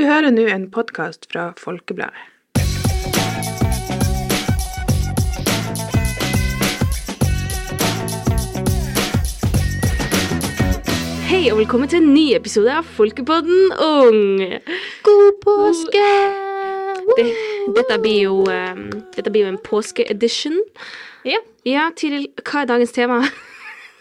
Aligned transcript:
Du 0.00 0.06
hører 0.08 0.32
nå 0.32 0.46
en 0.48 0.62
podkast 0.72 1.26
fra 1.28 1.50
Folkebladet. 1.60 2.16
Hei 11.28 11.42
og 11.50 11.58
velkommen 11.58 11.92
til 11.92 12.00
en 12.00 12.08
ny 12.14 12.30
episode 12.38 12.72
av 12.80 12.88
Folkepodden 12.96 13.76
Ung. 13.76 14.40
God 15.04 15.38
påske! 15.44 16.08
Det, 17.20 17.28
dette, 17.76 18.00
blir 18.00 18.22
jo, 18.22 18.40
um, 18.48 18.88
dette 19.18 19.28
blir 19.28 19.50
jo 19.50 19.52
en 19.52 19.60
påskeedition. 19.68 20.56
Ja, 21.28 21.44
Ja, 21.68 21.90
Tiril, 21.92 22.30
hva 22.40 22.64
er 22.64 22.72
dagens 22.72 22.96
tema? 22.96 23.20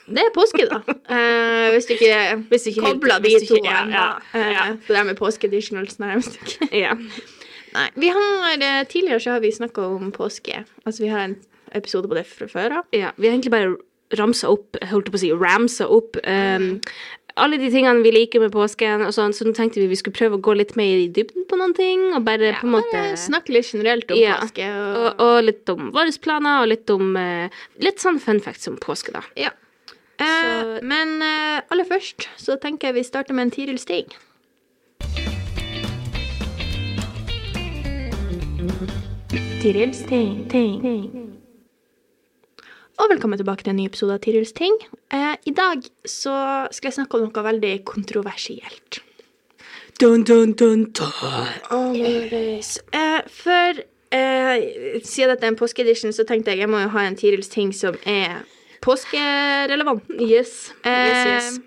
Det 0.09 0.23
er 0.25 0.31
påske, 0.35 0.65
da. 0.69 0.79
Uh, 1.09 1.67
hvis 1.73 1.89
du 1.89 1.93
ikke, 1.95 2.21
Hvis 2.51 2.65
du 2.65 2.71
ikke 2.73 2.85
kobler 2.87 3.21
de 3.23 3.35
to 3.47 3.59
ja, 3.63 3.83
ennå. 3.83 3.93
ja, 3.93 4.47
ja. 4.53 4.63
Eh, 4.71 4.79
det 4.87 4.95
der 4.95 5.03
med 5.09 5.19
påske-editionals 5.19 5.99
nærmest 6.01 6.39
ikke. 6.41 6.69
ja. 6.85 6.95
Nei. 7.75 7.85
Vi 8.01 8.09
har, 8.15 8.57
eh, 8.57 8.81
tidligere 8.89 9.19
så 9.19 9.35
har 9.37 9.43
vi 9.45 9.51
snakka 9.53 9.85
om 9.85 10.11
påske. 10.15 10.63
Altså, 10.85 11.03
vi 11.03 11.11
har 11.13 11.27
en 11.27 11.37
episode 11.77 12.09
på 12.09 12.17
det 12.17 12.25
fra 12.25 12.47
før 12.49 12.79
av. 12.79 12.89
ja, 12.93 13.11
vi 13.17 13.27
har 13.29 13.37
egentlig 13.37 13.53
bare 13.53 13.75
ramsa 14.17 14.49
opp, 14.49 14.77
holdt 14.89 15.11
på 15.13 15.19
å 15.19 15.21
si, 15.21 15.29
ramsa 15.37 15.85
opp 15.85 16.17
um, 16.25 16.79
alle 17.39 17.59
de 17.61 17.69
tingene 17.71 18.03
vi 18.03 18.11
liker 18.13 18.41
med 18.43 18.51
påsken, 18.53 19.03
og 19.05 19.13
sånn, 19.15 19.33
så 19.35 19.45
nå 19.47 19.53
tenkte 19.57 19.81
vi 19.81 19.89
vi 19.91 19.97
skulle 19.99 20.17
prøve 20.17 20.39
å 20.39 20.43
gå 20.43 20.55
litt 20.57 20.75
mer 20.79 21.03
i 21.05 21.07
dybden 21.13 21.45
på 21.49 21.59
noen 21.59 21.75
ting, 21.77 22.09
og 22.17 22.25
bare 22.27 22.55
på 22.59 22.67
en 22.67 22.73
måte 22.73 23.03
snakke 23.19 23.53
litt 23.55 23.69
generelt 23.71 24.11
om 24.11 24.19
Ja. 24.19 24.39
påske. 24.41 24.65
Og, 24.65 24.97
og, 25.05 25.23
og 25.27 25.43
litt 25.47 25.71
om 25.73 25.91
våre 25.95 26.13
planer, 26.21 26.63
og 26.63 26.71
litt 26.73 26.89
om 26.93 27.15
uh, 27.15 27.61
Litt 27.79 28.01
sånn 28.03 28.19
fun 28.19 28.41
facts 28.43 28.67
om 28.71 28.77
påske, 28.81 29.13
da. 29.15 29.23
ja. 29.39 29.53
Eh, 30.19 30.79
men 30.83 31.21
eh, 31.23 31.61
aller 31.71 31.87
først 31.87 32.27
så 32.37 32.57
tenker 32.59 32.89
jeg 32.89 32.99
vi 32.99 33.03
starter 33.07 33.33
med 33.33 33.47
en 33.47 33.51
Tiril 33.55 33.79
Stig. 33.79 34.15
Tirils 39.61 40.03
ting, 40.07 40.49
ting. 40.51 40.83
Og 42.99 43.07
velkommen 43.11 43.39
tilbake 43.39 43.63
til 43.63 43.71
en 43.71 43.79
ny 43.79 43.85
episode 43.87 44.17
av 44.17 44.19
Tirils 44.19 44.51
ting. 44.51 44.75
Eh, 45.11 45.35
I 45.47 45.55
dag 45.55 45.87
så 46.03 46.35
skal 46.71 46.91
jeg 46.91 46.97
snakke 46.99 47.15
om 47.15 47.29
noe 47.29 47.45
veldig 47.47 47.73
kontroversielt. 47.87 48.99
Dun, 49.99 50.23
dun, 50.23 50.51
dun, 50.53 50.85
dun. 50.91 51.09
Oh, 51.71 51.95
Eh, 51.95 53.21
for 53.27 53.83
eh, 54.11 55.01
siden 55.03 55.31
dette 55.31 55.45
er 55.45 55.51
en 55.53 55.59
påskeedition, 55.59 56.11
så 56.11 56.27
tenkte 56.27 56.51
jeg 56.51 56.65
jeg 56.65 56.71
må 56.71 56.83
jo 56.83 56.91
ha 56.91 57.07
en 57.07 57.15
Tirils 57.15 57.51
ting 57.51 57.71
som 57.75 57.95
er 58.03 58.43
påskerelevant. 58.85 60.03
Yes. 60.19 60.71
yes, 60.85 60.85
Eh, 60.85 61.33
yes. 61.35 61.59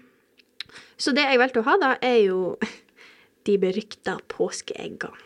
Så 1.03 1.11
det 1.17 1.25
jeg 1.27 1.41
valgte 1.41 1.61
å 1.63 1.67
ha, 1.67 1.77
da, 1.83 1.91
er 2.05 2.19
jo 2.29 2.57
de 3.49 3.59
berykta 3.59 4.19
påskeeggene. 4.33 5.19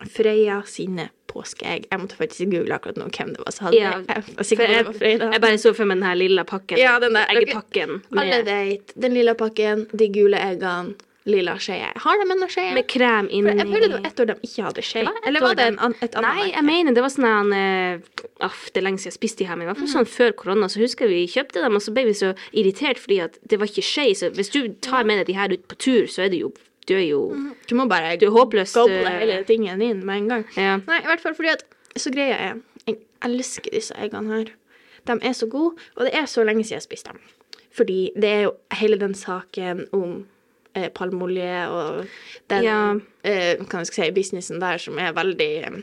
Frøya 0.00 0.62
sine 0.64 1.10
påskeegg. 1.28 1.84
Jeg 1.90 2.00
måtte 2.00 2.16
faktisk 2.16 2.48
google 2.48 2.72
akkurat 2.78 2.96
nå 2.96 3.10
hvem 3.12 3.34
det 3.36 3.42
var 3.44 3.52
som 3.52 3.66
hadde 3.68 3.76
Ja. 3.76 3.90
Jeg 4.08 4.56
jeg, 4.56 4.86
Frøya. 4.96 5.28
jeg 5.34 5.42
bare 5.44 5.58
så 5.60 5.74
for 5.76 5.84
meg 5.90 6.00
den 6.00 6.06
her 6.08 6.16
lilla 6.16 6.44
pakken. 6.48 6.80
Ja, 6.80 6.94
den 7.02 7.18
der. 7.18 7.28
Eggepakken. 7.34 7.98
Alle 8.16 8.40
vet. 8.46 8.94
Den 8.96 9.14
lilla 9.18 9.34
pakken, 9.38 9.84
de 9.92 10.08
gule 10.14 10.40
eggene, 10.40 10.96
lilla 11.28 11.52
skje. 11.60 11.74
Har 12.00 12.16
de 12.20 12.24
ennå 12.32 12.46
skje? 12.48 12.62
med 12.74 12.86
krem 12.88 13.26
For 13.28 13.34
inni. 13.36 13.52
jeg 13.58 13.66
føler 13.68 13.88
det 13.88 13.96
var 13.98 14.06
ett 14.08 14.20
år 14.22 14.28
de 14.30 14.36
ikke 14.48 14.62
hadde 14.64 14.82
skje. 14.86 15.02
Eller 15.28 15.40
var 15.44 15.54
det 15.58 15.66
en, 15.68 15.78
an- 15.78 15.94
et 16.00 16.14
annet 16.16 16.30
Nei, 16.38 16.46
jeg 16.54 16.64
mener 16.64 16.94
det 16.96 17.02
var 17.04 17.12
sånn 17.12 17.26
en 17.28 17.52
uh, 17.52 18.24
Aff, 18.46 18.70
det 18.72 18.80
er 18.80 18.86
lenge 18.86 18.98
siden 19.02 19.12
jeg 19.12 19.18
spiste 19.18 19.42
de 19.44 19.48
her, 19.50 19.58
men 19.60 19.66
i 19.66 19.70
hvert 19.70 19.82
fall 19.82 19.92
sånn 19.92 20.08
før 20.08 20.32
korona, 20.32 20.68
så 20.72 20.80
husker 20.80 21.04
jeg 21.10 21.12
vi 21.12 21.32
kjøpte 21.34 21.60
dem, 21.66 21.76
og 21.76 21.84
så 21.84 21.92
ble 21.92 22.06
vi 22.08 22.14
så 22.16 22.32
irritert 22.56 22.98
fordi 23.02 23.18
at 23.26 23.36
det 23.44 23.58
var 23.60 23.68
ikke 23.68 23.84
skje. 23.84 24.06
Så 24.16 24.30
hvis 24.38 24.48
du 24.54 24.60
tar 24.80 25.04
med 25.04 25.20
deg 25.20 25.28
de 25.28 25.36
her 25.36 25.52
ut 25.52 25.68
på 25.68 25.76
tur, 25.76 26.06
så 26.08 26.24
er 26.24 26.32
det 26.32 26.40
jo 26.40 26.52
Du 26.88 26.94
er 26.96 27.04
jo 27.04 27.20
Du 27.68 27.74
må 27.76 27.84
bare 27.86 28.16
Du 28.16 28.24
er 28.26 28.32
håpløst 28.34 28.74
goble 28.80 29.04
eh, 29.04 29.18
hele 29.20 29.42
tingen 29.44 29.82
inn 29.84 30.00
med 30.06 30.22
en 30.22 30.28
gang. 30.32 30.46
Ja. 30.56 30.78
Nei, 30.88 31.02
i 31.04 31.06
hvert 31.06 31.20
fall 31.20 31.34
fordi 31.36 31.52
at 31.52 31.66
Så 32.00 32.10
greia 32.10 32.38
er 32.48 32.56
Jeg 32.88 32.96
elsker 33.28 33.70
disse 33.76 33.94
eggene 34.00 34.32
her. 34.38 34.54
De 35.06 35.18
er 35.20 35.32
så 35.36 35.46
gode, 35.46 35.76
og 35.96 36.06
det 36.08 36.14
er 36.16 36.24
så 36.26 36.42
lenge 36.48 36.64
siden 36.64 36.80
jeg 36.80 36.88
spiste 36.88 37.12
dem. 37.12 37.20
Fordi 37.76 38.10
det 38.16 38.28
er 38.28 38.42
jo 38.48 38.52
hele 38.80 38.96
den 39.00 39.12
saken 39.14 39.84
om 39.92 40.22
eh, 40.74 40.88
palmeolje 40.94 41.68
og 41.68 42.06
den 42.50 42.62
Ja. 42.64 42.94
eh, 43.24 43.56
kan 43.68 43.80
jeg 43.84 43.86
si, 43.92 44.10
businessen 44.10 44.60
der 44.60 44.78
som 44.78 44.98
er 44.98 45.12
veldig 45.12 45.50
eh, 45.66 45.80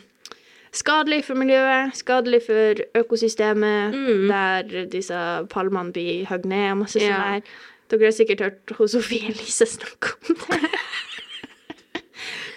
skadelig 0.72 1.24
for 1.26 1.36
miljøet, 1.36 1.96
skadelig 1.98 2.42
for 2.46 2.84
økosystemet, 3.00 3.94
der 4.30 4.86
disse 4.92 5.48
palmene 5.50 5.92
blir 5.94 6.26
hogd 6.30 6.46
ned 6.46 6.72
og 6.72 6.78
masse 6.84 7.00
Ja. 7.02 7.08
sånn 7.18 7.34
der. 7.34 7.42
Dere 7.90 8.04
har 8.10 8.12
sikkert 8.12 8.42
hørt 8.44 8.72
hos 8.78 8.92
Sofie 8.92 9.30
Elise 9.32 9.66
snakke 9.66 10.10
om 10.30 10.36
det. 10.36 10.70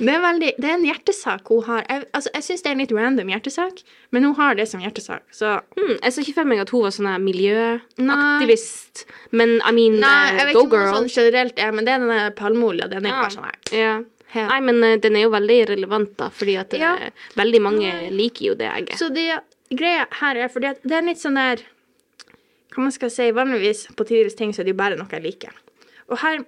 Det 0.01 0.09
er, 0.15 0.21
veldig, 0.25 0.51
det 0.57 0.65
er 0.71 0.75
en 0.79 0.85
hjertesak 0.89 1.49
hun 1.53 1.63
har. 1.67 1.83
Jeg, 1.91 2.07
altså, 2.17 2.31
jeg 2.35 2.43
syns 2.47 2.63
det 2.65 2.71
er 2.71 2.73
en 2.73 2.81
litt 2.81 2.93
random 2.97 3.29
hjertesak, 3.35 3.83
men 4.17 4.25
hun 4.25 4.35
har 4.39 4.55
det 4.57 4.65
som 4.71 4.81
hjertesak. 4.81 5.23
Så 5.37 5.51
Hmm, 5.77 5.99
jeg 6.01 6.13
så 6.17 6.23
ikke 6.25 6.35
for 6.39 6.49
meg 6.49 6.63
at 6.63 6.71
hun 6.73 6.83
var 6.87 6.95
sånn 6.97 7.07
her 7.11 7.21
miljøaktivist, 7.21 9.05
men 9.37 9.59
I 9.61 9.73
mean, 9.77 9.99
Nei, 10.01 10.31
jeg 10.31 10.39
jeg 10.39 10.47
vet 10.51 10.55
go 10.57 10.63
ikke 10.65 10.73
om 10.73 10.81
girl. 10.81 10.95
sånn 10.97 11.11
generelt 11.15 11.59
er, 11.61 11.73
men 11.77 11.85
det 11.85 11.93
er 11.95 11.99
denne 12.07 12.21
palmeolja. 12.39 12.89
Den 12.89 13.07
er 13.07 13.11
Ja. 13.11 13.21
bare 13.23 13.31
sånn 13.37 13.45
her. 13.45 13.59
Ja. 13.77 13.93
Ja. 14.35 14.47
Nei, 14.47 14.61
men 14.61 14.83
uh, 14.85 14.97
den 14.97 15.17
er 15.17 15.23
jo 15.27 15.31
veldig 15.31 15.59
relevant, 15.69 16.17
da, 16.17 16.29
fordi 16.31 16.57
at 16.59 16.73
Ja. 16.79 16.95
uh, 16.95 17.11
veldig 17.37 17.61
mange 17.61 18.11
liker 18.15 18.45
jo 18.47 18.55
det 18.55 18.69
egget. 18.71 18.97
Så 18.99 19.09
det 19.13 19.41
greia 19.75 20.07
her 20.21 20.37
er 20.37 20.49
fordi 20.49 20.67
at 20.71 20.83
det 20.83 20.93
er 20.93 21.03
litt 21.03 21.19
sånn 21.19 21.35
der 21.35 21.57
Hva 22.71 22.83
man 22.85 22.93
skal 22.93 23.11
si, 23.11 23.33
vanligvis 23.33 23.89
på 23.97 24.05
tidligere 24.07 24.37
ting 24.37 24.53
så 24.53 24.61
er 24.61 24.65
det 24.65 24.71
jo 24.77 24.79
bare 24.79 24.97
noe 24.97 25.09
jeg 25.11 25.23
liker. 25.25 25.51
Og 26.09 26.19
her 26.19 26.45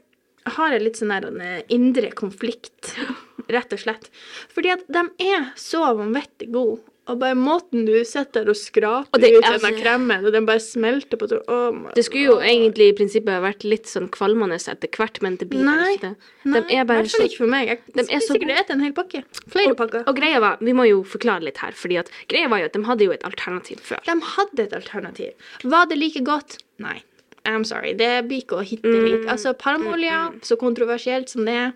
har 0.47 0.71
jeg 0.71 0.83
litt 0.83 0.95
sånn 0.97 1.09
der 1.11 1.27
en 1.27 1.41
eh, 1.41 1.63
indre 1.69 2.13
konflikt, 2.13 2.95
rett 3.53 3.73
og 3.77 3.79
slett. 3.85 4.09
Fordi 4.55 4.73
at 4.73 4.87
de 4.89 5.05
er 5.33 5.53
så 5.61 5.85
vanvittig 5.99 6.51
gode. 6.53 6.81
Og 7.11 7.19
bare 7.19 7.35
måten 7.35 7.83
du 7.85 7.97
sitter 8.07 8.47
og 8.47 8.55
skraper 8.55 9.11
Og 9.13 9.21
det- 9.21 9.33
ut 9.35 9.43
altså- 9.43 9.59
denne 9.67 9.81
kremen, 9.83 10.25
og 10.25 10.33
den 10.33 10.47
bare 10.47 10.61
smelter 10.61 11.17
på 11.19 11.27
oh 11.49 11.91
Det 11.97 12.05
skulle 12.05 12.23
jo 12.31 12.37
egentlig 12.39 12.91
i 12.91 12.93
prinsippet 12.93 13.43
vært 13.43 13.65
litt 13.65 13.87
sånn 13.91 14.09
kvalmende 14.09 14.55
etter 14.55 14.87
hvert, 14.89 15.21
men 15.21 15.35
det 15.37 15.49
blir 15.51 15.65
Nei. 15.65 15.97
ikke 15.97 16.01
det. 16.01 16.17
Nei, 16.45 16.61
De 16.61 16.85
bare 16.85 17.01
i 17.01 17.03
hvert 17.03 17.11
fall 17.11 17.21
så 17.21 17.29
ikke 17.29 17.39
for 17.39 17.47
meg. 17.49 17.67
Jeg 17.67 17.79
de 17.93 18.01
er 18.01 18.05
så 18.05 18.07
spiser 18.07 18.39
sikkert 18.39 18.61
et 18.61 18.71
en 18.71 18.81
hel 18.81 18.93
pakke. 18.93 19.25
Flere 19.51 19.75
pakker. 19.75 20.05
Og 20.07 20.15
greia 20.15 20.39
var, 20.39 20.59
vi 20.61 20.73
må 20.73 20.87
jo 20.89 21.03
forklare 21.03 21.43
litt 21.43 21.59
her, 21.59 21.73
fordi 21.73 21.99
at 21.99 22.09
greia 22.29 22.49
var 22.49 22.59
jo 22.61 22.65
at 22.67 22.73
de 22.73 22.83
hadde 22.85 23.01
jo 23.03 23.11
et 23.11 23.23
alternativ 23.25 23.81
før. 23.81 23.99
De 24.05 24.21
hadde 24.21 24.61
et 24.61 24.73
alternativ. 24.73 25.33
Var 25.65 25.87
det 25.87 25.99
like 25.99 26.23
godt? 26.23 26.59
Nei. 26.79 27.03
I'm 27.45 27.65
sorry. 27.67 27.93
Det 27.95 28.29
blir 28.29 28.45
ikke 28.45 28.61
å 28.61 28.65
hitte 28.65 28.85
Mm. 28.87 29.05
lik. 29.05 29.27
Altså, 29.27 29.53
palmeolje, 29.59 30.41
så 30.43 30.57
kontroversielt 30.57 31.29
som 31.29 31.45
det 31.45 31.55
er, 31.55 31.73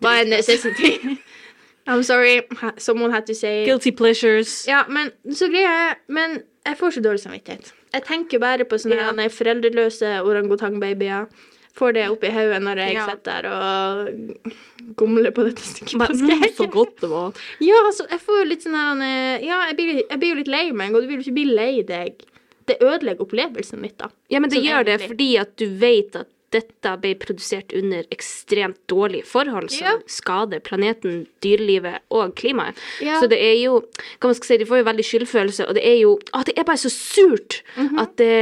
var 0.00 0.22
er 0.22 0.28
necessity. 0.30 0.98
I'm 1.86 2.02
sorry. 2.02 2.42
Someone 2.78 3.12
had 3.12 3.26
to 3.26 3.34
say. 3.34 3.64
Guilty 3.66 3.92
pleasures. 3.92 4.64
Ja, 4.68 4.84
men 4.88 5.10
så 5.34 5.50
greier 5.52 5.68
jeg 5.68 5.96
Men 6.08 6.38
jeg 6.64 6.78
får 6.80 6.94
så 6.96 7.02
dårlig 7.04 7.20
samvittighet. 7.20 7.72
Jeg 7.92 8.04
tenker 8.08 8.40
bare 8.40 8.64
på 8.64 8.78
sånne 8.80 8.96
yeah. 8.96 9.30
foreldreløse 9.30 10.14
orangutangbabyer. 10.24 11.26
Får 11.74 11.92
det 11.96 12.04
oppi 12.08 12.30
hodet 12.30 12.60
når 12.62 12.80
jeg 12.84 12.94
Ja. 12.94 13.04
sitter 13.10 13.42
der 13.42 13.48
og 13.50 14.94
gomler 14.96 15.32
på 15.34 15.44
dette 15.48 15.62
stykket 15.62 15.98
Men, 15.98 16.20
mm, 16.40 16.44
så 16.56 16.66
godt 16.70 17.00
det 17.02 17.10
var. 17.10 17.32
Ja, 17.60 17.80
altså, 17.84 18.06
jeg 18.10 18.20
får 18.22 18.38
jo 18.38 18.44
litt 18.48 18.62
sånn 18.62 18.78
her 18.78 19.42
Ja, 19.42 19.60
jeg 19.68 19.76
blir, 19.76 20.04
jeg 20.08 20.18
blir 20.22 20.30
jo 20.32 20.38
litt 20.40 20.52
lei 20.54 20.64
meg, 20.72 20.94
og 20.94 21.02
du 21.02 21.10
vil 21.10 21.18
jo 21.18 21.26
ikke 21.26 21.38
bli 21.40 21.46
lei 21.50 21.82
deg. 21.82 22.22
Det 22.64 22.78
ødelegger 22.80 23.26
opplevelsen 23.26 23.82
mitt, 23.82 23.98
da. 23.98 24.08
Ja, 24.32 24.40
men 24.40 24.48
det 24.48 24.62
Sånn 24.62 24.70
gjør 24.70 24.86
det 24.88 25.00
fordi 25.02 25.30
at 25.42 25.56
du 25.60 25.66
vet 25.68 26.16
at 26.16 26.30
dette 26.54 26.94
ble 27.02 27.14
produsert 27.20 27.74
under 27.76 28.06
ekstremt 28.14 28.78
dårlige 28.90 29.26
forhold 29.28 29.72
som 29.74 29.88
yeah. 29.88 30.00
skader 30.10 30.62
planeten, 30.64 31.24
dyrelivet 31.44 32.04
og 32.14 32.34
klimaet. 32.38 32.78
Yeah. 33.02 33.18
Så 33.20 33.28
det 33.32 33.40
er 33.42 33.56
jo 33.58 33.80
hva 34.20 34.30
man 34.30 34.38
skal 34.38 34.52
si, 34.52 34.60
De 34.62 34.68
får 34.70 34.82
jo 34.82 34.88
veldig 34.90 35.06
skyldfølelse, 35.10 35.68
og 35.68 35.78
det 35.78 35.84
er 35.88 35.98
jo 36.02 36.14
å, 36.32 36.44
Det 36.46 36.54
er 36.58 36.66
bare 36.68 36.80
så 36.80 36.92
surt 36.92 37.60
at 37.74 38.16
det, 38.20 38.32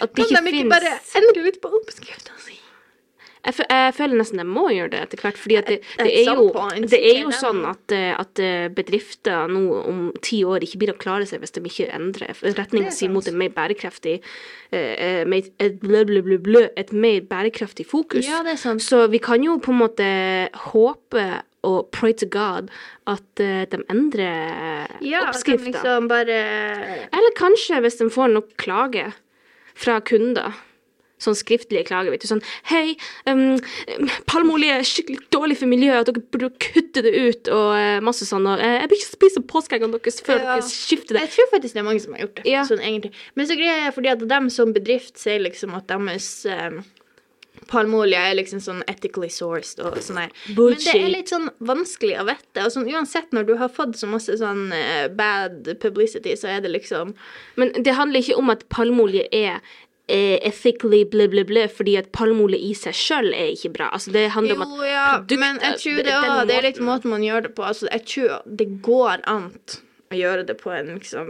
at 0.00 0.14
det 0.14 0.20
Mhm. 0.20 0.34
Kan 0.34 0.44
de 0.44 0.50
ikke 0.50 0.56
fins 0.58 0.74
bare 0.74 0.92
endre 1.20 1.42
litt 1.46 1.60
på 1.62 1.70
oppskrifta 1.80 2.32
si? 2.39 2.39
Jeg, 3.40 3.64
jeg 3.70 3.92
føler 3.96 4.18
nesten 4.20 4.40
jeg 4.42 4.48
må 4.48 4.66
gjøre 4.74 4.92
det 4.92 5.00
etter 5.06 5.22
hvert, 5.24 5.38
fordi 5.40 5.56
det, 5.64 5.76
det, 5.96 6.08
er, 6.10 6.28
jo, 6.28 6.48
det 6.92 7.00
er 7.10 7.20
jo 7.22 7.32
sånn 7.32 7.62
at, 7.70 7.94
eh, 7.96 8.12
at 8.12 8.42
eh, 8.42 8.66
bedrifter 8.76 9.48
nå 9.48 9.62
om 9.80 10.02
ti 10.24 10.42
år 10.44 10.66
ikke 10.66 10.82
blir 10.82 10.92
å 10.92 10.98
klare 11.00 11.28
seg 11.28 11.40
hvis 11.40 11.56
de 11.56 11.62
ikke 11.64 11.88
endrer 11.96 12.36
retninga 12.58 12.92
si 12.92 13.08
mot 13.08 13.24
et 13.24 13.36
mer 13.36 13.52
bærekraftig 13.56 14.18
eh, 14.76 15.24
et, 15.24 15.80
blø, 15.80 16.04
blø, 16.08 16.36
blø, 16.36 16.66
et 16.76 16.92
mer 16.92 17.24
bærekraftig 17.30 17.88
fokus. 17.88 18.28
Ja, 18.28 18.42
det 18.44 18.58
er 18.58 18.60
sant. 18.60 18.84
Så 18.84 19.06
vi 19.12 19.22
kan 19.22 19.44
jo 19.44 19.56
på 19.62 19.72
en 19.72 19.80
måte 19.86 20.10
håpe 20.70 21.26
og 21.66 21.90
pray 21.92 22.14
to 22.16 22.28
God 22.30 22.70
at 23.10 23.40
de 23.40 23.80
endrer 23.92 24.88
Ja, 25.04 25.26
oppskrifta. 25.26 25.66
liksom 25.68 26.08
bare 26.08 26.38
Eller 27.08 27.36
kanskje 27.36 27.82
hvis 27.84 28.00
de 28.00 28.08
får 28.12 28.32
nok 28.36 28.54
klage 28.60 29.10
fra 29.76 29.98
kunder. 30.04 30.56
Sånn 31.20 31.36
skriftlige 31.38 31.84
klager. 31.90 32.10
vet 32.14 32.24
du, 32.24 32.28
Sånn 32.30 32.42
Hei, 32.70 32.96
um, 33.28 33.58
palmeolje 34.30 34.76
er 34.78 34.86
skikkelig 34.88 35.26
dårlig 35.34 35.58
for 35.60 35.70
miljøet, 35.70 36.00
og 36.08 36.14
dere 36.14 36.24
burde 36.32 36.52
kutte 36.64 37.04
det 37.04 37.12
ut, 37.14 37.50
og 37.52 37.72
uh, 37.76 37.98
masse 38.04 38.24
sånn. 38.28 38.46
Og, 38.48 38.60
uh, 38.62 38.76
jeg 38.80 38.88
blir 38.92 39.02
ikke 39.02 39.10
spise 39.16 39.44
påskeeggene 39.52 39.98
deres 39.98 40.22
før 40.24 40.38
Ja. 40.40 40.54
dere 40.56 40.68
skifter 40.68 41.18
det. 41.18 41.26
Jeg 41.28 41.34
tror 41.36 41.50
faktisk 41.56 41.76
det 41.76 41.82
er 41.84 41.88
mange 41.90 42.04
som 42.04 42.16
har 42.16 42.24
gjort 42.24 42.40
det. 42.40 42.46
Ja. 42.48 42.64
Sånn 42.68 42.80
egentlig. 42.80 43.12
Men 43.36 43.50
så 43.50 43.58
greier 43.60 43.84
jeg 43.86 43.98
fordi 43.98 44.14
at 44.14 44.24
dem 44.32 44.48
som 44.50 44.72
bedrift 44.76 45.20
sier 45.20 45.44
liksom 45.44 45.76
at 45.76 45.86
deres 45.90 46.30
um, 46.48 46.80
palmeolje 47.70 48.18
er 48.18 48.36
liksom 48.38 48.60
sånn 48.62 48.80
ethically 48.90 49.28
sourced 49.32 49.80
og 49.84 49.98
sånn 50.02 50.22
her. 50.22 50.32
Men 50.48 50.78
det 50.80 50.94
er 50.94 51.12
litt 51.12 51.32
sånn 51.32 51.50
vanskelig 51.66 52.16
å 52.22 52.24
vite. 52.28 52.64
Og 52.64 52.72
sånn, 52.74 52.88
uansett 52.90 53.34
når 53.36 53.46
du 53.50 53.54
har 53.60 53.70
fått 53.74 53.98
så 54.00 54.08
masse 54.10 54.38
sånn 54.40 54.70
eh, 54.74 55.06
bad 55.12 55.68
publicity, 55.82 56.34
så 56.38 56.50
er 56.56 56.64
det 56.64 56.72
liksom 56.72 57.14
Men 57.60 57.72
det 57.76 57.94
handler 57.98 58.22
ikke 58.24 58.38
om 58.40 58.50
at 58.54 58.66
palmeolje 58.72 59.26
er 59.34 59.60
ethically 60.42 61.04
blah, 61.04 61.26
blah, 61.32 61.44
blah, 61.44 61.68
fordi 61.68 61.96
at 62.00 62.10
palmeolje 62.12 62.58
i 62.70 62.72
seg 62.74 62.96
sjøl 62.96 63.30
er 63.34 63.52
ikke 63.54 63.72
bra. 63.76 63.90
Altså, 63.96 64.12
det 64.14 64.26
handler 64.34 64.56
om 64.58 64.62
at 64.66 64.74
Jo, 64.74 64.88
ja, 64.88 65.04
produktet- 65.20 65.38
men 65.44 65.60
jeg 65.62 65.78
tror 65.82 66.02
det, 66.02 66.14
også, 66.16 66.46
det 66.48 66.56
er 66.56 66.66
litt 66.68 66.80
måten 66.80 67.10
man 67.10 67.22
gjør 67.22 67.42
det 67.48 67.54
på. 67.54 67.62
Altså, 67.68 67.88
jeg 67.92 68.04
tror 68.06 68.42
det 68.46 68.68
går 68.82 69.22
an 69.26 69.46
å 70.10 70.16
gjøre 70.18 70.46
det 70.46 70.56
på 70.58 70.70
en 70.74 70.88
liksom, 70.98 71.28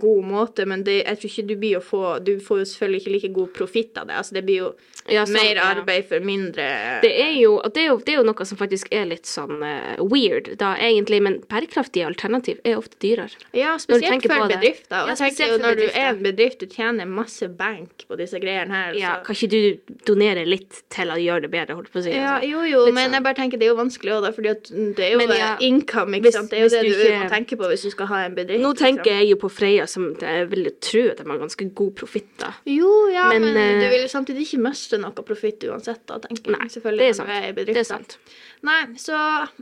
god 0.00 0.24
måte, 0.24 0.64
men 0.66 0.84
det, 0.84 1.04
jeg 1.04 1.18
tror 1.20 1.30
ikke 1.30 1.48
du 1.48 1.56
blir 1.60 1.76
å 1.76 1.84
få 1.84 2.02
Du 2.24 2.38
får 2.40 2.62
jo 2.62 2.64
selvfølgelig 2.70 3.00
ikke 3.02 3.12
like 3.16 3.32
god 3.36 3.52
profitt 3.58 3.98
av 4.00 4.06
det. 4.08 4.16
Altså, 4.16 4.32
det 4.38 4.44
blir 4.46 4.56
jo 4.62 4.70
Ja, 5.10 5.24
sant, 5.26 5.34
mer 5.42 5.58
arbeid 5.58 6.06
for 6.06 6.20
mindre 6.22 6.66
Det 7.02 7.10
er, 7.10 7.32
jo, 7.40 7.56
det, 7.74 7.82
er 7.82 7.88
jo, 7.90 7.96
det 7.98 8.12
er 8.14 8.18
jo 8.20 8.26
noe 8.28 8.44
som 8.46 8.58
faktisk 8.60 8.86
er 8.94 9.08
litt 9.10 9.26
sånn 9.26 9.58
uh, 9.62 9.96
weird, 9.98 10.52
da, 10.60 10.76
egentlig. 10.78 11.18
Men 11.22 11.40
bærekraftige 11.50 12.06
alternativ 12.06 12.60
er 12.64 12.76
ofte 12.78 12.98
dyrere. 13.02 13.34
Ja, 13.56 13.74
spesielt 13.82 14.22
for 14.28 14.46
bedrifter. 14.52 15.08
Ja, 15.10 15.16
spesielt 15.18 15.56
for 15.56 15.64
når 15.66 15.80
du 15.80 15.84
er 15.90 16.08
en 16.12 16.22
bedrift, 16.22 16.60
du 16.62 16.66
tjener 16.70 17.08
masse 17.10 17.48
bank 17.48 18.04
på 18.08 18.18
disse 18.20 18.38
greiene 18.42 18.70
her. 18.72 18.94
Ja, 18.94 19.16
så- 19.18 19.26
kan 19.26 19.34
ikke 19.34 19.50
du 19.50 19.94
donere 20.06 20.46
litt 20.46 20.82
til 20.92 21.10
å 21.10 21.18
gjøre 21.18 21.42
det 21.48 21.50
bedre, 21.50 21.74
holdt 21.78 21.90
på 21.92 21.98
å 21.98 22.04
si? 22.06 22.10
Ja, 22.14 22.36
altså? 22.38 22.50
jo, 22.52 22.62
jo, 22.70 22.84
Litt 22.86 22.94
men 22.94 23.08
sånn. 23.10 23.16
jeg 23.18 23.22
bare 23.26 23.38
tenker 23.40 23.58
det 23.58 23.66
er 23.66 23.72
jo 23.74 23.78
vanskelig 23.82 24.14
òg, 24.16 24.22
da, 24.22 24.32
fordi 24.32 24.94
det 24.94 25.04
er 25.08 25.12
jo 25.12 25.18
Men 25.18 25.34
ja, 25.36 25.56
income, 25.60 26.14
ikke 26.18 26.22
hvis- 26.28 26.38
sant. 26.38 26.50
Det 26.50 26.58
er 26.58 26.62
jo 26.62 26.68
det 26.68 26.82
du 26.82 26.94
ikke- 26.94 27.18
må 27.22 27.30
tenke 27.30 27.56
på 27.58 27.66
hvis 27.72 27.82
du 27.82 27.90
skal 27.90 28.06
ha 28.06 28.22
en 28.26 28.34
bedrift. 28.34 28.62
Nå 28.62 28.72
tenker 28.76 29.02
liksom. 29.02 29.18
jeg 29.18 29.28
jo 29.30 29.36
på 29.36 29.50
Freia, 29.50 29.86
som 29.88 30.14
jeg 30.14 30.48
vil 30.50 30.70
tro 30.80 31.08
at 31.10 31.16
de 31.18 31.24
har 31.30 31.38
ganske 31.38 31.74
god 31.74 31.94
profitt, 31.96 32.28
da. 32.38 32.52
Jo, 32.66 33.08
ja, 33.10 33.28
Men, 33.28 33.42
men, 33.54 33.56
uh, 33.56 33.80
du 33.82 33.88
vil 33.90 34.00
jo 34.02 34.08
samtidig 34.08 34.46
ikke 34.46 34.60
miste 34.62 34.91
noe 35.00 35.12
profitt 35.24 35.62
uansett, 35.64 36.02
da, 36.06 36.18
tenker 36.18 36.50
jeg. 36.52 36.58
Nei, 36.58 36.68
Selvfølgelig 36.68 36.98
det 36.98 37.08
er 37.08 37.14
sant. 37.14 37.28
er 37.30 37.52
Det 37.64 37.76
er 37.76 37.84
sant. 37.88 38.18
Nei, 38.62 38.80
så 38.96 39.16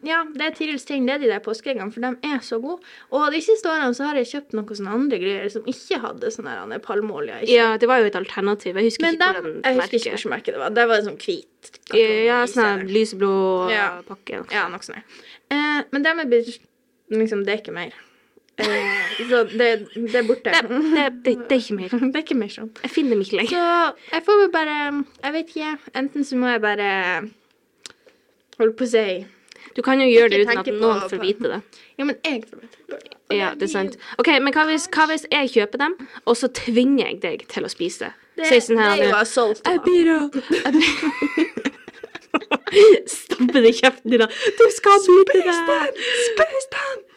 ja, 0.04 0.24
det 0.34 0.42
er 0.46 0.50
Tirils 0.58 0.84
ting, 0.84 1.06
det 1.06 1.14
er 1.14 1.18
de 1.22 1.26
der 1.30 1.40
påskeeggene, 1.40 1.92
for 1.92 2.00
de 2.00 2.10
er 2.28 2.38
så 2.44 2.58
gode. 2.60 2.82
Og 3.12 3.30
de 3.32 3.40
siste 3.40 3.68
årene 3.70 3.94
så 3.96 4.04
har 4.10 4.14
jeg 4.20 4.26
kjøpt 4.32 4.52
noen 4.58 4.66
sånne 4.80 4.90
andre 4.98 5.18
greier 5.22 5.48
som 5.50 5.62
ikke 5.70 6.00
hadde 6.02 6.30
sånn 6.34 6.48
andre 6.50 6.78
palmeolje. 6.84 7.40
Ja, 7.48 7.76
det 7.80 7.88
var 7.88 8.00
jo 8.02 8.10
et 8.10 8.16
alternativ. 8.16 8.74
Jeg 8.76 8.90
husker 8.90 9.06
Men 9.06 9.14
ikke 9.14 9.30
hvordan 9.30 9.42
hvordan 9.44 9.64
jeg 9.64 9.80
husker 9.80 9.96
ikke 9.96 10.10
merket. 10.10 10.12
hvilket 10.12 10.30
merke 10.34 10.52
det 10.52 10.58
var. 10.58 10.70
Det 10.80 10.88
var 10.88 10.96
en 10.96 11.08
sånn 11.10 11.20
hvit 11.24 11.72
Ja, 12.26 12.44
sånn 12.46 12.86
lyseblå 12.88 13.32
Ja. 13.70 13.88
pakke. 14.08 14.44
Ja, 14.52 14.68
noe 14.68 14.78
sånt. 14.84 15.04
Eh, 15.50 15.82
men 15.92 16.02
dem 16.02 16.20
er 16.20 16.24
blitt 16.26 16.60
liksom, 17.10 17.44
det 17.44 17.52
er 17.54 17.58
ikke 17.62 17.72
mer. 17.74 17.92
Eh, 18.60 19.20
så 19.30 19.42
det, 19.50 19.68
det 19.94 20.14
er 20.20 20.26
borte. 20.28 20.52
Det, 20.54 20.68
det, 20.68 21.04
det, 21.24 21.34
det 21.48 21.56
er 21.56 21.60
ikke 21.62 21.76
mer. 21.78 21.88
det 22.12 22.20
er 22.20 22.24
ikke 22.24 22.38
mer 22.38 22.54
sånn. 22.54 22.70
Jeg 22.84 22.94
finner 22.94 23.16
dem 23.16 23.24
ikke 23.24 23.40
lenger. 23.40 23.50
Så 23.56 24.14
jeg 24.14 24.26
får 24.28 24.40
vel 24.44 24.50
bare 24.54 24.78
Jeg 25.24 25.36
vet 25.36 25.52
ikke. 25.54 25.74
Enten 26.00 26.26
så 26.28 26.40
må 26.40 26.54
jeg 26.54 26.64
bare 26.64 26.88
holde 28.60 28.76
på 28.76 28.84
å 28.88 28.90
si 28.90 29.06
Du 29.76 29.82
kan 29.86 30.00
jo 30.02 30.08
gjøre 30.10 30.32
det 30.34 30.42
uten 30.44 30.62
at 30.62 30.72
noen 30.74 31.04
får 31.10 31.22
vite 31.22 31.52
det. 31.54 31.60
Ja, 31.96 32.06
men 32.06 32.16
jeg 32.26 32.44
får 32.48 32.64
vite 32.64 32.94
det. 32.94 33.02
Ja, 33.30 33.52
det 33.54 33.68
er 33.68 33.70
sant. 33.70 33.94
OK, 34.18 34.32
men 34.42 34.50
hva 34.54 34.64
hvis, 34.66 34.88
hva 34.90 35.04
hvis 35.06 35.22
jeg 35.30 35.52
kjøper 35.52 35.78
dem, 35.84 35.92
og 36.24 36.34
så 36.38 36.50
tvinger 36.50 37.04
jeg 37.06 37.20
deg 37.22 37.44
til 37.52 37.68
å 37.68 37.70
spise 37.70 38.08
det? 38.08 38.16
Sier 38.48 38.64
sånn 38.64 38.80
her, 38.80 38.96
det 38.96 39.04
er 39.04 39.12
jo 39.12 39.20
assault. 39.20 39.60
Jeg 39.66 39.82
blir 39.84 40.04
jeg 40.10 40.18
Stampe 43.10 43.58
det 43.60 43.72
i 43.72 43.78
kjeften 43.80 44.12
din, 44.12 44.22
da. 44.22 44.28
Du 44.58 44.66
skal 44.74 45.00
spise 45.02 45.56
det! 45.68 45.78
Spis 46.26 46.68
den! 46.74 47.09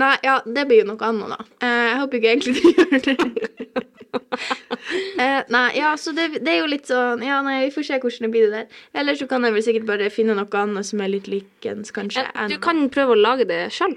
Nei, 0.00 0.14
ja, 0.26 0.40
det 0.46 0.64
blir 0.68 0.82
jo 0.82 0.88
noe 0.92 1.06
annet, 1.08 1.34
da. 1.36 1.44
Eh, 1.62 1.84
jeg 1.92 1.98
håper 2.02 2.18
ikke 2.18 2.32
egentlig 2.32 2.54
du 2.56 2.68
gjør 2.78 3.00
det. 3.06 3.84
Eh, 5.18 5.42
nei, 5.52 5.64
ja, 5.76 5.90
så 6.00 6.12
det, 6.16 6.28
det 6.44 6.52
er 6.54 6.58
jo 6.62 6.68
litt 6.70 6.86
sånn 6.88 7.20
Ja, 7.26 7.40
nei, 7.44 7.58
vi 7.66 7.72
får 7.74 7.84
se 7.88 7.98
hvordan 8.00 8.26
det 8.26 8.30
blir 8.32 8.46
det 8.48 8.54
der. 8.62 8.82
Eller 9.02 9.18
så 9.18 9.26
kan 9.30 9.44
jeg 9.44 9.54
vel 9.56 9.64
sikkert 9.66 9.86
bare 9.90 10.10
finne 10.14 10.36
noe 10.38 10.60
annet 10.62 10.86
som 10.88 11.02
er 11.04 11.10
litt 11.12 11.28
likens, 11.30 11.92
kanskje. 11.94 12.24
Du 12.48 12.54
enn- 12.56 12.62
kan 12.64 12.84
prøve 12.94 13.16
å 13.16 13.20
lage 13.20 13.46
det 13.50 13.60
sjøl. 13.74 13.96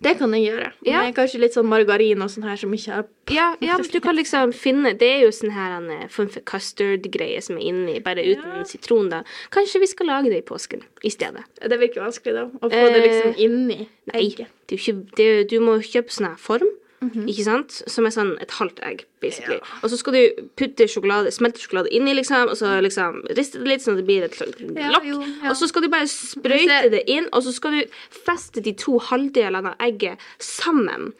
Det 0.00 0.14
kan 0.16 0.32
jeg 0.32 0.46
gjøre. 0.46 0.68
Ja. 0.86 1.02
Med 1.04 1.14
kanskje 1.16 1.42
litt 1.42 1.56
sånn 1.56 1.68
margarin 1.68 2.24
og 2.24 2.30
sånn 2.32 2.46
her 2.48 2.56
som 2.60 2.72
ikke 2.72 2.94
er 2.96 3.04
Ja, 3.30 3.50
ja, 3.66 3.76
men 3.76 3.90
du 3.92 3.98
kan 4.00 4.16
liksom 4.16 4.54
finne 4.56 4.94
Det 4.98 5.10
er 5.18 5.24
jo 5.26 5.32
sånn 5.34 5.52
her 5.52 5.76
en 5.76 5.90
eh, 5.92 6.06
form 6.12 6.30
for 6.32 6.44
custard-greie 6.48 7.42
som 7.44 7.58
er 7.60 7.66
inni, 7.68 7.98
bare 8.04 8.24
uten 8.24 8.64
sitron, 8.68 9.10
da. 9.12 9.22
Kanskje 9.52 9.82
vi 9.84 9.90
skal 9.92 10.08
lage 10.08 10.32
det 10.32 10.40
i 10.40 10.46
påsken 10.46 10.86
i 11.04 11.12
stedet. 11.12 11.44
Det 11.60 11.80
virker 11.80 12.04
vanskelig, 12.06 12.36
da. 12.38 12.46
Å 12.48 12.72
få 12.72 12.84
det 12.94 13.02
liksom 13.04 13.18
Eh, 13.20 13.44
inni 13.44 13.88
Nei, 14.10 14.30
det 14.32 14.74
er 14.74 14.78
jo 14.78 14.80
ikke 14.80 15.16
det, 15.18 15.28
Du 15.52 15.58
må 15.62 15.76
kjøpe 15.84 16.14
sånn 16.14 16.30
her 16.30 16.40
form, 16.40 16.70
Mhm. 17.00 17.24
ikke 17.32 17.44
sant? 17.46 17.82
Som 17.88 18.04
er 18.04 18.10
sånn 18.12 18.34
et 18.42 18.50
halvt 18.58 18.80
egg, 18.84 19.04
basically. 19.24 19.56
Og 19.82 19.88
så 19.88 19.96
skal 19.96 20.12
du 20.12 20.42
putte 20.60 20.84
sjokolade, 20.84 21.32
smelte 21.32 21.62
sjokolade 21.62 21.88
inni, 21.96 22.12
liksom, 22.14 22.50
og 22.52 22.56
så 22.60 22.74
liksom 22.84 23.22
riste 23.36 23.58
det 23.58 23.68
litt 23.68 23.80
sånn 23.84 23.96
at 23.96 24.02
det 24.02 24.06
blir 24.06 24.22
et 24.26 24.36
lokk. 24.40 24.60
Ja, 24.76 25.00
ja. 25.00 25.50
Og 25.50 25.56
så 25.56 25.66
skal 25.70 25.82
du 25.82 25.88
bare 25.88 26.04
sprøyte 26.10 26.90
det 26.92 27.04
inn, 27.08 27.28
og 27.32 27.42
så 27.42 27.54
skal 27.56 27.78
du 27.78 27.84
feste 28.12 28.60
de 28.62 28.74
to 28.76 28.98
halvdelene 28.98 29.72
av 29.72 29.76
egget 29.80 30.18
sammen. 30.38 31.14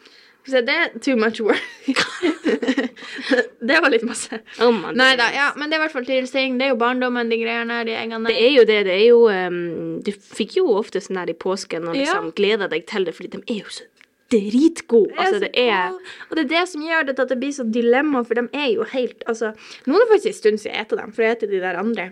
Se, 0.45 0.57
det 0.65 0.73
er 0.73 0.93
too 0.99 1.15
much 1.15 1.39
work. 1.39 1.61
det 3.61 3.77
var 3.81 3.89
litt 3.93 4.03
masse. 4.07 4.39
Oh 4.59 4.73
Nei 4.93 5.11
da, 5.19 5.27
ja, 5.33 5.51
men 5.55 5.69
det 5.69 5.77
er 5.77 5.81
i 5.81 5.83
hvert 5.85 5.93
fall 5.93 6.07
tilsing. 6.07 6.57
Det 6.57 6.65
er 6.65 6.73
jo 6.73 6.79
barndommen, 6.81 7.29
de 7.29 7.37
greiene 7.41 7.81
de 7.85 7.93
eggene 7.97 8.31
Det 8.31 8.39
er 8.41 8.53
jo 8.55 8.65
det. 8.65 8.79
Det 8.87 8.95
er 8.95 9.05
jo 9.05 9.19
um, 9.29 10.01
Du 10.01 10.11
fikk 10.11 10.57
jo 10.57 10.67
ofte 10.77 11.01
sånn 11.03 11.19
her 11.21 11.29
i 11.29 11.37
påsken 11.37 11.87
og 11.89 11.97
liksom 11.97 12.31
Ja. 12.31 12.35
gleda 12.37 12.69
deg 12.71 12.87
til 12.89 13.05
det, 13.05 13.13
fordi 13.17 13.29
de 13.37 13.43
er 13.47 13.61
jo 13.61 13.69
så 13.69 13.85
dritgode. 14.31 15.13
Altså, 15.17 15.39
det 15.43 15.51
er. 15.59 15.91
Og 16.29 16.35
det 16.37 16.45
er 16.45 16.49
det 16.55 16.63
som 16.71 16.81
gjør 16.85 17.05
det 17.09 17.19
at 17.19 17.29
det 17.29 17.39
blir 17.41 17.51
så 17.55 17.65
dilemma, 17.67 18.23
for 18.27 18.39
de 18.39 18.47
er 18.53 18.69
jo 18.73 18.83
helt 18.93 19.23
Altså, 19.27 19.51
nå 19.85 19.95
er 19.95 19.99
det 20.05 20.09
faktisk 20.13 20.31
en 20.33 20.39
stund 20.39 20.59
siden 20.63 20.75
jeg 20.77 20.85
spiste 20.87 21.01
dem, 21.01 21.11
for 21.13 21.23
jeg 21.27 21.37
spiser 21.37 21.51
de 21.55 21.61
der 21.67 21.79
andre. 21.79 22.09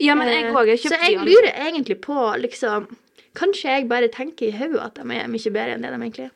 Ja, 0.00 0.14
men 0.14 0.28
jeg 0.28 0.44
Eh, 0.44 0.52
òg. 0.54 0.66
Jeg 0.68 0.78
så 0.78 0.88
kjøpte 0.88 1.04
jeg 1.04 1.12
de 1.12 1.18
andre. 1.18 1.30
lurer 1.32 1.52
egentlig 1.68 2.00
på, 2.00 2.18
liksom 2.40 2.88
Kanskje 3.36 3.70
jeg 3.70 3.88
bare 3.88 4.08
tenker 4.10 4.48
i 4.48 4.50
hodet 4.58 4.80
at 4.82 4.94
de 4.98 5.02
er 5.14 5.28
mye 5.30 5.50
bedre 5.54 5.74
enn 5.76 5.82
det 5.86 5.90
de 5.92 6.00
egentlig 6.02 6.24
er. 6.26 6.30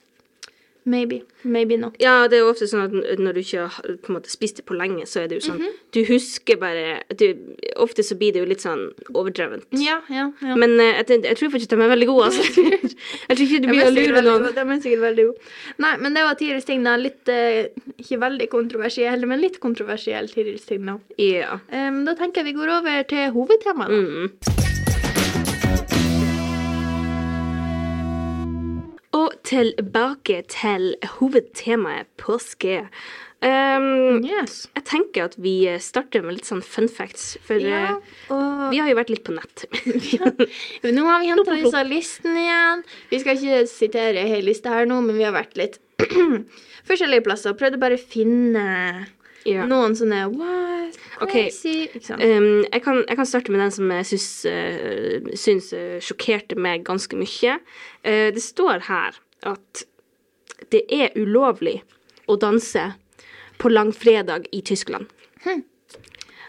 Maybe. 0.84 1.22
Maybe 1.42 1.76
not. 1.80 1.96
Ja, 2.00 2.26
det 2.28 2.38
er 2.38 2.42
jo 2.44 2.50
ofte 2.52 2.66
sånn 2.68 2.84
at 2.84 3.18
når 3.20 3.36
du 3.36 3.40
ikke 3.40 3.66
har 3.72 3.86
på 4.04 4.10
en 4.12 4.16
måte 4.18 4.32
spist 4.32 4.58
det 4.60 4.66
på 4.68 4.76
lenge, 4.76 5.06
så 5.08 5.22
er 5.22 5.30
det 5.30 5.38
jo 5.40 5.44
sånn 5.46 5.60
Mhm. 5.64 5.70
Du 5.94 6.00
husker 6.04 6.56
bare 6.58 7.02
du, 7.16 7.36
Ofte 7.76 8.02
så 8.02 8.16
blir 8.18 8.32
det 8.32 8.42
jo 8.42 8.48
litt 8.48 8.60
sånn 8.64 8.92
overdrevent. 9.14 9.64
Ja, 9.78 10.00
ja, 10.10 10.30
ja. 10.42 10.56
Men 10.56 10.76
uh, 10.80 11.00
jeg, 11.00 11.22
jeg 11.24 11.36
tror 11.38 11.52
faktisk 11.54 11.70
de 11.70 11.80
er 11.80 11.92
veldig 11.92 12.08
gode, 12.10 12.24
altså. 12.30 12.42
jeg 13.28 13.36
tror 13.36 13.44
ikke 13.46 13.62
du 13.62 13.68
blir 13.68 13.86
å 13.86 13.94
lure 13.94 14.24
noen. 14.24 14.48
De 14.54 14.64
er 14.64 14.82
sikkert 14.84 15.04
veldig 15.06 15.26
gode. 15.30 15.54
Nei, 15.84 15.94
men 16.02 16.18
det 16.18 16.26
var 16.26 16.38
Tirils 16.40 16.68
ting, 16.68 16.84
da. 16.86 16.96
Litt 17.00 17.32
uh, 17.32 17.64
Ikke 17.96 18.20
veldig 18.24 18.50
kontroversiell, 18.52 19.26
men 19.30 19.42
litt 19.42 19.60
kontroversiell 19.62 20.28
Tirils 20.32 20.68
ting, 20.68 20.84
da. 20.88 20.98
Ja. 21.20 21.60
Um, 21.72 22.04
da 22.08 22.16
tenker 22.18 22.42
jeg 22.42 22.52
vi 22.52 22.58
går 22.60 22.76
over 22.80 23.08
til 23.08 23.32
hovedtemaet. 23.34 23.90
Mm. 23.94 24.54
Og 24.54 24.63
tilbake 29.44 30.42
til 30.50 30.94
hovedtemaet 31.18 32.10
påske. 32.20 32.84
Um, 33.44 34.24
Yes. 34.24 34.68
jeg 34.72 34.84
tenker 34.88 35.26
at 35.26 35.34
vi 35.36 35.66
starter 35.78 36.22
med 36.24 36.38
litt 36.38 36.48
sånn 36.48 36.62
fun 36.64 36.88
facts, 36.88 37.36
for 37.44 37.60
Ja, 37.60 37.98
eh, 37.98 38.32
og 38.32 38.70
vi 38.72 38.78
har 38.80 38.88
jo 38.88 38.96
vært 38.96 39.10
litt 39.12 39.24
på 39.26 39.34
nett. 39.36 39.66
nå 40.96 41.04
har 41.04 41.20
vi 41.20 41.28
henta 41.28 41.58
disse 41.58 41.82
listene 41.84 42.40
igjen. 42.40 42.84
Vi 43.10 43.20
skal 43.20 43.36
ikke 43.36 43.66
sitere 43.68 44.24
hele 44.24 44.48
lista 44.48 44.72
her 44.72 44.88
nå, 44.88 45.02
men 45.04 45.18
vi 45.18 45.26
har 45.28 45.36
vært 45.36 45.58
litt 45.60 45.76
forskjellige 46.88 47.26
plasser 47.26 47.52
og 47.52 47.60
prøvd 47.60 47.76
å 47.76 47.82
bare 47.84 48.00
finne 48.00 48.64
ja. 49.44 49.66
noen 49.68 49.92
sånne 49.98 50.24
what? 50.32 50.96
Crazy. 51.20 51.88
Okay. 51.94 52.38
Um, 52.38 52.64
jeg, 52.64 52.80
kan, 52.82 53.04
jeg 53.08 53.18
kan 53.18 53.28
starte 53.28 53.52
med 53.52 53.60
den 53.60 53.74
som 53.74 53.92
jeg 53.92 54.08
syns, 54.08 54.28
uh, 54.48 55.34
syns 55.38 55.70
eh, 55.76 56.00
sjokkerte 56.02 56.56
meg 56.58 56.84
ganske 56.86 57.18
mye. 57.18 57.58
Uh, 58.04 58.30
det 58.34 58.42
står 58.42 58.88
her 58.88 59.20
at 59.46 59.84
det 60.72 60.84
er 60.92 61.14
ulovlig 61.18 61.80
å 62.30 62.36
danse 62.40 62.92
på 63.60 63.70
langfredag 63.70 64.48
i 64.52 64.62
Tyskland. 64.66 65.10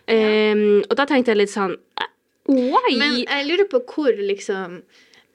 Um, 0.06 0.84
og 0.86 0.94
da 1.00 1.08
tenkte 1.10 1.34
jeg 1.34 1.40
litt 1.40 1.50
sånn 1.50 1.72
eh, 1.98 2.12
Why? 2.46 2.92
Men 3.00 3.16
jeg 3.24 3.46
lurer 3.48 3.66
på 3.72 3.80
hvor 3.90 4.14
liksom 4.14 4.84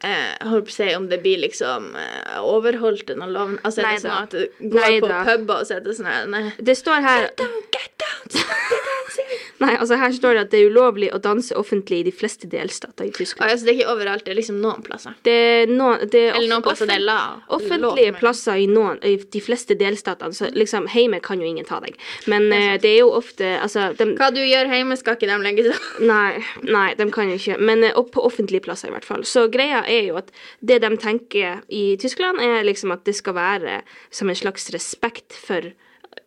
eh, 0.05 0.31
jeg 0.41 0.49
holdt 0.53 0.69
på 0.71 0.75
å 0.75 0.77
si 0.79 0.89
om 0.97 1.09
det 1.11 1.21
blir 1.25 1.43
liksom 1.45 1.91
eh, 2.01 2.39
overholdt 2.41 3.13
noen 3.17 3.33
loven. 3.35 3.59
Altså 3.65 3.83
er 3.85 3.91
det 3.97 4.05
sånn 4.05 4.17
at 4.25 4.35
du 4.37 4.69
går 4.71 4.81
Nei 4.81 5.01
på 5.05 5.11
puber 5.31 5.61
og 5.63 5.69
så 5.69 5.79
er 5.79 5.85
det 5.87 5.97
sånn 5.99 6.11
her 6.11 6.27
nei. 6.33 6.45
det 6.59 6.77
står 6.79 7.05
her 7.07 7.29
Get 7.71 7.93
down, 8.01 8.27
the 8.33 8.41
dancing. 8.41 9.37
Nei, 9.61 9.75
altså 9.77 9.99
her 10.01 10.13
står 10.17 10.39
det 10.39 10.43
at 10.47 10.51
det 10.55 10.61
er 10.63 10.71
ulovlig 10.73 11.11
å 11.13 11.19
danse 11.21 11.53
offentlig 11.59 11.99
i 12.01 12.05
de 12.07 12.13
fleste 12.17 12.49
delstater 12.49 13.05
i 13.05 13.11
Ah, 13.11 13.17
Tyskland. 13.19 13.51
ja, 13.51 13.57
så 13.61 13.67
det 13.67 13.73
er 13.75 13.77
ikke 13.83 13.93
overalt, 13.93 14.23
det 14.25 14.33
er 14.33 14.39
liksom 14.39 14.57
noen 14.63 14.81
plasser. 14.87 15.13
Det 15.27 15.35
er 15.37 15.69
noen, 15.69 16.01
det 16.09 16.23
er 16.31 16.39
Eller 16.39 16.49
noen 16.55 16.65
plasser 16.65 16.89
det 16.89 16.95
er 16.97 17.05
la. 17.05 17.17
Offentlige 17.53 18.15
lov, 18.15 18.21
plasser 18.23 18.57
i, 18.63 18.65
noen, 18.71 18.97
i 19.05 19.19
de 19.21 19.43
fleste 19.45 19.77
delstatene, 19.77 20.33
så 20.33 20.49
liksom 20.57 20.89
hjemme 20.95 21.21
kan 21.21 21.43
jo 21.45 21.51
ingen 21.51 21.69
ta 21.69 21.77
deg. 21.85 21.99
Men 22.33 22.49
eh, 22.57 22.79
det 22.81 22.95
er 22.95 22.99
jo 23.03 23.11
ofte 23.19 23.51
Altså, 23.61 23.91
de, 23.99 24.07
Hva 24.17 24.31
du 24.33 24.41
gjør 24.41 24.71
hjemme, 24.73 24.97
skal 24.97 25.19
ikke 25.19 25.29
de 25.29 25.37
legge 25.45 25.67
seg 25.69 26.07
Nei, 26.09 26.41
nei, 26.65 26.87
de 26.97 27.11
kan 27.13 27.29
jo 27.29 27.37
ikke. 27.37 27.59
Men 27.61 27.85
eh, 27.85 27.93
opp 28.01 28.15
på 28.17 28.25
offentlige 28.25 28.65
plasser, 28.65 28.89
i 28.89 28.97
hvert 28.97 29.05
fall. 29.05 29.27
Så 29.29 29.45
greia 29.53 29.85
er 29.91 30.09
jo 30.09 30.17
at 30.21 30.31
det 30.63 30.81
de 30.85 30.91
tenker 31.03 31.61
i 31.69 31.97
Tyskland, 32.01 32.41
er 32.41 32.63
liksom 32.67 32.93
at 32.95 33.05
det 33.09 33.15
skal 33.19 33.35
være 33.37 33.81
som 34.11 34.31
en 34.31 34.39
slags 34.39 34.71
respekt 34.75 35.37
for 35.37 35.73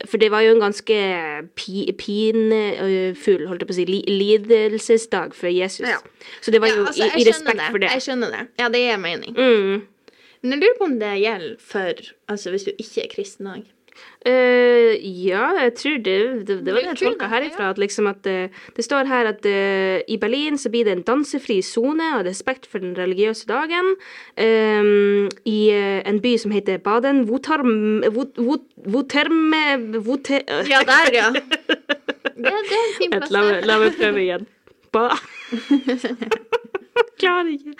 For 0.07 0.17
det 0.19 0.29
var 0.31 0.41
jo 0.43 0.53
en 0.55 0.61
ganske 0.63 0.95
pi, 1.59 1.85
pinefull, 1.99 3.45
holdt 3.47 3.61
jeg 3.63 3.67
på 3.69 3.73
å 3.73 3.77
si, 3.77 3.85
lidelsesdag 3.87 5.33
for 5.35 5.51
Jesus. 5.51 5.87
Ja. 5.87 5.97
Så 6.41 6.51
det 6.51 6.59
var 6.63 6.71
Ja, 6.71 6.75
jo 6.77 6.85
altså, 6.87 7.03
i, 7.07 7.21
i 7.21 7.25
respekt 7.27 7.59
det. 7.59 7.67
for 7.71 7.83
det. 7.83 7.89
Jeg 7.91 8.05
skjønner 8.07 8.31
det. 8.33 8.41
Ja, 8.59 8.69
det 8.73 8.81
gir 8.83 8.97
mening. 9.03 9.35
Mm. 9.37 9.83
Men 10.43 10.55
jeg 10.55 10.59
lurer 10.63 10.77
på 10.79 10.87
om 10.89 10.97
det 10.99 11.13
gjelder 11.21 11.55
for 11.63 12.01
Altså 12.31 12.51
hvis 12.51 12.65
du 12.67 12.71
ikke 12.77 13.03
er 13.05 13.11
kristen 13.13 13.47
òg. 13.47 13.63
Eh, 14.25 14.93
ja, 15.03 15.49
jeg 15.59 15.73
tror 15.75 15.97
det 15.99 16.13
Det, 16.47 16.55
det 16.63 16.71
var 16.73 16.79
det 16.79 16.87
Jeg 16.93 16.99
tolka 17.01 17.27
herifra. 17.27 17.69
At 17.73 17.77
liksom 17.81 18.07
at 18.07 18.21
det, 18.23 18.51
det 18.75 18.85
står 18.85 19.09
her 19.09 19.27
at 19.33 19.45
eh, 19.45 19.99
i 20.07 20.17
Berlin 20.17 20.55
så 20.57 20.71
blir 20.71 20.85
det 20.87 20.93
en 20.95 21.03
dansefri 21.03 21.57
sone 21.61 22.07
av 22.19 22.23
respekt 22.25 22.65
for 22.71 22.79
den 22.79 22.95
religiøse 22.95 23.45
dagen. 23.51 23.95
Um, 24.39 25.27
I 25.45 25.59
uh, 25.75 25.99
en 26.07 26.21
by 26.23 26.37
som 26.39 26.51
heter 26.55 26.77
Baden. 26.79 27.25
Wotarm... 27.27 28.03
Wot- 28.15 28.39
Wot- 28.39 28.71
Woterme... 28.87 29.63
Wote... 30.07 30.39
Ja, 30.71 30.83
der, 30.87 31.11
ja. 31.13 31.29
Det, 32.33 32.49
det 32.49 32.75
er 32.75 32.87
en 32.87 32.95
fin 32.97 33.11
plass. 33.13 33.29
La, 33.31 33.41
la 33.61 33.75
meg 33.83 33.93
prøve 33.99 34.23
igjen. 34.23 34.47
Ba... 34.93 35.09
Klarer 37.21 37.53
ikke. 37.53 37.73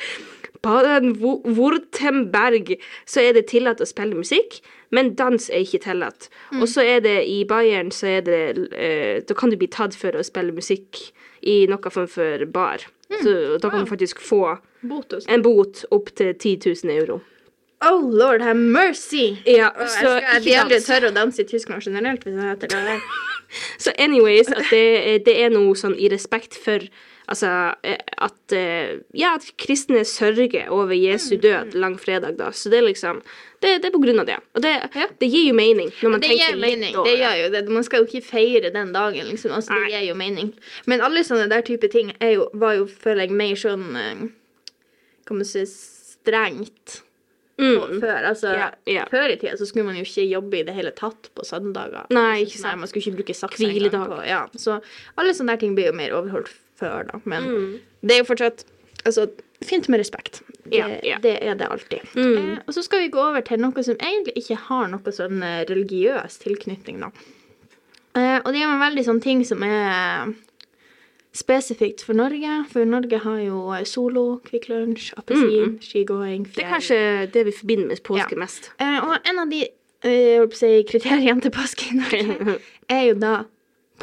Baden-Württemberg 0.64 2.78
så 3.06 3.20
er 3.20 3.34
det 3.36 3.48
tillatt 3.52 3.82
å 3.84 3.86
spille 3.88 4.16
musikk, 4.16 4.62
men 4.96 5.16
dans 5.20 5.50
er 5.50 5.60
ikke 5.66 5.80
tillatt. 5.84 6.30
Mm. 6.54 6.62
Og 6.64 6.68
så 6.72 6.82
er 6.88 7.00
det 7.04 7.28
i 7.28 7.44
Bayern 7.50 7.92
så 7.92 8.08
er 8.14 8.22
det 8.24 8.58
eh, 8.72 9.20
Da 9.28 9.34
kan 9.36 9.50
du 9.52 9.58
bli 9.60 9.68
tatt 9.68 9.96
for 9.98 10.16
å 10.16 10.24
spille 10.24 10.56
musikk 10.56 11.12
i 11.42 11.68
noe 11.68 11.90
form 11.92 12.08
for 12.08 12.46
bar. 12.48 12.80
Mm. 13.12 13.20
Så 13.20 13.58
da 13.60 13.70
kan 13.70 13.84
du 13.84 13.90
faktisk 13.90 14.20
få 14.24 14.58
Botus. 14.82 15.26
en 15.28 15.42
bot 15.44 15.86
opp 15.92 16.16
til 16.16 16.34
10 16.34 16.58
000 16.86 16.94
euro. 16.96 17.20
Oh 17.90 18.02
lord 18.10 18.42
have 18.42 18.56
mercy! 18.58 19.36
Ja, 19.46 19.72
så 19.76 20.18
jeg 20.18 20.24
skal 20.24 20.48
ikke 20.48 20.60
aldri 20.66 20.82
tørre 20.86 21.10
å 21.12 21.16
danse 21.16 21.42
i 21.44 21.48
Tyskland 21.50 21.84
generelt. 21.86 22.24
hvis 22.24 22.36
jeg 22.40 22.50
heter 22.54 22.68
det 22.74 22.84
der. 22.90 23.08
Så 23.84 23.92
anyways, 24.02 24.48
at 24.50 24.70
det, 24.72 25.26
det 25.28 25.34
er 25.44 25.52
noe 25.54 25.76
sånn 25.78 25.94
i 26.00 26.08
respekt 26.10 26.56
for 26.58 26.82
Altså 27.24 27.48
eh, 27.88 28.02
at 28.20 28.52
eh, 28.52 28.98
Ja, 29.16 29.36
at 29.38 29.46
kristne 29.62 30.02
sørger 30.04 30.68
over 30.76 30.92
Jesu 30.98 31.38
død 31.40 31.72
langfredag, 31.80 32.36
da. 32.36 32.50
Så 32.52 32.68
det 32.74 32.82
er 32.82 32.88
liksom 32.90 33.22
Det, 33.62 33.78
det 33.80 33.86
er 33.88 33.94
på 33.94 34.02
grunn 34.04 34.20
av 34.20 34.28
det. 34.28 34.40
Og 34.58 34.66
det, 34.66 34.74
Ja. 34.92 35.06
det 35.22 35.30
gir 35.32 35.46
jo 35.48 35.54
mening 35.56 35.94
når 36.02 36.10
man 36.16 36.20
Det 36.20 36.30
tenker 36.34 36.50
gir 36.52 36.60
mening. 36.60 36.98
litt 36.98 37.08
Det 37.08 37.16
gjør 37.22 37.38
jo 37.44 37.50
det. 37.54 37.62
Man 37.70 37.84
skal 37.88 38.04
jo 38.04 38.10
ikke 38.10 38.26
feire 38.28 38.74
den 38.76 38.92
dagen, 38.92 39.30
liksom. 39.30 39.54
Altså, 39.56 39.78
det 39.86 39.94
gir 39.94 40.10
jo 40.10 40.18
mening. 40.20 40.52
Men 40.86 41.02
alle 41.06 41.24
sånne 41.24 41.48
der 41.48 41.62
type 41.64 41.88
ting 41.94 42.12
jo, 42.20 42.50
var 42.54 42.76
jo, 42.82 42.90
føler 42.92 43.28
jeg, 43.28 43.32
mer 43.32 43.56
sånn 43.56 43.88
Hva 43.94 44.30
Kan 45.30 45.40
man 45.40 45.48
si 45.48 45.64
strengt 45.70 47.00
Mm. 47.62 48.00
før. 48.02 48.26
Altså, 48.26 48.50
yeah, 48.50 48.72
yeah. 48.90 49.10
før 49.12 49.30
i 49.30 49.38
tida 49.38 49.58
så 49.60 49.68
skulle 49.70 49.86
man 49.86 49.96
jo 50.00 50.02
ikke 50.08 50.26
jobbe 50.26 50.60
i 50.60 50.64
det 50.66 50.74
hele 50.74 50.92
tatt 50.98 51.30
på 51.38 51.46
søndager. 51.46 52.08
Nei, 52.10 52.44
ikke 52.48 52.64
Nei, 52.64 52.76
man 52.82 52.90
skulle 52.90 53.04
ikke 53.06 53.20
bruke 53.22 53.36
saks 53.38 53.62
engang 53.62 54.26
Ja, 54.26 54.48
så 54.58 54.80
alle 55.18 55.36
sånne 55.38 55.54
der 55.54 55.62
ting 55.62 55.76
blir 55.78 55.92
jo 55.92 55.98
mer 55.98 56.16
overholdt 56.18 56.50
før, 56.80 57.04
da. 57.12 57.20
Men 57.26 57.44
Mm. 57.44 57.80
det 58.02 58.16
er 58.16 58.24
jo 58.24 58.30
fortsatt 58.34 58.66
Altså, 59.06 59.28
fint 59.62 59.90
med 59.90 60.00
respekt. 60.00 60.42
Det, 60.64 60.78
yeah, 60.78 60.92
ja. 61.04 61.18
det 61.20 61.34
er 61.44 61.56
det 61.60 61.68
alltid. 61.68 62.00
Mm. 62.16 62.54
Eh, 62.54 62.60
og 62.68 62.74
så 62.74 62.84
skal 62.86 63.00
vi 63.04 63.10
gå 63.12 63.20
over 63.20 63.42
til 63.42 63.60
noe 63.60 63.84
som 63.84 63.98
egentlig 64.00 64.38
ikke 64.40 64.56
har 64.70 64.88
noe 64.88 65.12
sånn 65.12 65.44
eh, 65.44 65.66
religiøs 65.68 66.38
tilknytning, 66.40 67.02
da. 67.04 67.10
Eh, 68.16 68.40
og 68.46 68.54
det 68.54 68.62
er 68.62 68.70
en 68.72 68.80
veldig 68.80 69.04
sånn 69.04 69.22
ting 69.22 69.44
som 69.44 69.64
er 69.68 70.32
spesifikt 71.34 72.04
for 72.06 72.14
Norge. 72.18 72.60
For 72.72 72.86
Norge 72.86 73.20
har 73.24 73.40
jo 73.42 73.62
solo, 73.90 74.40
Kvikk 74.46 74.68
Lunsj, 74.70 75.14
appelsin, 75.18 75.80
skigåing, 75.82 76.46
Det 76.56 76.64
er 76.66 76.70
kanskje 76.76 77.00
det 77.34 77.46
vi 77.46 77.52
forbinder 77.58 77.88
med 77.88 78.04
påske 78.06 78.36
Ja. 78.36 78.40
mest. 78.40 78.72
Eh, 78.80 79.00
og 79.04 79.18
en 79.30 79.40
av 79.40 79.50
de 79.50 79.64
eh, 80.04 80.46
si, 80.54 80.84
kriteriene 80.90 81.42
til 81.42 81.52
påske 81.52 81.90
i 81.92 81.98
Norge 81.98 82.60
er 82.90 83.08
jo 83.10 83.16
da 83.16 83.44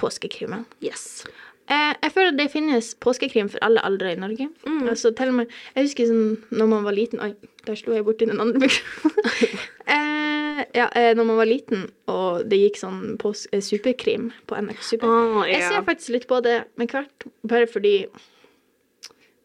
påskekrimen. 0.00 0.64
Yes. 0.82 1.25
Eh, 1.70 1.94
jeg 2.02 2.12
føler 2.12 2.32
at 2.32 2.38
det 2.40 2.49
finnes 2.50 2.94
påskekrim 2.99 3.49
for 3.52 3.62
alle 3.62 3.82
aldre 3.87 4.12
i 4.12 4.18
Norge. 4.18 4.49
Mm. 4.66 4.88
Altså, 4.88 5.12
til 5.14 5.28
og 5.30 5.34
med, 5.34 5.46
jeg 5.76 5.87
husker 5.87 6.08
sånn 6.10 6.38
når 6.50 6.66
man 6.72 6.87
var 6.88 6.96
liten 6.96 7.20
Oi, 7.22 7.34
der 7.66 7.78
slo 7.78 7.94
jeg 7.94 8.04
borti 8.08 8.26
den 8.26 8.40
andre 8.42 8.58
mikrofonen. 8.64 9.60
eh, 9.87 10.64
ja, 10.76 10.88
eh, 10.94 11.12
når 11.16 11.25
man 11.25 11.38
var 11.40 11.49
liten 11.49 11.87
og 12.10 12.44
det 12.50 12.58
gikk 12.60 12.80
sånn 12.80 13.00
på 13.20 13.32
eh, 13.52 13.62
superkrim 13.64 14.30
på 14.50 14.58
NRK 14.58 14.82
Super. 14.82 15.08
Å, 15.08 15.46
Jeg 15.49 15.62
ser 15.66 15.87
faktisk 15.87 16.14
litt 16.16 16.28
på 16.30 16.40
det 16.44 16.58
med 16.80 16.92
hvert, 16.92 17.26
bare 17.46 17.68
fordi 17.70 17.94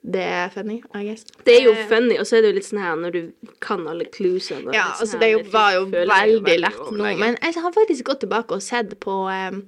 det 0.05 0.21
er 0.21 0.49
funny, 0.53 0.83
I 0.93 1.03
guess. 1.07 1.23
Det 1.47 1.55
er 1.55 1.63
jo 1.65 1.71
Eh, 1.73 1.87
funny, 1.89 2.19
og 2.21 2.27
så 2.29 2.37
er 2.37 2.43
det 2.45 2.51
jo 2.51 2.57
litt 2.59 2.67
sånn 2.67 2.83
her 2.83 2.97
når 3.01 3.15
du 3.15 3.21
kan 3.59 3.87
alle 3.89 4.05
clusene. 4.05 4.69
Ja, 4.75 4.91
sånn 4.93 5.01
altså 5.01 5.17
her, 5.17 5.23
det 5.23 5.29
jo, 5.31 5.39
var 5.49 5.71
jo 5.73 5.85
veldig, 5.89 6.19
veldig 6.45 6.57
lett 6.61 6.91
nå. 6.93 7.13
Men 7.17 7.37
jeg 7.41 7.57
har 7.63 7.73
faktisk 7.73 8.05
gått 8.05 8.21
tilbake 8.21 8.53
og 8.53 8.61
sett 8.61 8.93
på 9.01 9.15
em, 9.33 9.63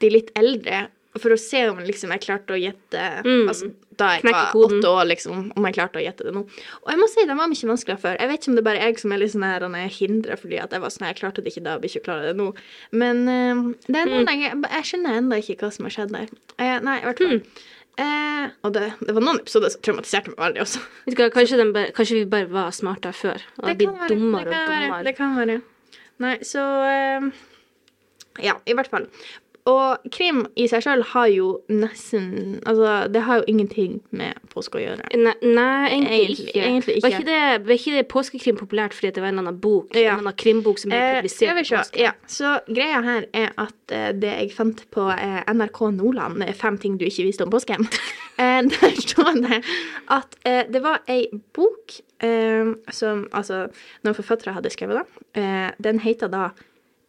de 0.00 0.10
litt 0.12 0.32
eldre 0.38 0.86
for 1.22 1.34
å 1.34 1.38
se 1.40 1.60
om 1.70 1.78
liksom 1.84 2.10
jeg 2.14 2.20
klarte 2.26 2.54
å 2.54 2.60
gjette 2.60 3.04
Mm. 3.24 3.48
altså, 3.48 3.70
Da 3.96 4.10
jeg 4.16 4.24
var 4.28 4.50
koden. 4.52 4.78
åtte 4.80 4.88
år, 4.92 5.04
liksom, 5.08 5.52
om 5.56 5.64
jeg 5.64 5.74
klarte 5.74 5.96
å 6.00 6.04
gjette 6.04 6.24
det 6.28 6.32
nå. 6.36 6.42
Og 6.84 6.90
jeg 6.92 6.98
må 7.00 7.08
si, 7.08 7.24
den 7.26 7.36
var 7.40 7.48
mye 7.48 7.70
vanskeligere 7.70 8.00
før. 8.02 8.18
Jeg 8.20 8.28
vet 8.28 8.40
ikke 8.40 8.48
om 8.52 8.56
det 8.56 8.62
er 8.64 8.70
bare 8.70 8.82
jeg 8.84 8.98
som 9.00 9.12
er 9.12 9.18
litt 9.22 9.32
sånn 9.32 9.46
her 9.48 9.62
er 9.64 9.88
hindret 9.88 10.40
fordi 10.42 10.58
at 10.62 10.70
jeg 10.76 10.80
var 10.84 10.90
sånn 10.90 11.06
Jeg 11.08 11.16
klarte 11.16 11.42
det 11.42 11.52
ikke 11.54 11.64
da, 11.64 11.70
jeg 11.76 11.80
blir 11.80 11.90
ikke 11.96 12.04
klar 12.04 12.20
det 12.26 12.36
nå. 12.36 12.50
Men 12.92 13.22
uh, 13.28 13.74
det 13.88 13.96
er 13.96 14.10
noen 14.12 14.26
Mm. 14.26 14.42
jeg, 14.42 14.60
jeg 14.76 14.84
skjønner 14.90 15.16
ennå 15.22 15.38
ikke 15.40 15.56
hva 15.64 15.72
som 15.72 15.84
har 15.88 15.96
skjedd 15.96 16.12
der. 16.12 16.28
Uh, 16.60 16.78
nei, 16.84 16.98
i 17.00 17.04
hvert 17.08 17.18
fall. 17.24 17.40
Mm. 17.40 17.72
Uh, 17.96 18.50
og 18.62 18.72
det, 18.76 18.92
det 19.00 19.14
var 19.16 19.22
noen 19.24 19.38
episoder 19.40 19.72
som 19.72 19.80
traumatiserte 19.80 20.28
meg 20.34 20.36
veldig 20.42 20.60
også. 20.66 20.80
Kanskje, 21.32 21.56
den 21.56 21.72
bare, 21.72 21.92
kanskje 21.96 22.18
vi 22.18 22.24
bare 22.28 22.50
var 22.52 22.74
smartere 22.76 23.16
før, 23.16 23.40
og 23.56 23.70
Det 23.70 23.78
blitt 23.78 24.08
dummere 24.12 24.44
det 24.44 24.52
kan 24.52 24.68
og 24.68 24.82
dummere. 24.84 25.04
Det 25.06 25.14
kan 25.16 25.36
være. 25.40 25.56
Nei, 26.20 26.34
så 26.44 26.60
eh, 26.90 27.30
Ja, 28.44 28.52
i 28.68 28.74
hvert 28.76 28.90
fall. 28.92 29.06
Og 29.66 29.98
krim 30.14 30.44
i 30.54 30.68
seg 30.70 30.84
sjøl 30.84 31.00
har 31.10 31.26
jo 31.32 31.46
nesten 31.72 32.60
Altså, 32.66 33.08
det 33.10 33.22
har 33.26 33.40
jo 33.40 33.46
ingenting 33.50 33.96
med 34.14 34.38
påske 34.52 34.78
å 34.78 34.82
gjøre. 34.84 35.08
Nei, 35.18 35.32
nei 35.42 35.88
egentlig, 35.90 36.20
Egentlig- 36.20 36.46
ikke. 36.46 36.62
egentlig 36.66 37.02
Var 37.02 37.10
ikke. 37.16 37.24
det, 37.26 37.40
var 37.66 37.74
ikke 37.74 37.94
det 37.96 38.04
påskekrim 38.12 38.56
populært 38.60 38.94
fordi 38.94 39.10
det 39.16 39.24
var 39.24 39.28
en 39.32 39.38
annen 39.42 39.58
bok? 39.60 39.88
Ja. 39.98 40.12
En 40.14 40.22
annen 40.22 40.36
krimbok 40.38 40.78
som 40.78 40.90
ble 40.90 41.00
Eh, 41.00 41.16
publisert 41.20 41.50
Eh, 41.50 41.58
på 41.62 41.64
påske? 41.80 41.98
Ja, 42.04 42.12
så 42.28 42.52
greia 42.68 43.02
her 43.02 43.26
er 43.34 43.50
at 43.58 43.74
eh, 43.96 44.12
det 44.12 44.32
jeg 44.36 44.52
fant 44.54 44.84
på 44.94 45.08
eh, 45.10 45.42
NRK 45.52 45.80
Nordland, 45.98 46.42
er 46.46 46.52
fem 46.54 46.78
ting 46.78 46.96
du 46.98 47.04
ikke 47.04 47.26
visste 47.26 47.42
om 47.42 47.50
påsken, 47.50 47.82
eh, 48.38 48.62
der 48.62 48.94
står 49.02 49.42
det 49.42 49.62
at 50.08 50.36
eh, 50.44 50.62
det 50.70 50.82
var 50.82 51.02
ei 51.08 51.26
bok 51.54 52.00
som 52.90 53.26
altså 53.36 53.66
noen 54.04 54.14
forfattere 54.16 54.54
hadde 54.56 54.70
skrevet, 54.72 55.02
da. 55.34 55.72
Den 55.78 55.98
heter 56.00 56.30
da 56.32 56.46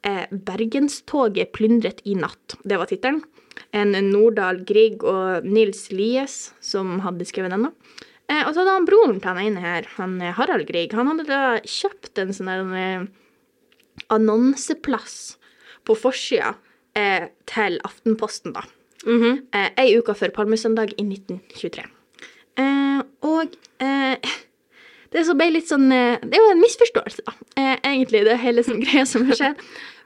'Bergenstoget 0.03 1.51
plyndret 1.51 2.01
i 2.05 2.13
natt'. 2.15 2.55
Det 2.63 2.77
var 2.77 2.87
tittelen. 2.87 3.23
En 3.73 3.91
Nordahl 3.91 4.61
Grieg 4.63 5.03
og 5.03 5.43
Nils 5.43 5.89
Lies 5.91 6.53
som 6.61 6.99
hadde 7.03 7.25
skrevet 7.25 7.51
den. 7.51 7.67
da. 7.67 7.71
Eh, 8.27 8.43
og 8.43 8.53
så 8.53 8.61
hadde 8.61 8.75
han 8.75 8.87
broren 8.87 9.19
til 9.21 9.31
han 9.31 9.39
ene 9.39 9.63
her, 9.63 9.87
han 9.95 10.17
eh, 10.21 10.33
Harald 10.35 10.67
Grieg, 10.67 10.91
han 10.93 11.07
hadde 11.07 11.27
da 11.29 11.41
kjøpt 11.63 12.19
en 12.19 12.33
sånn 12.35 12.73
eh, 12.75 13.05
annonseplass 14.11 15.37
på 15.87 15.95
forsida 15.95 16.55
eh, 16.97 17.29
til 17.47 17.79
Aftenposten, 17.87 18.55
da. 18.57 18.65
Mhm. 19.07 19.45
Eh, 19.55 19.69
ei 19.79 19.95
uke 19.95 20.15
før 20.17 20.33
Palmesøndag 20.35 20.91
i 20.97 21.05
1923. 21.07 21.87
Eh, 22.59 22.99
og 23.29 23.55
eh, 23.79 24.35
det 25.11 25.25
sånn 25.25 25.91
eh, 25.91 26.17
Det 26.21 26.35
er 26.35 26.41
jo 26.43 26.51
en 26.55 26.61
misforståelse, 26.63 27.23
da, 27.27 27.33
eh, 27.55 27.77
egentlig, 27.83 28.23
det 28.27 28.37
hele 28.41 28.63
sånn 28.63 28.81
greia 28.85 29.05
som 29.05 29.25
har 29.29 29.35
skjedd. 29.39 29.61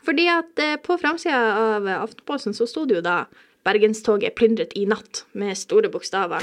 Fordi 0.06 0.28
at 0.34 0.60
eh, 0.60 0.76
på 0.82 0.98
framsida 1.02 1.40
av 1.78 1.88
Aftenposten 2.02 2.54
så 2.58 2.68
sto 2.70 2.86
det 2.86 2.96
jo 3.00 3.02
da 3.06 3.26
'Bergenstoget 3.64 4.34
plyndret 4.36 4.72
i 4.76 4.88
natt' 4.90 5.24
med 5.38 5.54
store 5.58 5.90
bokstaver. 5.90 6.42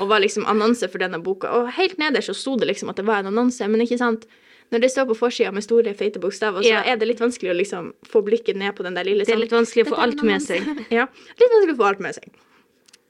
Og 0.00 0.08
var 0.08 0.18
liksom 0.20 0.44
annonse 0.50 0.88
for 0.90 0.98
denne 0.98 1.22
boka. 1.22 1.46
Og 1.54 1.70
helt 1.78 1.96
nederst 1.98 2.26
så 2.28 2.34
sto 2.34 2.56
det 2.58 2.66
liksom 2.66 2.90
at 2.90 2.96
det 2.96 3.06
var 3.06 3.22
en 3.22 3.30
annonse, 3.30 3.62
men 3.68 3.80
ikke 3.80 3.98
sant 3.98 4.26
Når 4.72 4.80
det 4.82 4.90
står 4.90 5.04
på 5.06 5.14
forsida 5.14 5.52
med 5.54 5.62
store, 5.62 5.94
feite 5.94 6.18
bokstaver, 6.18 6.58
så 6.60 6.66
Ja. 6.68 6.82
er 6.82 6.96
det 6.96 7.06
litt 7.06 7.20
vanskelig 7.20 7.52
å 7.52 7.54
liksom 7.54 7.92
få 8.02 8.18
blikket 8.26 8.56
ned 8.56 8.74
på 8.74 8.82
den 8.82 8.94
der 8.94 9.04
lille 9.04 9.22
Det 9.24 9.28
er 9.30 9.36
sånn- 9.36 9.40
litt 9.46 9.52
vanskelig 9.54 9.86
å 9.86 9.94
få 9.94 9.98
alt 10.02 10.22
med 10.24 10.42
seg. 10.42 10.58
Ja, 10.90 11.06
litt 11.38 11.50
vanskelig 11.54 11.74
å 11.74 11.78
få 11.78 11.86
alt 11.86 12.00
med 12.00 12.14
seg. 12.16 12.24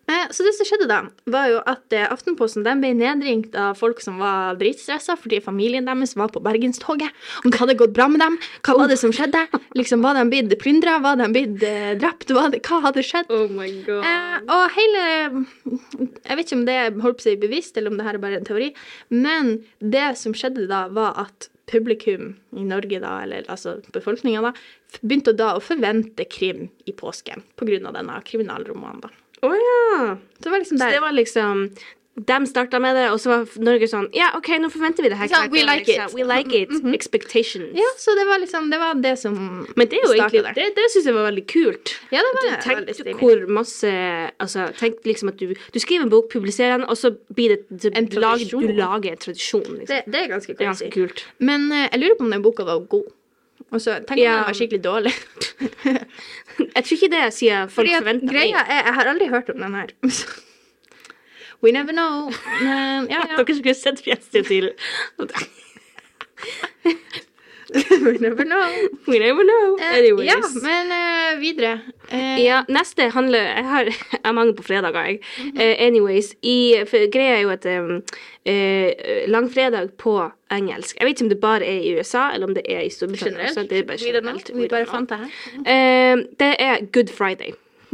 Eh, 0.09 0.29
Så 0.31 0.45
det 0.47 0.53
som 0.55 0.67
skjedde 0.69 0.87
da, 0.91 1.01
var 1.27 1.49
jo 1.51 1.61
at 1.67 1.93
eh, 1.97 2.07
Aftenposten 2.13 2.63
den 2.67 2.81
ble 2.83 2.93
nedringt 2.95 3.57
av 3.59 3.75
folk 3.79 3.99
som 4.05 4.21
var 4.23 4.55
dritstressa 4.61 5.17
fordi 5.19 5.41
familien 5.43 5.87
deres 5.89 6.15
var 6.19 6.29
på 6.35 6.43
Bergenstoget. 6.45 7.11
Om 7.45 7.51
det 7.51 7.59
hadde 7.61 7.75
gått 7.81 7.95
bra 7.97 8.07
med 8.09 8.21
dem, 8.23 8.39
hva 8.63 8.77
var 8.79 8.89
det 8.93 8.99
som 9.03 9.11
skjedde? 9.15 9.47
Liksom, 9.75 10.03
Var 10.07 10.15
de 10.21 10.25
blitt 10.31 10.55
plyndra? 10.63 10.99
Var 11.03 11.17
de 11.19 11.27
blitt 11.35 11.63
eh, 11.67 11.95
drept? 11.99 12.31
Hva, 12.31 12.47
hadde- 12.47 13.03
skjedd? 13.07 13.27
Oh 13.35 13.49
my 13.51 13.69
god. 13.87 14.07
Eh, 14.07 14.39
og 14.47 14.65
hele 14.77 15.03
Jeg 15.67 16.37
vet 16.39 16.47
ikke 16.47 16.59
om 16.61 16.65
det 16.71 16.79
holdt 17.03 17.19
på 17.19 17.25
å 17.25 17.27
si 17.27 17.37
bevisst, 17.43 17.77
eller 17.77 17.91
om 17.91 17.99
det 17.99 18.07
her 18.07 18.15
er 18.19 18.23
bare 18.23 18.39
en 18.41 18.47
teori, 18.47 18.71
men 19.11 19.57
det 19.83 20.17
som 20.19 20.35
skjedde 20.37 20.69
da, 20.71 20.87
var 20.89 21.19
at 21.27 21.49
publikum 21.67 22.37
i 22.55 22.63
Norge, 22.63 23.01
da, 23.03 23.17
eller 23.25 23.47
altså 23.51 23.77
befolkninga, 23.95 24.43
da, 24.45 24.53
begynte 25.03 25.35
da 25.37 25.57
å 25.57 25.63
forvente 25.63 26.25
krim 26.31 26.69
i 26.87 26.95
påsken 26.95 27.43
på 27.59 27.67
grunn 27.67 27.89
av 27.91 27.97
denne 27.99 28.21
kriminalromanen, 28.27 29.03
da. 29.03 29.11
Å 29.47 29.53
ja. 29.61 30.17
Så 30.39 30.49
det 30.49 30.53
var 30.55 30.59
liksom 30.65 30.81
Så 30.83 30.91
det 30.97 31.05
var 31.05 31.15
liksom 31.17 31.69
de 32.17 32.47
starta 32.49 32.79
med 32.81 32.97
det, 32.97 33.11
og 33.13 33.19
så 33.21 33.29
var 33.29 33.43
Norge 33.61 33.85
sånn 33.93 34.07
Ja, 34.17 34.31
OK, 34.39 34.47
nå 34.63 34.71
forventer 34.73 35.05
vi 35.05 35.11
det 35.13 35.19
her. 35.21 35.29
Sånn, 35.29 35.51
we 35.53 35.61
like 35.69 35.85
liksom. 35.85 36.07
it. 36.09 36.15
We 36.17 36.25
like 36.25 36.61
it. 36.63 36.71
Expectations. 36.97 37.75
Ja, 37.77 37.91
så 38.01 38.15
det 38.17 38.25
var 38.25 38.41
liksom 38.41 38.71
Det 38.73 38.79
var 38.81 38.95
det 39.05 39.13
som 39.21 39.35
Men 39.77 39.91
det 39.91 39.99
er 39.99 40.07
jo 40.07 40.15
egentlig 40.15 40.41
egentlig 40.41 40.57
Det, 40.57 40.71
det 40.79 40.87
syns 40.95 41.11
jeg 41.11 41.17
var 41.19 41.27
veldig 41.29 41.45
kult. 41.53 41.93
Ja, 42.15 42.23
det 42.25 42.33
var 42.39 42.57
Tenk 42.65 43.21
hvor 43.21 43.45
masse 43.59 43.93
Altså, 44.41 44.71
tenk 44.81 45.05
liksom 45.05 45.29
at 45.35 45.37
du, 45.45 45.53
du 45.53 45.79
skriver 45.83 46.07
en 46.09 46.15
bok, 46.15 46.31
publiserer 46.33 46.79
den, 46.79 46.89
og 46.89 46.97
så 46.97 47.13
blir 47.37 47.53
det, 47.53 47.61
det 47.85 47.93
En 47.93 48.09
tradisjon. 48.09 48.65
Du 48.65 48.73
lager 48.81 49.13
en 49.13 49.21
tradisjon, 49.27 49.69
liksom. 49.83 49.93
det, 49.93 50.01
det 50.09 50.23
er 50.23 50.33
ganske 50.33 50.57
ganske 50.57 50.89
kult. 50.97 51.27
Men 51.39 51.69
eh, 51.69 51.85
jeg 51.93 52.01
lurer 52.01 52.17
på 52.17 52.25
om 52.25 52.33
den 52.33 52.43
boka 52.49 52.65
var 52.65 52.81
god. 52.97 53.13
Og 53.75 53.81
så 53.83 53.99
tenk 54.07 54.17
om 54.17 54.25
Ja. 54.25 54.39
den 54.41 54.49
var 54.49 54.57
skikkelig 54.57 54.83
dårlig. 54.89 55.13
Jeg 56.59 56.85
tror 56.85 56.97
ikke 56.97 57.13
det 57.13 57.23
sier 57.37 57.67
folk 57.67 57.75
Fordi 57.75 57.95
forventer. 57.99 58.33
greia 58.33 58.63
er 58.65 58.83
Jeg 58.89 58.95
har 58.99 59.11
aldri 59.13 59.29
hørt 59.29 59.51
om 59.53 59.61
den 59.61 59.75
her. 59.75 59.93
We 61.63 61.73
never 61.73 61.93
know. 61.93 62.31
Men 62.61 63.09
ja, 63.11 63.23
ja. 63.25 63.37
Dere 63.37 63.55
skulle 63.57 63.75
sett 63.75 64.03
fjeset 64.05 64.47
til 64.47 64.71
We 68.07 68.19
never 68.21 68.45
know. 68.45 68.89
We 69.09 69.19
never 69.19 69.43
know. 69.43 69.77
Eh, 69.81 69.99
Anyways. 69.99 70.29
Ja, 70.29 70.37
men 70.63 70.93
uh, 70.93 71.41
videre. 71.41 71.81
Eh, 72.13 72.45
Ja, 72.45 72.63
neste 72.69 73.09
handler 73.11 73.39
Jeg 73.39 73.65
har, 73.65 73.85
jeg 74.25 74.35
mange 74.35 74.55
på 74.55 74.63
fredager, 74.63 75.05
jeg. 75.11 75.21
Eh, 75.57 75.75
anyways, 75.87 76.35
i, 76.43 76.75
for 76.87 77.11
greia 77.11 77.37
er 77.37 77.43
jo 77.43 77.51
at 77.51 77.67
um, 77.67 78.03
eh, 78.47 79.27
langfredag 79.27 79.93
på 79.99 80.17
engelsk 80.53 80.97
Jeg 81.01 81.07
vet 81.07 81.17
ikke 81.17 81.27
om 81.27 81.29
det 81.35 81.41
bare 81.43 81.67
er 81.67 81.81
i 81.83 81.95
USA, 81.99 82.31
eller 82.35 82.47
om 82.47 82.55
det 82.55 82.63
er 82.69 82.81
i 82.87 82.91
Storbritannia. 82.91 83.51
Generelt. 83.51 83.71
Det 83.71 83.79
er 83.79 83.87
bare 83.91 83.99
generelt. 84.05 84.51
Vi 84.55 84.69
bare 84.69 84.87
fant 84.87 85.11
det 85.11 85.19
her. 85.19 85.31
Eh, 85.67 86.25
det 86.39 86.53
er 86.59 86.85
Good 86.93 87.11
Friday. 87.17 87.53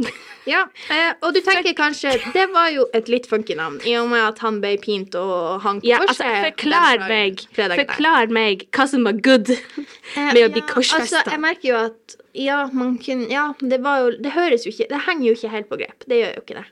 Ja, 0.43 0.65
eh, 0.91 1.13
og 1.23 1.31
du 1.35 1.39
tenker 1.39 1.71
kanskje 1.77 2.17
Det 2.33 2.49
var 2.51 2.67
jo 2.73 2.83
et 2.97 3.07
litt 3.07 3.29
funky 3.31 3.55
navn, 3.55 3.77
i 3.87 3.93
og 3.95 4.09
med 4.11 4.19
at 4.25 4.41
han 4.43 4.57
ble 4.63 4.73
pint 4.83 5.15
og 5.15 5.61
hank 5.63 5.85
Ja, 5.87 6.01
altså, 6.03 6.27
forklar 6.49 7.05
meg, 7.07 7.45
forklar 7.55 8.33
meg 8.33 8.65
hva 8.75 8.87
som 8.91 9.07
var 9.07 9.19
good 9.23 9.53
Eh, 10.13 10.29
med 10.35 10.43
å 10.45 10.49
bli 10.53 10.61
korsfesta. 10.67 11.23
Altså, 11.23 11.31
jeg 11.31 11.41
merker 11.41 11.67
jo 11.69 11.77
at 11.79 12.15
ja, 12.37 12.57
man 12.75 12.97
kunne 13.01 13.29
Ja, 13.31 13.47
det 13.61 13.79
var 13.81 14.03
jo 14.03 14.09
Det 14.21 14.33
høres 14.35 14.67
jo 14.67 14.73
ikke 14.73 14.89
Det 14.91 14.99
henger 15.07 15.25
jo 15.29 15.37
ikke 15.37 15.53
helt 15.53 15.69
på 15.71 15.79
grep. 15.79 16.05
Det 16.09 16.19
gjør 16.19 16.35
jo 16.35 16.43
ikke 16.43 16.57
det. 16.59 16.65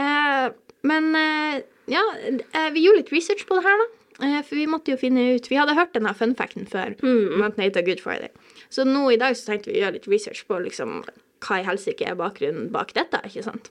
Eh, 0.00 0.46
men 0.88 1.10
eh, 1.18 1.60
ja, 1.92 2.02
eh, 2.24 2.70
vi 2.74 2.86
gjorde 2.86 3.02
litt 3.02 3.12
research 3.14 3.44
på 3.46 3.58
det 3.58 3.66
her, 3.66 3.82
da. 3.82 4.40
For 4.46 4.54
vi 4.54 4.66
måtte 4.70 4.92
jo 4.94 4.98
finne 5.00 5.24
ut 5.34 5.48
Vi 5.50 5.58
hadde 5.58 5.74
hørt 5.76 5.94
denne 5.96 6.14
funfacten 6.14 6.66
før, 6.70 6.94
Mm. 7.02 7.44
Good 7.84 8.00
Friday. 8.00 8.30
Så 8.70 8.84
nå 8.86 9.10
i 9.12 9.20
dag 9.20 9.36
så 9.36 9.52
tenkte 9.52 9.70
vi 9.70 9.78
å 9.78 9.84
gjøre 9.84 9.98
litt 9.98 10.08
research 10.08 10.46
på 10.48 10.58
liksom 10.62 11.02
hva 11.44 11.60
i 11.60 11.66
helsike 11.66 12.06
er 12.08 12.18
bakgrunnen 12.18 12.70
bak 12.74 12.94
dette, 12.96 13.20
ikke 13.28 13.44
sant. 13.46 13.70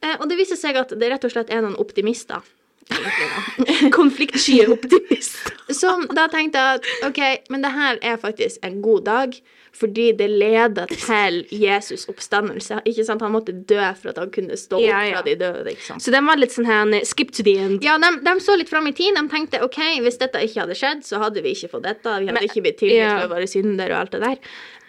Eh, 0.00 0.16
og 0.16 0.28
det 0.30 0.38
viser 0.40 0.58
seg 0.60 0.78
at 0.80 0.94
det 0.96 1.12
rett 1.12 1.26
og 1.26 1.32
slett 1.32 1.52
er 1.52 1.64
noen 1.64 1.78
optimister. 1.80 2.44
Konfliktsky 3.98 4.64
optimist. 4.66 5.38
Som 5.76 6.08
da 6.16 6.26
tenkte 6.32 6.62
at 6.76 6.86
OK, 7.06 7.20
men 7.52 7.64
det 7.64 7.72
her 7.74 8.00
er 8.02 8.20
faktisk 8.20 8.64
en 8.66 8.80
god 8.84 9.06
dag, 9.06 9.36
fordi 9.76 10.12
det 10.16 10.28
leda 10.30 10.86
til 10.90 11.44
Jesus' 11.54 12.08
oppstandelse. 12.10 12.80
Ikke 12.88 13.04
sant? 13.06 13.22
Han 13.22 13.32
måtte 13.34 13.52
dø 13.54 13.80
for 14.00 14.08
at 14.12 14.18
han 14.18 14.30
kunne 14.34 14.56
stå 14.58 14.76
opp 14.80 14.90
fra 14.90 15.22
de 15.26 15.34
døde. 15.40 15.68
ikke 15.70 15.86
sant? 15.86 16.02
Så 16.04 16.08
de 16.14 16.20
var 16.26 16.36
litt 16.40 16.54
sånn 16.56 16.68
her 16.68 16.80
skip 17.08 17.30
to 17.36 17.42
the 17.46 17.54
end. 17.58 17.78
Ja, 17.86 17.94
de, 18.02 18.08
de 18.24 18.32
så 18.42 18.52
litt 18.58 18.70
fram 18.72 18.86
i 18.90 18.94
tid. 18.96 19.10
De 19.16 19.22
tenkte 19.30 19.56
OK, 19.64 19.80
hvis 20.04 20.18
dette 20.20 20.38
ikke 20.46 20.60
hadde 20.64 20.76
skjedd, 20.78 21.00
så 21.06 21.14
hadde 21.22 21.40
vi 21.44 21.50
ikke 21.54 21.70
fått 21.76 21.86
dette. 21.86 22.08
Vi 22.18 22.24
hadde 22.28 22.38
Men- 22.40 22.48
ikke 22.50 22.64
blitt 22.66 22.80
tilgitt 22.82 23.16
for 23.22 23.28
våre 23.34 23.48
synder 23.50 23.88
og 23.94 23.98
alt 24.04 24.12
det 24.16 24.22
der. 24.26 24.38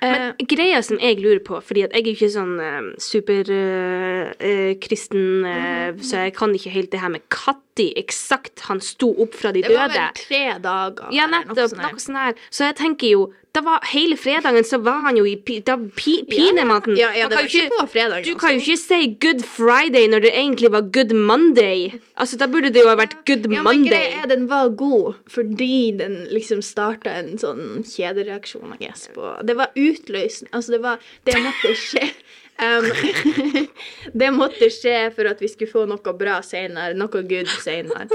Eh, 0.01 0.07
Men 0.17 0.33
greia 0.49 0.79
som 0.81 0.97
jeg 0.97 1.19
lurer 1.21 1.43
på, 1.45 1.59
fordi 1.61 1.83
jeg 1.83 1.91
er 1.93 2.01
jo 2.01 2.13
ikke 2.15 2.33
sånn 2.33 2.55
superkristen, 2.97 5.25
uh, 5.45 5.93
så 6.01 6.13
jeg 6.25 6.33
kan 6.33 6.49
ikke 6.57 6.73
helt 6.73 6.89
det 6.91 6.99
her 7.03 7.11
med 7.13 7.21
når 7.81 7.93
eksakt 8.01 8.59
han 8.67 8.79
sto 8.83 9.09
opp 9.23 9.33
fra 9.37 9.51
de 9.51 9.61
døde. 9.61 9.71
det 9.71 9.77
var 9.77 9.89
vel 9.93 10.09
tre 10.17 10.41
dager. 10.61 11.07
Ja, 11.15 11.27
nettopp. 11.27 11.71
Noe 11.77 11.99
sånn 12.01 12.17
her. 12.19 12.33
Så 12.51 12.59
jeg 12.67 12.75
tenker 12.81 13.07
jo 13.11 13.21
var 13.59 13.83
Hele 13.91 14.15
fredagen 14.15 14.63
så 14.63 14.77
var 14.79 15.01
han 15.03 15.17
jo 15.19 15.25
i 15.27 15.35
pi, 15.35 15.59
Da 15.59 15.75
pi, 15.77 16.21
pinematen. 16.29 16.95
Ja, 16.95 17.09
ja, 17.15 17.27
det 17.27 17.35
var 17.35 17.49
ikke 17.49 17.67
på 17.73 17.87
fredag. 17.91 18.23
Du 18.23 18.35
kan 18.39 18.55
jo 18.55 18.61
ikke 18.63 18.77
si 18.79 18.99
Good 19.19 19.43
Friday 19.43 20.07
når 20.07 20.23
det 20.23 20.31
egentlig 20.31 20.71
var 20.71 20.87
Good 20.87 21.11
Monday. 21.13 21.99
Altså, 22.15 22.37
Da 22.39 22.47
burde 22.47 22.71
det 22.71 22.85
jo 22.85 22.87
ha 22.87 22.95
vært 22.95 23.17
Good 23.27 23.49
Ja, 23.51 23.59
men 23.59 23.63
Monday. 23.67 23.91
greia 23.91 24.23
er 24.23 24.31
den 24.31 24.47
var 24.47 24.69
god 24.69 25.19
fordi 25.27 25.91
den 25.99 26.27
liksom 26.31 26.63
starta 26.63 27.11
en 27.19 27.35
sånn 27.41 27.83
kjedereaksjon, 27.83 28.71
jeg 28.79 28.87
guess, 28.87 29.09
på 29.13 29.35
Det 29.43 29.57
var 29.59 29.75
utløsende. 29.75 30.53
Altså, 30.53 30.71
det 30.71 30.81
var 30.81 30.99
Det 31.25 31.35
måtte 31.43 31.75
skje. 31.75 32.07
Um, 32.61 32.85
det 34.21 34.33
måtte 34.33 34.69
skje 34.69 35.09
for 35.15 35.27
at 35.27 35.39
vi 35.41 35.49
skulle 35.51 35.71
få 35.71 35.85
noe 35.89 36.13
bra 36.17 36.39
senere. 36.45 36.93
Noe 36.95 37.23
good 37.27 37.51
senere. 37.63 38.07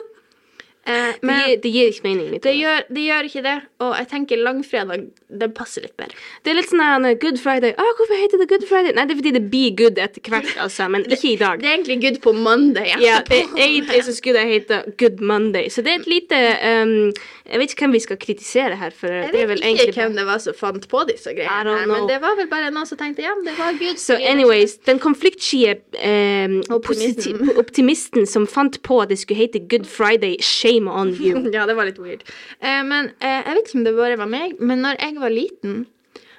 Eh, 0.86 0.92
det, 0.92 1.26
men 1.26 1.40
gir, 1.42 1.56
det 1.62 1.70
gir 1.74 1.88
ikke 1.90 2.04
mening. 2.06 2.34
Det 2.42 2.52
gjør, 2.54 2.84
det 2.94 3.04
gjør 3.08 3.28
ikke 3.28 3.42
det, 3.42 3.54
og 3.82 3.94
jeg 3.98 4.08
tenker 4.12 4.38
langfredag 4.38 5.06
den 5.42 5.54
passer 5.56 5.82
litt 5.82 5.96
bedre. 5.98 6.14
Det 6.46 6.52
er 6.52 6.58
litt 6.60 6.70
sånn 6.70 6.82
her, 6.84 7.16
Good 7.22 7.40
Friday. 7.42 7.74
Ah, 7.74 7.90
hvorfor 7.98 8.20
heter 8.20 8.38
det 8.38 8.46
Good 8.52 8.66
Friday? 8.70 8.94
Nei, 8.94 9.06
det 9.08 9.16
er 9.16 9.20
fordi 9.20 9.32
det 9.34 9.42
blir 9.50 9.74
good 9.80 9.98
etter 9.98 10.22
hvert, 10.30 10.52
altså. 10.62 10.86
Men 10.92 11.06
ikke 11.08 11.32
i 11.32 11.38
dag. 11.40 11.58
Det 11.62 11.70
er 11.70 11.74
egentlig 11.80 11.98
good 12.04 12.20
på 12.22 12.34
Monday. 12.36 12.94
Ja, 13.02 13.18
det, 13.26 13.42
egentlig 13.58 14.04
så 14.06 14.14
skulle 14.14 14.44
det 14.44 14.52
hete 14.52 14.82
Good 15.00 15.18
Monday. 15.18 15.66
Så 15.74 15.82
det 15.82 15.96
er 15.96 16.04
et 16.04 16.10
lite 16.10 16.40
um, 16.62 17.10
Jeg 17.46 17.60
vet 17.62 17.72
ikke 17.72 17.84
hvem 17.86 17.94
vi 17.94 18.00
skal 18.02 18.18
kritisere 18.18 18.76
her, 18.80 18.94
for 18.94 19.12
Jeg 19.12 19.32
det 19.32 19.44
vet 19.48 19.62
ikke 19.62 19.94
hvem 20.00 20.16
det 20.18 20.26
var 20.26 20.40
som 20.42 20.56
fant 20.58 20.86
på 20.90 21.02
disse 21.08 21.30
greiene, 21.36 21.76
her, 21.78 21.86
men 21.90 22.08
det 22.10 22.18
var 22.22 22.34
vel 22.38 22.48
bare 22.50 22.72
noen 22.74 22.88
som 22.88 22.98
tenkte 23.00 23.22
ja, 23.22 23.34
det 23.46 23.54
var 23.58 23.76
Gud. 23.78 24.00
Så 24.02 24.18
anyways, 24.18 24.76
den 24.88 24.98
konfliktsky 25.02 25.62
eh, 25.70 26.56
Optimisten. 26.74 27.50
optimisten. 27.56 28.26
som 28.26 28.46
fant 28.50 28.80
på 28.82 29.00
at 29.04 29.12
det 29.12 29.20
skulle 29.22 29.44
hete 29.44 29.62
Good 29.62 29.86
Friday, 29.86 30.36
shame 30.42 30.90
on 30.90 31.14
you. 31.14 31.44
Ja, 31.56 31.64
det 31.68 31.76
var 31.78 31.86
litt 31.88 32.00
weird. 32.02 32.24
Eh, 32.60 32.82
men 32.84 33.12
eh, 33.20 33.42
jeg 33.46 33.54
vet 33.58 33.68
ikke 33.68 33.78
om 33.78 33.86
det 33.86 33.94
bare 33.96 34.18
var 34.20 34.32
meg, 34.32 34.58
men 34.60 34.82
når 34.84 34.98
jeg 35.00 35.20
var 35.22 35.32
liten, 35.32 35.84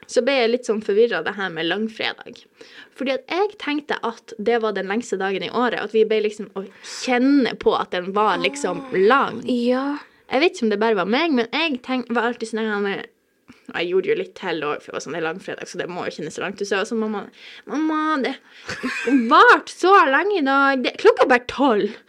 så 0.08 0.24
ble 0.24 0.36
jeg 0.38 0.52
litt 0.52 0.68
sånn 0.68 0.84
forvirra 0.84 1.24
det 1.26 1.34
her 1.36 1.50
med 1.54 1.68
langfredag. 1.68 2.44
Fordi 2.98 3.14
at 3.16 3.32
jeg 3.32 3.56
tenkte 3.62 3.98
at 4.08 4.34
det 4.40 4.60
var 4.64 4.76
den 4.78 4.88
lengste 4.90 5.20
dagen 5.20 5.44
i 5.46 5.50
året. 5.52 5.82
At 5.84 5.94
vi 5.96 6.06
ble 6.08 6.22
liksom 6.26 6.48
å 6.58 6.64
kjenne 7.04 7.54
på 7.60 7.76
at 7.78 7.92
den 7.96 8.14
var 8.16 8.40
liksom 8.42 8.86
lang. 9.08 9.44
Ja. 9.52 9.98
Jeg 10.28 10.44
vet 10.44 10.56
ikke 10.56 10.66
om 10.68 10.74
det 10.74 10.82
bare 10.82 10.98
var 11.00 11.08
meg, 11.10 11.36
men 11.36 11.48
jeg 11.56 11.80
tenk, 11.86 12.10
var 12.14 12.30
alltid 12.30 12.52
sånn 12.52 12.66
her 12.88 13.06
Jeg 13.74 13.90
gjorde 13.90 14.12
jo 14.12 14.18
litt 14.20 14.34
til 14.36 14.64
òg, 14.64 14.82
for 14.84 14.92
det 14.92 14.98
var 14.98 15.06
sånn 15.06 15.20
langfredag, 15.24 15.70
så 15.70 15.80
det 15.80 15.88
må 15.92 16.06
jo 16.08 16.16
kjennes 16.18 16.40
langt 16.44 16.62
ut. 16.62 16.68
Så 16.68 16.76
jeg 16.76 16.84
var 16.84 16.90
sånn, 16.90 17.04
mamma, 17.04 17.26
mamma, 17.68 18.00
det 18.24 18.36
varte 19.32 19.72
så 19.72 19.94
lenge 20.08 20.40
i 20.42 20.46
dag. 20.48 20.84
Det, 20.84 20.96
klokka 21.00 21.26
er 21.26 21.32
bare 21.32 21.48
tolv. 21.52 22.00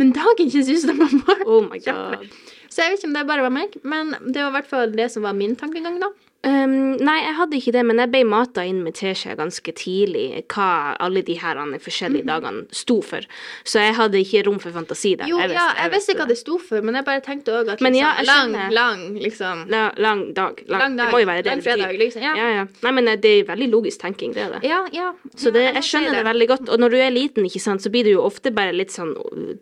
Men 0.00 0.12
dagen 0.16 0.52
kjennes 0.52 0.72
ut 0.72 0.82
som 0.84 0.92
den 0.92 1.02
var 1.04 1.16
vart. 1.28 1.48
Oh 1.48 1.64
my 1.64 1.80
god. 1.84 2.28
Så 2.68 2.84
jeg 2.84 2.92
vet 2.92 3.00
ikke 3.00 3.08
om 3.08 3.16
det 3.16 3.26
bare 3.28 3.44
var 3.46 3.52
meg, 3.54 3.76
men 3.88 4.12
det 4.24 4.40
var 4.42 4.50
i 4.50 4.56
hvert 4.58 4.72
fall 4.72 4.96
det 4.96 5.08
som 5.12 5.24
var 5.24 5.36
min 5.36 5.56
tankegang, 5.56 6.00
da. 6.02 6.12
Um, 6.46 6.94
nei, 7.02 7.16
jeg 7.24 7.34
hadde 7.34 7.56
ikke 7.58 7.72
det, 7.74 7.82
men 7.88 7.98
jeg 7.98 8.10
ble 8.12 8.20
mata 8.28 8.62
inn 8.62 8.82
med 8.84 8.94
teskje 8.94 9.32
ganske 9.38 9.72
tidlig 9.74 10.44
hva 10.52 10.94
alle 11.02 11.22
de 11.26 11.34
her 11.40 11.58
forskjellige 11.82 12.26
dagene 12.28 12.66
sto 12.70 13.00
for. 13.02 13.24
Så 13.66 13.80
jeg 13.82 13.96
hadde 13.96 14.20
ikke 14.20 14.44
rom 14.46 14.60
for 14.62 14.70
fantasi 14.70 15.16
der. 15.18 15.26
Jo, 15.26 15.40
Jeg 15.40 15.50
ja, 15.50 15.56
visste- 15.56 15.82
jeg 15.82 15.90
visste 15.96 16.14
hva 16.20 16.26
det 16.28 16.36
sto 16.38 16.58
for, 16.62 16.82
men 16.86 16.94
jeg 16.94 17.04
bare 17.08 17.20
tenkte 17.24 17.50
òg 17.56 17.72
at 17.72 17.80
liksom, 17.80 17.98
ja, 17.98 18.12
lang, 18.22 18.54
lang, 18.70 19.02
liksom. 19.18 19.64
La, 19.72 19.90
lang 19.96 20.22
dag. 20.34 20.62
Lang, 20.68 20.80
Lang 20.84 20.96
dag. 20.96 21.06
Det 21.06 21.14
må 21.16 21.20
jo 21.24 21.26
være 21.32 21.42
det. 21.42 21.50
Lang 21.50 21.62
fredag, 21.66 21.98
liksom. 21.98 22.22
Ja. 22.22 22.34
Ja, 22.36 22.48
ja. 22.60 22.66
Nei, 22.82 22.92
men 22.92 23.08
eh, 23.08 23.16
det 23.16 23.32
er 23.40 23.44
veldig 23.50 23.70
logisk 23.72 24.00
tenking, 24.04 24.32
det 24.36 24.44
er 24.46 24.54
det. 24.54 24.62
Ja, 24.68 24.84
ja. 24.92 25.08
Så 25.34 25.50
det, 25.50 25.64
jeg 25.74 25.82
si 25.82 25.96
skjønner 25.96 26.14
det 26.20 26.24
veldig 26.30 26.48
godt. 26.52 26.68
Og 26.68 26.78
når 26.78 26.90
du 26.94 26.96
er 27.00 27.10
liten, 27.10 27.44
ikke 27.50 27.60
sant, 27.64 27.82
så 27.82 27.90
blir 27.90 28.04
du 28.04 28.12
jo 28.14 28.22
ofte 28.22 28.52
bare 28.54 28.72
litt 28.76 28.90
sånn 28.94 29.16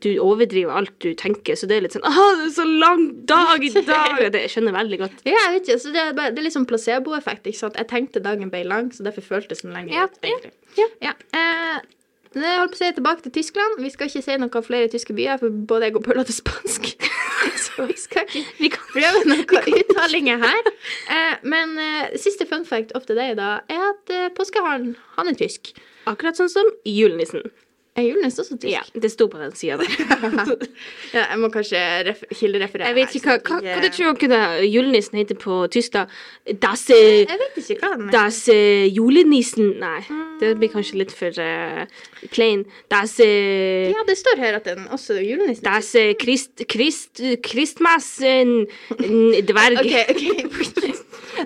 Du 0.04 0.10
overdriver 0.20 0.74
alt 0.76 0.92
du 1.00 1.14
tenker, 1.14 1.54
så 1.56 1.66
det 1.70 1.76
er 1.78 1.86
litt 1.86 1.92
sånn 1.96 2.04
Å, 2.04 2.12
det 2.42 2.50
er 2.50 2.54
så 2.60 2.66
lang 2.68 3.24
dag 3.24 3.64
i 3.64 3.70
dag! 3.88 4.20
Det 4.34 4.44
jeg 4.44 4.50
skjønner 4.58 4.76
veldig 4.76 4.98
godt. 5.00 5.24
Ja, 5.24 5.38
jeg 5.48 5.60
vet 5.60 5.68
ikke, 5.72 5.80
så 5.80 5.92
det 5.94 6.02
er, 6.04 6.12
bare, 6.12 6.34
det 6.34 6.44
er 6.44 6.50
sånn 6.50 6.66
placeboeffekt. 6.74 7.46
ikke 7.46 7.62
sant? 7.62 7.80
Jeg 7.80 7.88
tenkte 7.90 8.22
dagen 8.22 8.52
ble 8.52 8.64
lang, 8.68 8.92
så 8.94 9.06
derfor 9.06 9.24
føltes 9.34 9.64
den 9.64 9.72
lenger. 9.76 9.94
Ja, 9.94 10.04
ut, 10.10 10.18
egentlig. 10.26 10.52
ja. 11.02 11.14
Eh, 11.34 11.82
jeg 12.34 12.58
holdt 12.58 12.72
på 12.74 12.78
å 12.78 12.80
si 12.80 12.90
tilbake 12.96 13.22
til 13.22 13.32
Tyskland. 13.36 13.78
Vi 13.78 13.90
skal 13.94 14.10
ikke 14.10 14.22
si 14.24 14.36
noe 14.42 14.62
flere 14.66 14.90
tyske 14.90 15.14
byer, 15.14 15.38
for 15.38 15.54
både 15.70 15.88
jeg 15.88 15.98
og 16.00 16.04
Paula 16.06 16.24
hadde 16.24 16.34
spansk. 16.34 16.88
så 17.64 17.86
vi 17.86 17.96
skal 18.00 18.26
ikke 18.26 18.42
Vi 18.58 18.70
kan 18.74 18.88
prøve 18.90 19.22
noen 19.28 19.44
uttalinger 19.80 20.42
her. 20.42 20.70
Eh, 21.14 21.34
men 21.46 21.76
eh, 21.78 22.16
siste 22.20 22.48
fun 22.50 22.66
fact 22.66 22.94
opp 22.98 23.06
til 23.06 23.20
deg, 23.20 23.36
da, 23.38 23.60
er 23.70 23.84
at 23.92 24.14
eh, 24.14 24.30
påskeharen, 24.34 24.96
han 25.18 25.30
er 25.30 25.38
tysk. 25.38 25.74
Akkurat 26.10 26.38
sånn 26.38 26.50
som 26.52 26.72
julenissen. 26.88 27.46
Er 27.94 28.02
julen 28.08 28.26
også 28.26 28.56
tysk? 28.56 28.66
Ja, 28.66 28.80
det 29.02 29.10
sto 29.12 29.28
på 29.30 29.38
den 29.38 29.52
sida 29.54 29.76
der. 29.78 30.56
Ja, 31.14 31.28
jeg 31.30 31.38
må 31.38 31.46
kanskje 31.54 31.78
ref 32.08 32.24
kildereferere. 32.34 32.88
Jeg 32.90 32.96
vet 32.96 33.14
ikke 33.14 33.36
hva, 33.36 33.60
hva, 33.62 33.76
hva 33.84 33.90
tror 33.94 34.16
det 34.32 34.40
julenissen 34.66 35.20
heter 35.20 35.38
på 35.38 35.58
tysk, 35.70 35.94
da? 35.94 36.02
Das, 36.64 36.82
eh, 36.90 37.22
Jeg 37.22 37.38
vet 37.44 37.60
ikke 37.62 37.76
hva 37.84 37.92
den 37.94 38.08
er. 38.08 38.16
das 38.16 38.40
eh, 38.50 38.88
julenissen 38.90 39.76
Nei, 39.78 40.00
det 40.40 40.56
blir 40.58 40.72
kanskje 40.74 40.98
litt 41.04 41.14
for 41.14 41.38
uh, 41.38 41.86
plain. 42.34 42.66
Das 42.90 43.14
eh, 43.22 43.92
Ja, 43.92 44.02
det 44.10 44.18
står 44.18 44.42
her 44.42 44.58
at 44.58 44.66
den 44.66 44.90
også 44.90 45.14
er 45.20 45.24
julenissen. 45.28 45.62
Das 45.68 45.94
eh, 45.94 46.16
Christ, 46.18 46.66
Christ, 46.66 47.22
Christmas 47.46 48.10
dverg. 48.18 49.78
okay, 49.84 50.04
okay. 50.10 50.94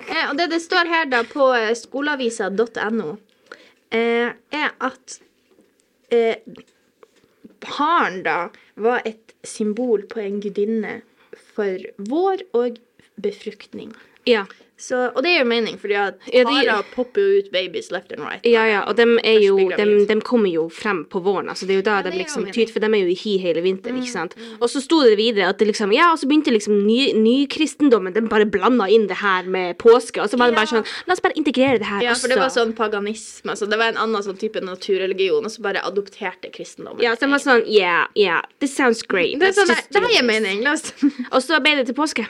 eh, 0.01 0.25
og 0.31 0.37
det 0.41 0.49
det 0.51 0.63
står 0.65 0.89
her 0.89 1.09
da 1.13 1.21
på 1.29 1.53
eh, 1.53 1.75
skoleavisa.no, 1.77 3.15
eh, 3.93 4.33
er 4.33 4.69
at 4.81 5.19
eh, 6.11 6.37
haren 7.77 8.23
da 8.23 8.37
var 8.75 9.03
et 9.05 9.35
symbol 9.43 10.05
på 10.09 10.21
en 10.23 10.39
gudinne 10.43 10.99
for 11.55 11.83
vår 12.09 12.43
og 12.57 12.79
befruktning. 13.21 13.93
Ja. 14.27 14.45
Så, 14.79 14.95
og 15.13 15.23
det 15.25 15.33
gir 15.33 15.41
jo 15.43 15.47
mening, 15.49 15.75
fordi 15.77 15.95
at 15.99 16.15
Ja, 16.31 16.45
harer 16.47 16.85
popper 16.95 17.19
jo 17.19 17.39
ut 17.41 17.51
babies 17.51 17.89
left 17.91 18.13
and 18.15 18.23
right. 18.23 18.45
Ja, 18.47 18.63
ja, 18.65 18.81
og 18.87 18.95
de, 18.95 19.03
jo, 19.43 19.57
de, 19.75 20.05
dem 20.07 20.21
kommer 20.23 20.47
jo 20.47 20.69
frem 20.71 21.01
på 21.11 21.19
våren. 21.21 21.49
altså 21.51 21.67
Det 21.67 21.75
er 21.75 21.81
jo 21.81 21.85
da 21.89 21.97
ja, 21.99 22.05
de 22.07 22.13
liksom 22.17 22.45
tyter, 22.47 22.71
for 22.71 22.79
de 22.79 22.87
er 22.87 23.03
jo 23.03 23.11
i 23.11 23.17
hi 23.19 23.37
hele 23.43 23.61
vinteren, 23.65 23.99
ikke 23.99 24.13
sant. 24.13 24.35
Og 24.61 24.69
så 24.71 24.79
sto 24.81 25.01
det 25.03 25.17
videre 25.19 25.49
at 25.51 25.59
det 25.59 25.67
liksom 25.67 25.91
Ja, 25.93 26.13
og 26.13 26.19
så 26.21 26.29
begynte 26.31 26.53
liksom 26.55 26.79
ny- 26.87 27.11
nykristendommen, 27.13 28.13
den 28.15 28.29
bare 28.31 28.45
blanda 28.47 28.87
inn 28.89 29.07
det 29.07 29.17
her 29.19 29.43
med 29.43 29.77
påske, 29.77 30.21
og 30.23 30.29
så 30.31 30.39
var 30.39 30.51
det 30.51 30.55
bare 30.59 30.71
sånn 30.71 30.85
La 31.07 31.13
oss 31.17 31.21
bare 31.23 31.35
integrere 31.35 31.77
det 31.79 31.85
her 31.89 32.01
Ja, 32.03 32.11
også. 32.15 32.21
for 32.21 32.33
det 32.33 32.39
var 32.39 32.49
sånn 32.55 32.73
paganisme. 32.73 33.51
Altså 33.51 33.67
det 33.69 33.77
var 33.77 33.91
en 33.93 33.97
annen 34.07 34.23
sånn 34.23 34.39
type 34.39 34.61
naturreligion, 34.63 35.43
og 35.43 35.51
så 35.51 35.61
bare 35.61 35.83
adopterte 35.83 36.51
kristendommen. 36.55 37.01
Ja, 37.03 37.15
så 37.15 37.27
de 37.27 37.33
var 37.35 37.43
sånn 37.43 37.65
Yeah, 37.67 38.07
yeah, 38.15 38.41
this 38.59 38.75
sounds 38.75 39.01
great. 39.03 39.39
det 39.39 39.53
sånn, 39.55 39.67
det, 39.67 39.83
det 39.91 40.01
gir 40.01 40.21
this." 40.21 40.23
mening. 40.23 40.63
La 40.63 40.73
oss 40.73 40.93
Og 41.31 41.41
så 41.43 41.59
ble 41.61 41.75
det 41.75 41.87
til 41.87 41.95
påske. 41.95 42.25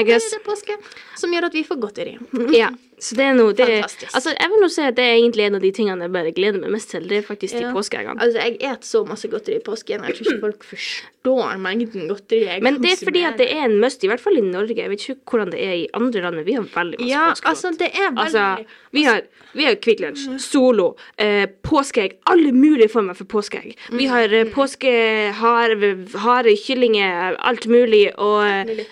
I 0.00 0.04
guess. 0.08 0.28
påske, 0.44 0.76
som 1.20 1.32
gjør 1.34 1.50
at 1.50 1.54
vi 1.54 1.64
får 1.68 1.80
godteri. 1.82 2.16
Ja, 2.56 2.70
så 3.02 3.16
det 3.18 3.24
er 3.26 3.32
noe 3.34 3.52
det, 3.58 3.66
Fantastisk. 3.66 4.14
Altså, 4.14 4.30
jeg 4.38 4.50
vil 4.52 4.60
nå 4.62 4.68
si 4.70 4.82
at 4.86 4.94
det 4.98 5.04
er 5.08 5.16
egentlig 5.18 5.44
en 5.48 5.56
av 5.58 5.62
de 5.64 5.70
tingene 5.74 6.06
jeg 6.06 6.12
bare 6.14 6.32
gleder 6.36 6.60
meg 6.62 6.70
mest 6.76 6.92
til. 6.94 7.08
Det 7.10 7.16
er 7.18 7.24
faktisk 7.26 7.56
de 7.58 7.64
Ja. 7.66 7.72
påskeeggene. 7.74 8.20
Altså, 8.22 8.38
jeg 8.38 8.58
et 8.72 8.84
så 8.86 9.00
masse 9.08 9.28
godteri 9.32 9.56
i 9.58 9.64
påsken. 9.66 10.04
Jeg 10.06 10.14
tror 10.18 10.28
ikke 10.30 10.40
folk 10.46 10.64
forstår 10.70 11.56
mengden 11.62 12.08
godteri 12.10 12.44
jeg 12.46 12.62
Men 12.62 12.78
det 12.82 12.92
er 12.94 13.04
fordi 13.04 13.22
at 13.26 13.38
det 13.38 13.48
er 13.52 13.64
en 13.66 13.78
must, 13.82 14.04
i 14.04 14.10
hvert 14.10 14.22
fall 14.22 14.36
i 14.38 14.44
Norge. 14.46 14.76
Jeg 14.78 14.90
vet 14.90 15.02
ikke 15.08 15.32
hvordan 15.34 15.50
det 15.52 15.60
er 15.66 15.72
i 15.82 15.86
andre 15.98 16.20
land, 16.24 16.36
men 16.36 16.46
vi 16.46 16.52
har 16.58 16.62
veldig 16.74 17.00
masse 17.00 17.10
Ja, 17.10 17.24
altså, 17.50 17.72
det 17.78 17.90
er 17.90 18.10
veldig 18.10 18.22
Altså, 18.22 18.64
vi 18.92 19.02
har, 19.08 19.22
vi 19.54 19.64
har 19.66 19.74
Kvikk 19.82 20.00
Lunsj, 20.04 20.26
Solo, 20.42 20.92
eh, 21.18 21.46
påskeegg, 21.62 22.18
alle 22.30 22.52
mulige 22.52 22.88
former 22.92 23.14
for 23.18 23.24
påskeegg. 23.24 23.74
Vi 23.92 24.06
har 24.06 24.32
eh, 24.32 24.44
påskehare, 24.52 25.96
hare, 26.22 26.54
kyllinger, 26.66 27.36
alt 27.38 27.66
mulig, 27.66 28.12
og 28.18 28.46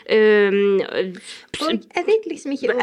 eh, 0.07 0.51
Og 1.61 1.71
jeg 1.95 2.05
vet 2.07 2.27
liksom 2.31 2.53
ikke 2.57 2.75
om 2.75 2.83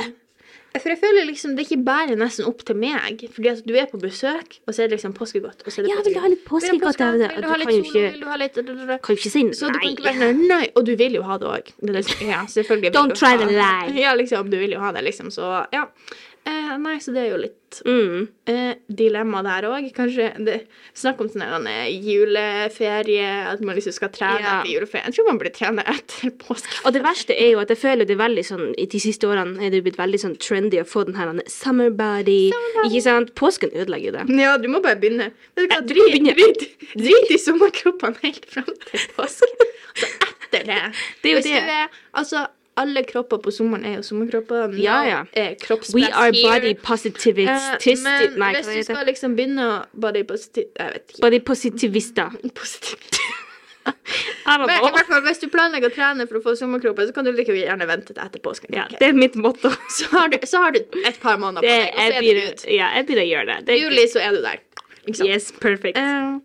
For 0.79 0.89
jeg 0.93 0.99
føler 1.01 1.25
liksom 1.27 1.55
det 1.57 1.65
ikke 1.67 1.83
bare 1.85 2.15
nesten 2.19 2.45
opp 2.47 2.63
til 2.67 2.75
meg. 2.75 3.23
Fordi 3.33 3.49
at 3.51 3.61
du 3.67 3.73
er 3.75 3.85
på 3.91 3.99
besøk, 4.01 4.59
og 4.67 4.73
så 4.73 4.83
er 4.83 4.87
det 4.91 4.97
liksom 4.99 5.13
påskegodt. 5.17 5.63
Og 5.65 5.71
så 5.71 5.81
er 5.81 5.87
det 5.87 5.91
Ja, 5.93 6.01
vil 6.03 6.13
du 6.13 6.19
ha 6.19 6.27
litt 6.27 6.45
påskegodt? 6.45 6.71
Vil 6.71 6.79
du 6.81 6.87
Du 7.41 7.47
kan 7.47 7.71
jo 7.71 7.83
ikke- 7.83 9.01
Kan 9.03 9.15
ikke 9.15 9.29
si 9.31 9.43
Så 9.53 9.71
du 9.71 9.79
kan 9.79 9.89
ikke 9.91 10.03
nei. 10.03 10.13
være 10.13 10.33
sånn, 10.33 10.47
nei, 10.47 10.71
og 10.75 10.85
du 10.85 10.95
vil 10.95 11.13
jo 11.13 11.21
ha 11.23 11.37
det 11.37 11.47
òg. 11.47 11.73
Ja, 12.27 12.45
selvfølgelig. 12.45 12.93
Don't 12.93 13.13
try 13.15 13.37
the 13.37 13.45
lie. 13.45 14.01
Ja, 14.01 14.13
liksom, 14.15 14.49
du 14.49 14.57
vil 14.57 14.71
jo 14.71 14.79
ha 14.79 14.91
det, 14.91 15.03
liksom. 15.03 15.27
Så 15.31 15.65
ja. 15.73 15.85
Eh, 16.47 16.77
nei, 16.79 16.95
så 17.03 17.11
det 17.11 17.25
er 17.25 17.31
jo 17.33 17.37
litt 17.43 17.53
Mm. 17.85 18.27
eh, 18.47 18.75
dilemma 18.89 19.41
der 19.43 19.65
òg. 19.67 19.89
Kanskje 19.93 20.29
det, 20.45 20.67
Snakk 20.95 21.19
om 21.19 21.27
sånn 21.27 21.67
eh, 21.67 21.89
juleferie, 21.99 23.25
at 23.51 23.59
man 23.61 23.75
liksom 23.75 23.91
skal 23.93 24.09
trene 24.09 24.39
Ja. 24.39 24.61
etter 24.61 24.71
juleferien. 24.71 25.05
Jeg 25.09 25.15
tror 25.17 25.27
man 25.27 25.37
blir 25.41 25.51
trene 25.51 25.83
etter 25.85 26.31
påske. 26.31 26.79
Og 26.85 26.93
det 26.93 27.03
verste 27.03 27.35
er 27.35 27.51
jo 27.51 27.59
at 27.59 27.67
jeg 27.73 27.77
føler 27.77 28.05
det 28.07 28.15
er 28.15 28.23
veldig 28.23 28.45
sånn 28.47 28.73
I 28.77 28.85
de 28.85 28.99
siste 29.03 29.27
årene 29.27 29.59
er 29.61 29.69
det 29.75 29.83
blitt 29.83 29.97
veldig 29.99 30.19
sånn 30.23 30.37
trendy 30.39 30.79
å 30.79 30.87
få 30.87 31.03
den 31.05 31.15
her 31.15 31.33
summer 31.47 31.89
body. 31.89 32.51
Ikke 32.85 33.01
sant? 33.03 33.35
Påsken 33.35 33.71
ødelegger 33.75 34.13
det. 34.15 34.39
Ja, 34.39 34.57
du 34.57 34.67
må 34.69 34.81
bare 34.81 34.95
begynne. 34.95 35.31
Vet 35.57 35.67
du 35.67 35.75
hva, 35.75 35.81
må 35.81 35.87
drit, 35.87 36.23
drit, 36.23 36.77
drit 36.95 37.31
i 37.31 37.37
sommerkroppene 37.37 38.15
helt 38.23 38.45
fram 38.45 38.71
til 38.87 38.99
påske. 39.17 39.67
Så 39.97 40.07
etter 40.53 40.63
det 40.63 40.93
Det 41.21 41.31
er 41.31 41.33
jo 41.33 41.37
Hvis 41.41 41.43
det. 41.43 41.59
du 41.67 41.71
er, 41.71 41.87
altså, 42.15 42.47
alle 42.77 43.03
kropper 43.07 43.41
på 43.43 43.51
sommeren 43.53 43.85
er 43.87 43.97
jo 43.97 44.03
sommerkropper. 44.05 44.75
Ja, 44.81 44.97
ja. 45.07 45.23
Er 45.33 45.55
We 45.95 46.05
are 46.07 46.31
body 46.31 46.75
Eh, 47.47 47.77
Uh, 47.81 48.03
men 48.03 48.37
Nei, 48.39 48.51
hvis 48.59 48.69
du 48.69 48.91
skal 48.91 49.07
liksom 49.09 49.35
begynne 49.37 49.65
å 49.65 49.73
body 49.97 50.23
positiv... 50.29 50.69
Jeg 50.77 50.93
vet 50.93 51.11
ikke. 51.11 51.23
Body 51.25 51.41
positivister. 51.47 52.37
Positiv. 52.61 53.17
Men 53.87 54.71
i 54.71 54.91
hvert 54.91 55.07
fall, 55.07 55.21
hvis 55.25 55.39
du 55.41 55.47
planlegger 55.51 55.91
å 55.91 55.95
trene 55.95 56.27
for 56.27 56.39
å 56.39 56.43
få 56.43 56.53
sommerkropper, 56.59 57.07
så 57.09 57.15
kan 57.15 57.27
du 57.27 57.31
like 57.35 57.55
gjerne 57.55 57.87
vente 57.89 58.13
til 58.13 58.23
etter 58.23 58.43
påsken. 58.43 58.75
Ja, 58.75 58.87
det 58.91 59.11
er 59.11 59.17
mitt 59.17 59.37
motto. 59.39 59.71
så, 59.97 60.09
har 60.13 60.33
du, 60.33 60.37
så 60.47 60.63
har 60.65 60.75
du 60.75 60.81
et 60.83 61.19
par 61.23 61.39
måneder 61.41 61.63
på 61.63 61.71
deg, 61.71 61.87
og 61.93 62.01
så 62.01 62.07
er 62.07 62.19
du 62.19 62.27
ute. 62.27 62.51
ut. 62.51 62.67
ja, 62.77 62.91
jeg 62.99 63.09
blir 63.09 63.23
å 63.23 63.27
gjøre 63.31 63.47
det. 63.53 63.59
det 63.69 63.79
juli 63.81 64.05
så 64.11 64.23
er 64.23 64.37
du 64.37 64.43
der. 64.45 64.63
Yes, 65.23 65.53
perfect. 65.55 65.97
Eh, 65.97 66.37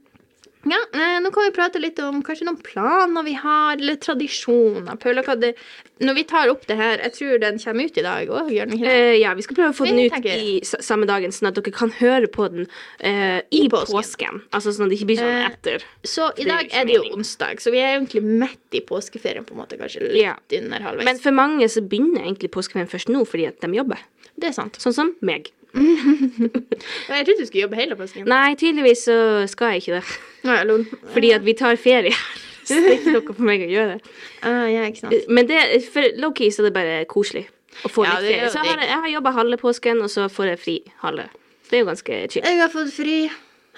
ja, 0.65 0.79
eh, 0.95 1.19
nå 1.23 1.31
kan 1.35 1.45
vi 1.49 1.53
prate 1.57 1.81
litt 1.83 1.99
om 2.05 2.21
kanskje 2.23 2.47
noen 2.47 2.61
planer 2.63 3.25
vi 3.27 3.33
har, 3.35 3.77
eller 3.77 3.97
tradisjoner. 3.97 4.97
Paula, 5.03 5.23
det, 5.37 5.55
når 6.01 6.15
vi 6.15 6.25
tar 6.31 6.51
opp 6.53 6.67
det 6.69 6.77
her, 6.79 6.99
jeg 7.03 7.13
tror 7.17 7.41
den 7.43 7.59
kommer 7.59 7.85
ut 7.89 7.99
i 7.99 8.05
dag 8.07 8.29
òg? 8.31 8.51
Eh, 8.53 9.17
ja, 9.21 9.33
vi 9.35 9.43
skal 9.43 9.57
prøve 9.59 9.73
å 9.75 9.77
få 9.77 9.89
den 9.89 9.99
ut 10.07 10.27
i 10.31 10.61
samme 10.65 11.07
dagen, 11.11 11.35
sånn 11.35 11.49
at 11.51 11.59
dere 11.59 11.73
kan 11.75 11.91
høre 11.99 12.31
på 12.31 12.49
den 12.53 12.69
eh, 13.01 13.41
i 13.51 13.65
I 13.65 13.69
påsken. 13.73 13.97
påsken. 13.99 14.43
Altså 14.53 14.75
sånn 14.77 14.87
at 14.87 14.95
det 14.95 15.01
ikke 15.01 15.11
blir 15.13 15.23
sånn 15.23 15.33
Eh, 15.33 15.49
etter. 15.51 15.85
Så 16.05 16.29
i 16.39 16.45
dag 16.49 16.69
er 16.71 16.85
det 16.87 16.95
jo 16.99 17.05
onsdag, 17.17 17.59
så 17.63 17.73
vi 17.75 17.79
er 17.83 17.97
egentlig 17.99 18.23
midt 18.23 18.79
i 18.79 18.81
påskeferien, 18.87 19.45
på 19.49 19.55
en 19.57 19.63
måte, 19.65 19.79
kanskje 19.81 20.05
litt 20.09 20.23
Ja. 20.23 20.37
under 20.59 20.79
halvveis. 20.81 21.05
Men 21.05 21.19
for 21.19 21.33
mange 21.33 21.67
så 21.69 21.81
begynner 21.87 22.23
egentlig 22.27 22.51
påskeferien 22.55 22.89
først 22.91 23.09
nå 23.11 23.25
fordi 23.27 23.49
at 23.49 23.61
de 23.61 23.73
jobber. 23.75 23.99
det 24.39 24.49
er 24.49 24.53
sant. 24.57 24.75
Sånn 24.81 24.95
som 24.95 25.15
meg. 25.21 25.51
Jeg 27.09 27.25
trodde 27.27 27.41
du 27.41 27.47
skulle 27.47 27.63
jobbe 27.65 27.79
hele 27.79 27.97
påsken. 27.97 28.27
Nei, 28.29 28.55
tydeligvis 28.61 29.07
så 29.09 29.17
skal 29.51 29.75
jeg 29.75 29.83
ikke 29.83 30.01
det. 30.01 30.17
Nei, 30.49 30.59
lol. 30.69 30.87
Fordi 31.15 31.31
at 31.37 31.45
vi 31.47 31.55
tar 31.59 31.79
ferie. 31.81 32.17
Så 32.63 32.77
det 32.81 32.91
er 32.91 32.99
ikke 32.99 33.15
noe 33.17 33.37
for 33.37 33.47
meg 33.49 33.65
å 33.65 33.71
gjøre. 33.71 34.01
Uh, 34.45 34.67
ja, 34.71 34.87
ikke 34.89 35.05
sant. 35.07 35.31
Men 35.33 35.49
det, 35.51 35.61
for 35.93 36.09
low-key 36.23 36.53
så 36.55 36.63
er 36.65 36.71
det 36.71 36.75
bare 36.77 36.99
koselig 37.11 37.47
å 37.87 37.93
få 37.93 38.05
Ja, 38.07 38.19
litt 38.21 38.29
det 38.29 38.35
er 38.35 38.43
ferie. 38.45 38.53
Så 38.55 38.65
har 38.67 38.75
jeg, 38.75 38.91
jeg 38.91 39.05
har 39.07 39.15
jobba 39.17 39.37
halve 39.39 39.61
påsken, 39.63 40.03
og 40.05 40.13
så 40.13 40.29
får 40.33 40.53
jeg 40.53 40.61
fri 40.63 40.77
halve. 41.05 41.31
Det 41.71 41.79
er 41.79 41.85
jo 41.87 41.89
ganske 41.89 42.21
chill. 42.35 42.45
Jeg 42.45 42.61
har 42.61 42.73
fått 42.73 42.93
fri 42.93 43.17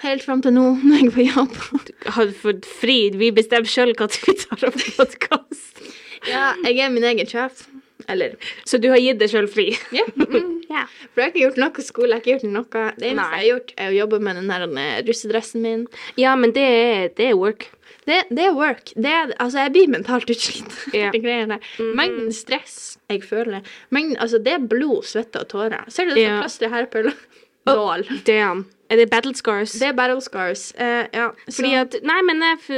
helt 0.03 0.25
fram 0.25 0.41
til 0.43 0.55
nå, 0.55 0.65
når 0.83 0.99
jeg 0.99 1.07
er 1.07 1.15
på 1.15 1.27
jobb. 1.29 1.55
Har 2.17 2.33
fått 2.41 2.67
fri. 2.67 2.97
Vi 3.15 3.31
bestemmer 3.35 3.71
sjøl 3.71 3.95
når 3.95 4.19
vi 4.25 4.35
tar 4.43 4.67
opp 4.67 4.81
podkast. 4.97 5.85
Ja, 6.27 6.51
jeg 6.65 6.81
er 6.83 6.91
min 6.93 7.05
egen 7.07 7.29
sjef. 7.29 7.65
Eller 8.07 8.35
Så 8.67 8.77
du 8.77 8.89
har 8.91 8.99
gitt 9.01 9.19
deg 9.21 9.31
sjøl 9.31 9.47
fri? 9.51 9.71
Ja. 9.95 10.07
Mm. 10.35 10.57
yeah. 10.67 10.89
For 11.13 11.21
jeg 11.21 11.25
har 11.25 11.31
ikke 11.31 11.41
gjort 11.43 11.59
noe 11.61 11.83
skole. 11.85 12.07
Jeg 12.09 12.15
har 12.15 12.21
ikke 12.23 12.31
gjort 12.33 12.53
noe. 12.55 12.83
Det 12.97 13.07
eneste 13.07 13.21
Nei. 13.21 13.27
jeg 13.29 13.37
har 13.37 13.45
gjort, 13.51 13.73
er 13.77 13.91
å 13.91 13.95
jobbe 13.95 14.19
med 14.25 14.39
den 14.39 14.49
der 14.49 14.65
eh, 14.81 14.97
russedressen 15.05 15.63
min. 15.63 15.85
Ja, 16.19 16.33
men 16.39 16.51
det 16.55 16.65
er, 16.65 17.05
det 17.15 17.27
er 17.29 17.37
work. 17.39 17.67
Det, 18.09 18.17
det 18.33 18.47
er 18.49 18.57
work. 18.57 18.91
Det 18.97 19.11
er, 19.11 19.31
altså, 19.37 19.61
jeg 19.63 19.73
blir 19.77 19.93
mentalt 19.93 20.33
utslitt. 20.33 20.75
Yeah. 20.95 21.15
mm. 21.15 21.93
Mengden 21.95 22.33
stress 22.35 22.97
jeg 23.11 23.21
føler 23.23 23.61
Mengden, 23.93 24.17
altså, 24.17 24.41
Det 24.41 24.53
er 24.57 24.65
blod, 24.65 25.05
svette 25.05 25.45
og 25.45 25.49
tårer. 25.53 25.85
Ser 25.93 26.09
du 26.09 26.15
det 26.17 26.25
yeah. 26.25 26.41
plasteret 26.41 26.73
her, 26.73 26.89
på? 26.91 27.05
Oh, 27.69 27.95
Damn. 28.25 28.65
Er 28.89 28.95
det 29.01 29.09
battle 29.09 29.33
scars? 29.35 29.71
Det 29.71 29.87
er 29.87 29.93
battle 29.97 30.21
scars. 30.21 30.73
uh, 30.79 31.05
ja. 31.13 31.29
Fordi 31.49 31.71
så- 31.73 31.79
at 31.81 31.95
Nei, 32.03 32.21
men 32.21 32.41
jeg, 32.43 32.57
for, 32.61 32.73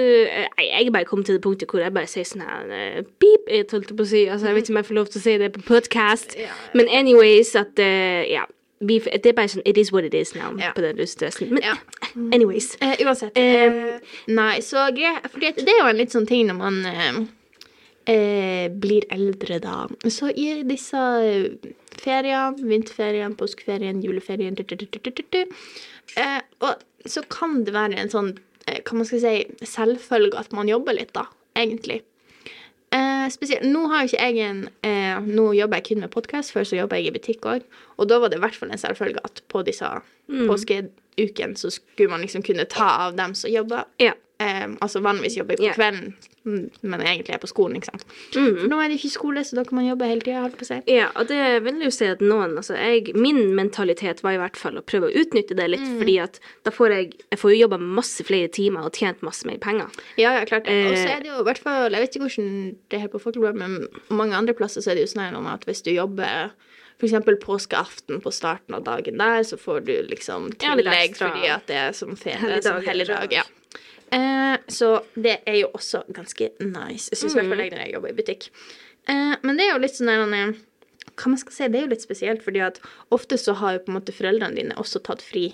jeg, 0.62 0.92
bare 0.94 1.06
kommet 1.06 1.26
til 1.26 1.36
det 1.36 1.42
punktet 1.44 1.68
hvor 1.70 1.80
jeg 1.84 1.94
bare 1.94 2.08
sier 2.08 2.24
sånn 2.24 2.42
her 2.48 2.68
uh, 2.72 3.02
Beep, 3.20 3.50
jeg 3.52 3.66
holdt 3.72 3.92
på 3.98 4.04
å 4.06 4.08
si. 4.08 4.26
Altså, 4.26 4.48
jeg 4.48 4.56
vet 4.56 4.64
ikke 4.70 4.74
om 4.76 4.78
jeg 4.82 4.86
får 4.92 4.96
lov 5.02 5.08
til 5.12 5.20
å 5.20 5.24
si 5.24 5.38
det 5.38 5.50
på 5.58 5.62
podcast. 5.68 6.38
Ja. 6.40 6.54
Men 6.74 6.88
anyways, 6.90 7.56
at 7.56 7.80
uh, 7.80 8.24
Ja. 8.32 8.46
Vi, 8.80 9.00
det 9.00 9.26
er 9.26 9.34
bare 9.34 9.50
sånn 9.50 9.64
It 9.66 9.78
is 9.82 9.90
what 9.92 10.06
it 10.06 10.14
is 10.14 10.36
now 10.36 10.52
Ja. 10.60 10.70
på 10.72 10.82
den 10.86 11.00
russedressen. 11.02 11.50
Men 11.50 11.64
Ja. 11.66 11.74
anyways. 12.36 12.78
Eh, 12.82 12.94
uansett. 13.04 13.34
Eh, 13.36 13.64
eh, 13.66 14.00
nei, 14.28 14.60
så 14.62 14.88
greit 14.94 15.26
For 15.32 15.42
at 15.48 15.56
det 15.58 15.68
er 15.74 15.82
jo 15.82 15.88
en 15.90 15.98
litt 15.98 16.14
sånn 16.14 16.28
ting 16.30 16.46
når 16.48 16.58
man 16.60 16.78
eh, 16.86 17.18
eh, 18.14 18.68
blir 18.70 19.02
eldre, 19.12 19.58
da. 19.64 19.88
Så 20.14 20.30
i 20.30 20.62
disse 20.64 21.02
feriene, 22.02 22.58
vinterferien, 22.70 23.36
påskeferien, 23.38 24.02
juleferien 24.04 24.58
eh, 24.58 26.42
Og 26.60 26.74
så 27.06 27.24
kan 27.30 27.64
det 27.64 27.74
være 27.74 27.98
en 27.98 28.12
sånn, 28.12 28.36
eh, 28.68 28.82
hva 28.84 29.00
man 29.00 29.08
skal 29.10 29.24
si, 29.24 29.66
selvfølge 29.66 30.40
at 30.40 30.54
man 30.56 30.70
jobber 30.70 30.98
litt, 30.98 31.14
da, 31.14 31.28
egentlig. 31.56 32.02
Eh, 32.96 33.28
spesielt, 33.30 33.66
nå 33.68 33.88
har 33.92 34.06
jo 34.06 34.14
ikke 34.14 34.28
jeg 34.30 34.46
en 34.48 34.60
eh, 34.88 35.18
Nå 35.28 35.50
jobber 35.58 35.82
jeg 35.82 35.90
kun 35.90 36.06
med 36.06 36.12
podkast, 36.14 36.54
før 36.56 36.64
så 36.64 36.78
jobber 36.80 37.02
jeg 37.02 37.10
i 37.10 37.18
butikk 37.18 37.48
òg. 37.50 37.66
Og 37.98 38.08
da 38.08 38.22
var 38.24 38.32
det 38.32 38.40
i 38.40 38.44
hvert 38.46 38.56
fall 38.56 38.72
en 38.72 38.80
selvfølge 38.80 39.24
at 39.28 39.42
på 39.52 39.64
disse 39.68 39.90
påskeukene 40.28 41.60
så 41.60 41.72
skulle 41.74 42.14
man 42.14 42.24
liksom 42.24 42.46
kunne 42.48 42.68
ta 42.72 42.88
av 43.08 43.18
dem 43.20 43.36
som 43.36 43.52
jobber. 43.52 43.90
Ja. 44.00 44.14
Eh, 44.40 44.68
altså 44.80 45.02
vanligvis 45.04 45.36
jobber 45.40 45.58
jeg 45.58 45.74
på 45.74 45.80
kvelden, 45.82 46.14
mm, 46.14 46.28
men 46.48 47.02
egentlig 47.04 47.34
er 47.36 47.42
på 47.44 47.50
skolen, 47.52 47.76
ikke 47.80 47.92
sant. 47.92 48.06
Mm. 48.36 48.58
For 48.62 48.68
nå 48.72 48.80
er 48.84 48.88
det 48.94 48.98
ikke 49.00 49.12
skole, 49.14 49.44
så 49.46 49.58
da 49.60 49.64
kan 49.68 49.76
man 49.80 49.88
jobbe 49.90 50.08
hele 50.10 50.22
tida. 50.24 50.80
Ja, 50.88 51.10
og 51.16 51.28
det 51.28 51.42
vil 51.66 51.82
jo 51.84 51.92
si 51.94 52.06
at 52.10 52.20
noen 52.24 52.56
altså 52.58 52.78
jeg, 52.78 53.14
Min 53.16 53.54
mentalitet 53.58 54.24
var 54.24 54.34
i 54.38 54.42
hvert 54.42 54.58
fall 54.58 54.78
å 54.80 54.84
prøve 54.86 55.10
å 55.10 55.16
utnytte 55.24 55.56
det 55.58 55.70
litt, 55.70 55.82
Mm. 55.88 55.98
fordi 56.00 56.16
at 56.24 56.40
da 56.66 56.72
får 56.72 56.90
jeg 56.96 57.14
Jeg 57.32 57.40
får 57.40 57.52
jo 57.54 57.62
jobba 57.68 57.78
masse 57.80 58.24
flere 58.24 58.48
timer 58.52 58.86
og 58.88 58.94
tjent 58.94 59.22
masse 59.22 59.46
mer 59.46 59.58
penger. 59.58 59.88
Ja, 60.18 60.34
ja, 60.40 60.46
klart 60.46 60.66
det. 60.66 60.78
Og 60.88 60.96
så 60.98 61.06
Eh. 61.08 61.16
er 61.18 61.20
det 61.22 61.30
jo 61.34 61.40
i 61.42 61.44
hvert 61.44 61.60
fall 61.60 61.92
Jeg 61.92 62.02
vet 62.02 62.16
ikke 62.16 62.26
hvordan 62.28 62.76
det 62.90 62.98
er 62.98 63.00
her 63.00 63.08
på 63.14 63.22
Folkebladet, 63.22 63.56
men 63.56 63.88
mange 64.10 64.34
andre 64.36 64.54
plasser 64.54 64.82
så 64.82 64.92
er 64.92 64.96
det 64.96 65.08
jo 65.08 65.20
sånn 65.20 65.48
at 65.54 65.66
hvis 65.66 65.84
du 65.84 65.92
jobber 65.92 66.52
f.eks. 67.00 67.14
påskeaften 67.46 68.22
på 68.24 68.32
starten 68.34 68.74
av 68.74 68.84
dagen 68.84 69.18
der, 69.20 69.44
så 69.44 69.58
får 69.58 69.86
du 69.86 69.94
liksom 70.10 70.50
tillegg 70.58 71.14
ja, 71.14 71.28
fordi 71.30 71.48
at 71.48 71.68
det 71.68 71.76
er 71.76 71.92
som 71.94 72.16
ferie. 72.16 72.38
helligdag 72.42 72.64
Som 72.64 72.82
helligdag, 72.82 73.32
ja. 73.32 73.44
Eh, 74.12 74.58
så 74.72 75.02
det 75.16 75.40
er 75.46 75.60
jo 75.62 75.68
også 75.76 76.04
ganske 76.16 76.52
nice. 76.64 77.10
Jeg 77.12 77.20
syns 77.20 77.36
i 77.36 77.40
hvert 77.42 77.50
fall 77.52 77.64
jeg 77.66 77.72
når 77.76 77.84
jeg 77.86 77.94
jobber 77.98 78.10
i 78.14 78.18
butikk. 78.22 78.50
Eh, 79.10 79.36
men 79.44 79.58
det 79.60 79.68
er 79.68 79.74
jo 79.76 79.84
litt 79.84 79.96
sånn 79.98 80.12
der 80.32 80.56
Hva 81.18 81.30
man 81.32 81.40
skal 81.40 81.54
si, 81.56 81.68
det 81.72 81.80
er 81.80 81.86
jo 81.88 81.94
litt 81.96 82.04
spesielt, 82.04 82.44
fordi 82.46 82.60
at 82.62 82.80
ofte 83.12 83.38
så 83.40 83.56
har 83.58 83.74
jo 83.78 83.80
på 83.86 83.92
en 83.92 83.98
måte 84.00 84.14
foreldrene 84.14 84.56
dine 84.56 84.76
også 84.78 85.00
tatt 85.04 85.22
fri 85.26 85.48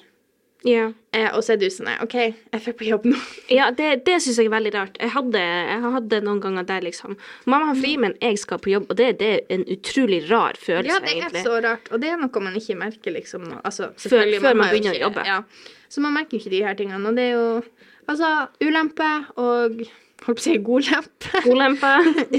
Ja. 0.65 0.91
Eh, 1.13 1.27
og 1.35 1.43
så 1.43 1.53
er 1.53 1.57
du 1.61 1.65
sånn 1.69 1.89
OK, 2.01 2.13
jeg 2.15 2.61
får 2.65 2.75
på 2.79 2.85
jobb 2.87 3.05
nå. 3.05 3.17
Ja, 3.57 3.69
det, 3.71 4.03
det 4.07 4.17
syns 4.23 4.37
jeg 4.39 4.47
er 4.47 4.53
veldig 4.53 4.73
rart. 4.75 4.97
Jeg 5.01 5.11
hadde, 5.13 5.39
jeg 5.43 5.81
hadde 5.83 6.21
noen 6.23 6.41
ganger 6.43 6.63
der 6.67 6.81
liksom 6.85 7.17
Mamma 7.45 7.69
har 7.71 7.79
fri, 7.81 7.93
men 8.01 8.13
jeg 8.21 8.37
skal 8.41 8.59
på 8.63 8.71
jobb, 8.73 8.85
og 8.89 8.97
det, 8.99 9.09
det 9.19 9.29
er 9.35 9.41
en 9.57 9.65
utrolig 9.77 10.21
rar 10.31 10.55
følelse, 10.59 10.89
Ja, 10.93 10.99
det 11.03 11.11
er 11.13 11.21
egentlig. 11.21 11.43
så 11.45 11.57
rart. 11.63 11.89
Og 11.91 12.01
det 12.03 12.09
er 12.13 12.21
noe 12.21 12.43
man 12.49 12.55
ikke 12.59 12.77
merker, 12.79 13.11
liksom. 13.17 13.49
Altså, 13.63 13.91
Før- 13.97 14.29
før 14.39 14.53
man 14.53 14.63
man 14.65 14.71
begynner 14.73 14.97
å 14.97 15.03
jobbe. 15.07 15.25
Ja. 15.27 15.41
Så 15.89 16.01
man 16.01 16.15
merker 16.15 16.37
jo 16.37 16.43
ikke 16.43 16.55
de 16.55 16.63
her 16.65 16.75
tingene. 16.79 17.07
Og 17.07 17.15
det 17.19 17.27
er 17.29 17.35
jo 17.37 17.47
altså 18.07 18.31
ulempe 18.63 19.09
og 19.35 19.77
holdt 20.23 20.39
på 20.39 20.41
å 20.41 20.43
si 20.45 20.53
god 20.63 20.85
lempe. 20.87 21.41
Godlempe. 21.43 21.89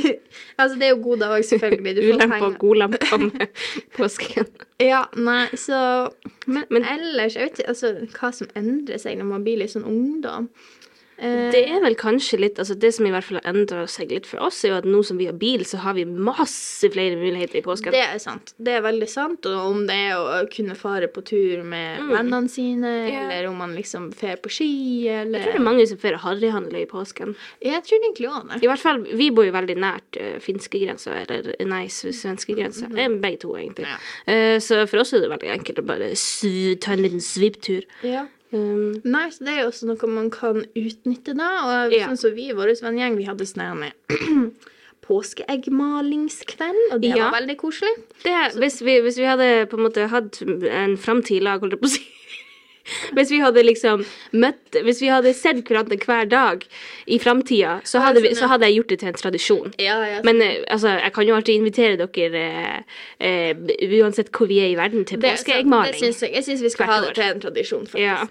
altså, 0.60 0.78
det 0.80 0.86
er 0.86 0.92
jo 0.94 1.00
god 1.04 1.24
dag, 1.24 1.44
selvfølgelig. 1.44 1.96
Du 1.96 2.00
får 2.02 2.14
Ulempe 2.14 2.44
og 2.46 2.54
godlempe 2.62 3.18
med 3.26 3.64
påsken. 3.98 4.48
Ja, 4.80 5.02
nei, 5.16 5.42
så 5.60 5.80
men, 6.46 6.64
Men- 6.70 6.88
ellers, 6.94 7.36
jeg 7.36 7.50
vet 7.50 7.60
ikke 7.60 7.74
altså, 7.74 7.92
hva 8.16 8.32
som 8.32 8.48
endrer 8.56 9.02
seg 9.02 9.20
når 9.20 9.30
man 9.34 9.44
blir 9.44 9.60
litt 9.60 9.74
sånn 9.74 9.86
ungdom. 9.88 10.48
Eh, 11.18 11.50
Det 11.52 11.60
er 11.70 11.80
vel 11.80 11.94
kanskje 11.94 12.40
litt 12.40 12.56
altså 12.58 12.74
Det 12.78 12.90
som 12.94 13.06
i 13.06 13.10
hvert 13.10 13.22
fall 13.24 13.38
har 13.38 13.52
endra 13.52 13.84
seg 13.86 14.10
litt 14.10 14.26
for 14.26 14.38
oss, 14.42 14.64
er 14.64 14.70
jo 14.72 14.78
at 14.80 14.84
nå 14.88 15.02
som 15.04 15.16
vi 15.20 15.26
har 15.26 15.36
bil, 15.38 15.62
så 15.64 15.78
har 15.78 15.94
vi 15.94 16.04
masse 16.04 16.88
flere 16.90 17.14
muligheter 17.16 17.60
i 17.60 17.62
påsken. 17.62 17.92
Det 17.94 18.00
er 18.02 18.18
sant. 18.18 18.52
Det 18.58 18.72
er 18.74 18.82
veldig 18.82 19.08
sant. 19.08 19.46
Og 19.46 19.70
om 19.70 19.86
det 19.86 19.94
er 19.94 20.16
å 20.18 20.42
kunne 20.50 20.74
fare 20.74 21.06
på 21.08 21.22
tur 21.24 21.62
med 21.64 22.00
vennene 22.10 22.50
sine, 22.50 22.84
Mm. 22.84 23.12
Ja. 23.12 23.20
eller 23.30 23.48
om 23.48 23.56
man 23.58 23.74
liksom 23.76 24.12
fer 24.14 24.36
på 24.36 24.50
ski, 24.50 25.08
eller 25.08 25.38
Jeg 25.38 25.46
tror 25.46 25.52
det 25.52 25.60
er 25.60 25.64
mange 25.70 25.86
som 25.88 25.98
fer 25.98 26.16
harryhandle 26.18 26.82
i 26.82 26.86
påsken. 26.86 27.34
Jeg 27.62 27.82
tror 27.84 27.98
det 28.00 28.08
egentlig 28.10 28.28
òg 28.30 28.48
det. 28.50 28.62
I 28.64 28.66
hvert 28.66 28.80
fall, 28.80 29.02
Vi 29.04 29.30
bor 29.30 29.44
jo 29.44 29.52
veldig 29.52 29.76
nært 29.76 30.16
uh, 30.20 30.38
finskegrensa, 30.40 31.12
eller 31.28 31.54
nei, 31.64 31.86
svenskegrensa. 31.88 32.88
Mm. 32.90 33.20
Begge 33.20 33.40
to, 33.40 33.54
egentlig. 33.56 33.86
Ja. 33.86 33.96
Uh, 34.26 34.58
så 34.58 34.86
for 34.88 34.98
oss 35.00 35.12
er 35.14 35.20
det 35.20 35.30
veldig 35.30 35.50
enkelt 35.58 35.78
å 35.78 35.86
bare 35.86 36.10
ta 36.80 36.92
en 36.92 37.02
liten 37.02 37.20
svipptur. 37.20 37.84
Ja. 38.02 38.26
Um, 38.54 39.00
Nei, 39.04 39.24
så 39.34 39.42
det 39.44 39.52
er 39.56 39.62
jo 39.64 39.70
også 39.72 39.88
noe 39.90 40.08
man 40.14 40.30
kan 40.30 40.62
utnytte 40.78 41.34
da. 41.34 41.48
Og 41.86 41.92
Ja. 41.92 42.06
sånn 42.08 42.16
som 42.20 42.34
vi 42.36 42.48
i 42.50 42.54
vår 42.54 42.70
vennegjeng, 42.84 43.16
vi 43.18 43.26
hadde 43.26 43.46
sånn 43.50 43.90
påskeeggmalingskveld, 45.04 46.92
og 46.94 47.00
det 47.02 47.10
Ja. 47.16 47.30
var 47.30 47.40
veldig 47.40 47.56
koselig. 47.60 47.94
det, 48.24 48.54
hvis, 48.56 48.80
vi, 48.82 49.00
hvis 49.00 49.18
vi 49.18 49.24
hadde 49.28 49.66
på 49.68 49.76
en 49.76 49.82
måte 49.84 50.08
hatt 50.08 50.40
en 50.42 50.96
framtid 50.96 51.36
i 51.36 51.44
lag, 51.44 51.60
holdt 51.60 51.72
jeg 51.76 51.80
på 51.80 51.86
å 51.86 51.92
si 51.92 52.04
Hvis 53.16 53.30
vi 53.32 53.40
hadde 53.40 53.62
liksom 53.64 54.04
møtt 54.36 54.76
Hvis 54.84 55.00
vi 55.00 55.08
hadde 55.12 55.32
sett 55.36 55.62
hverandre 55.64 55.96
hver 56.02 56.28
dag 56.28 56.64
i 57.06 57.18
framtida, 57.20 57.78
så, 57.84 58.00
så 58.36 58.48
hadde 58.50 58.68
jeg 58.68 58.78
gjort 58.78 58.92
det 58.92 58.98
til 59.00 59.10
en 59.10 59.18
tradisjon. 59.20 59.74
Ja, 59.80 59.98
ja. 60.08 60.22
Men 60.24 60.40
eh, 60.42 60.62
altså, 60.72 60.94
jeg 60.98 61.12
kan 61.16 61.28
jo 61.28 61.36
alltid 61.36 61.60
invitere 61.60 61.98
dere, 62.00 62.42
eh, 63.20 63.52
eh, 63.52 64.00
uansett 64.00 64.32
hvor 64.34 64.48
vi 64.50 64.60
er 64.64 64.72
i 64.72 64.78
verden, 64.78 65.04
til 65.08 65.20
påskeeggmaling. 65.20 66.00
jeg, 66.00 66.16
jeg 66.32 66.46
syns 66.46 66.64
vi 66.64 66.72
skal 66.72 66.90
ha 66.90 66.98
det 67.04 67.14
til 67.18 67.28
en 67.28 67.44
tradisjon, 67.44 67.86
faktisk. 67.86 68.02
Ja. 68.04 68.24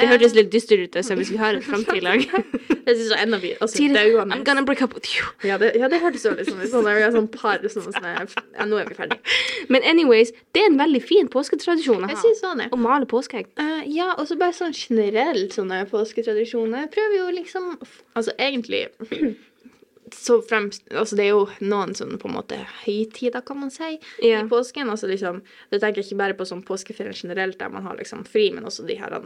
Det 0.00 0.08
hørtes 0.10 0.34
litt 0.36 0.50
dystert 0.52 0.82
ut, 0.84 0.98
så 1.04 1.16
hvis 1.18 1.32
vi 1.32 1.38
har 1.40 1.58
et 1.58 1.66
framtid 1.66 2.00
i 2.00 2.04
lag. 2.04 2.24
Jeg 2.90 2.96
syns 2.96 3.12
enda 3.20 3.38
vi 3.38 3.50
altså, 3.60 3.78
det, 3.78 3.90
dauende. 3.94 4.34
I'm 4.34 4.44
gonna 4.44 4.64
break 4.66 4.82
up 4.82 4.94
with 4.96 5.10
you. 5.14 5.26
Ja, 5.46 5.58
det, 5.60 5.72
ja, 5.78 5.88
det 5.92 6.00
hørtes 6.02 6.24
jo 6.26 6.32
litt 6.34 6.48
sånn 6.48 6.62
ut. 6.62 6.70
Sånn, 6.72 6.88
vi 6.88 7.04
har 7.04 7.12
sånn 7.14 7.28
par 7.30 7.62
sånn, 7.70 7.86
sånn, 7.86 8.08
Ja, 8.56 8.66
nå 8.66 8.80
er 8.80 8.88
vi 8.88 8.96
ferdig. 8.98 9.20
Men 9.70 9.84
anyways, 9.86 10.32
det 10.56 10.64
er 10.64 10.72
en 10.72 10.80
veldig 10.80 11.02
fin 11.04 11.30
påsketradisjon 11.30 12.02
å 12.02 12.10
Jeg 12.10 12.18
ha. 12.18 12.32
sånn, 12.40 12.64
det. 12.64 12.70
Å 12.74 12.80
male 12.80 13.06
påskeegg. 13.10 13.52
Uh, 13.60 13.84
ja, 13.86 14.14
og 14.16 14.26
så 14.30 14.38
bare 14.40 14.56
sånn 14.56 14.74
generelt 14.74 15.54
sånne 15.54 15.84
påsketradisjoner. 15.92 16.90
Prøver 16.94 17.20
jo 17.20 17.28
liksom 17.36 17.72
Altså 18.18 18.32
egentlig 18.40 18.88
så 20.16 20.40
fremst 20.42 20.86
Altså 20.90 21.16
det 21.18 21.26
er 21.26 21.32
jo 21.34 21.44
noen 21.60 21.94
sånn 21.96 22.16
på 22.20 22.28
en 22.28 22.34
måte 22.36 22.58
høytider, 22.84 23.42
kan 23.46 23.60
man 23.60 23.70
si, 23.74 23.98
yeah. 24.22 24.44
i 24.44 24.48
påsken. 24.50 24.90
Altså 24.90 25.10
liksom 25.10 25.42
Det 25.70 25.80
tenker 25.80 26.02
jeg 26.02 26.10
ikke 26.10 26.20
bare 26.22 26.38
på 26.38 26.46
sånn 26.48 26.64
påskeferien 26.66 27.16
generelt, 27.16 27.58
der 27.60 27.70
man 27.72 27.86
har 27.86 27.98
liksom 28.00 28.24
fri, 28.28 28.48
men 28.54 28.64
også 28.68 28.86
de 28.88 28.96
her 28.98 29.16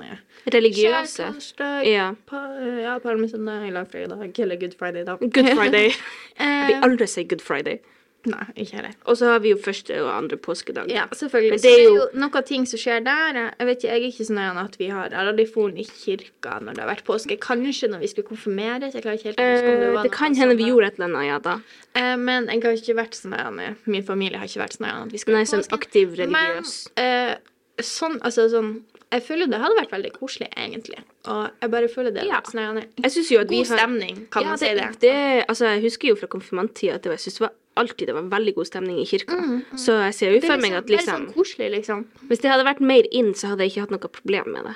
Religiøse. 0.50 1.30
Skjærtorsdag, 1.30 1.86
Ja. 1.88 2.14
pa, 2.26 2.44
ja, 2.80 2.98
palmesøndag, 2.98 3.70
langfredag 3.72 4.38
eller 4.38 4.56
Good 4.56 4.74
Friday, 4.78 5.04
da. 5.04 5.16
Good 5.16 5.54
Friday. 5.58 5.90
Jeg 6.38 6.66
vil 6.68 6.82
aldri 6.82 7.06
si 7.06 7.24
Good 7.24 7.42
Friday. 7.44 7.78
Nei, 8.26 8.44
ikke 8.56 8.76
heller. 8.78 8.94
Og 9.06 9.16
så 9.20 9.26
har 9.32 9.40
vi 9.44 9.50
jo 9.52 9.56
første 9.60 9.96
og 10.02 10.10
andre 10.14 10.36
påskedag. 10.36 10.88
Ja, 10.90 11.06
selvfølgelig. 11.12 11.50
Men 11.50 11.60
det 11.60 11.70
er 11.72 11.76
det 11.76 11.80
er 11.80 11.84
jo- 11.84 11.96
jo 11.96 12.20
noen 12.20 12.44
ting 12.44 12.66
som 12.66 12.78
skjer 12.78 13.04
der. 13.04 13.34
Jeg 13.58 13.66
vet 13.66 13.78
ikke, 13.78 13.90
jeg 13.92 14.02
er 14.02 14.06
ikke 14.12 14.26
sånn 14.30 14.64
at 14.64 14.76
vi 14.78 14.88
har 14.88 15.08
vært 15.10 15.78
i 15.78 15.84
kirka 15.84 16.60
når 16.60 16.74
det 16.74 16.78
har 16.84 16.94
vært 16.94 17.04
påske. 17.04 17.38
Kanskje 17.38 17.88
når 17.90 18.00
vi 18.00 18.06
skulle 18.08 18.28
konfirmeres. 18.28 18.94
Jeg 18.94 19.02
klarer 19.02 19.18
ikke 19.18 19.30
helt 19.32 19.38
å 19.38 19.48
huske 19.54 19.74
om 19.74 19.80
det 19.80 19.88
Eh, 19.88 19.94
var 19.94 20.02
det 20.02 20.12
kan 20.12 20.34
hende 20.34 20.56
vi 20.56 20.64
gjorde 20.64 20.86
et 20.86 20.98
eller 21.00 21.08
annet, 21.16 21.26
ja 21.26 21.38
da. 21.38 21.60
Eh, 21.94 22.16
Men 22.16 22.46
jeg 22.46 22.62
har 22.62 22.72
ikke 22.72 22.94
vært 22.96 23.14
sånn 23.14 23.34
her, 23.36 23.76
Min 23.86 24.02
familie 24.02 24.38
har 24.38 24.46
ikke 24.46 24.62
vært 24.62 24.76
sånn 24.78 24.86
her 24.86 25.02
at 25.04 25.12
vi 25.12 25.18
skal 25.18 25.34
Nei, 25.34 25.44
sånn 25.44 25.68
aktiv 25.70 26.16
religiøs. 26.16 26.88
Men 26.96 27.30
eh, 27.30 27.36
sånn, 27.78 28.18
altså 28.20 28.48
sånn 28.50 28.82
Jeg 29.12 29.22
føler 29.22 29.46
det 29.46 29.60
hadde 29.60 29.76
vært 29.78 29.90
veldig 29.92 30.12
koselig, 30.18 30.48
egentlig. 30.56 30.98
Og 31.26 31.50
jeg 31.62 31.70
bare 31.70 31.88
føler 31.88 32.12
det. 32.12 32.24
Ja. 32.26 32.40
Sånn 32.42 32.84
Jeg 33.00 33.10
synes 33.12 33.28
jo 33.30 33.38
at 33.40 33.48
vi 33.48 33.58
God 33.62 33.68
har 33.68 33.78
stemning, 33.78 34.26
kan 34.30 34.42
ja, 34.42 34.48
man 34.48 34.58
si 34.58 34.66
det. 34.74 34.98
det. 35.00 35.44
Altså, 35.48 35.66
jeg 35.70 35.82
husker 35.82 36.08
jo 36.08 36.16
fra 36.16 36.26
konfirmanttida 36.26 36.94
at 36.94 37.02
det 37.02 37.10
var, 37.10 37.16
jeg 37.18 37.30
synes 37.30 37.38
det 37.38 37.40
var 37.46 37.52
alltid 37.76 38.06
det 38.08 38.14
var 38.14 38.22
veldig 38.30 38.54
god 38.54 38.66
stemning 38.66 38.98
i 39.02 39.06
kirka. 39.08 39.36
Så 39.76 39.96
jeg 40.04 40.14
ser 40.14 40.30
jo 40.34 40.40
Mm, 40.40 40.46
for 40.46 40.56
meg 40.56 40.62
liksom, 40.62 40.76
at 40.78 40.86
det 40.86 40.94
er 40.94 40.98
liksom 40.98 41.24
sånn 41.26 41.34
koselig, 41.34 41.70
liksom. 41.78 42.04
Hvis 42.28 42.40
det 42.44 42.50
hadde 42.50 42.64
vært 42.68 42.80
mer 42.80 43.04
inn, 43.10 43.32
så 43.34 43.48
hadde 43.52 43.64
jeg 43.66 43.72
ikke 43.74 43.80
hatt 43.86 43.90
noe 43.96 44.12
problem 44.20 44.52
med 44.52 44.64
det. 44.64 44.74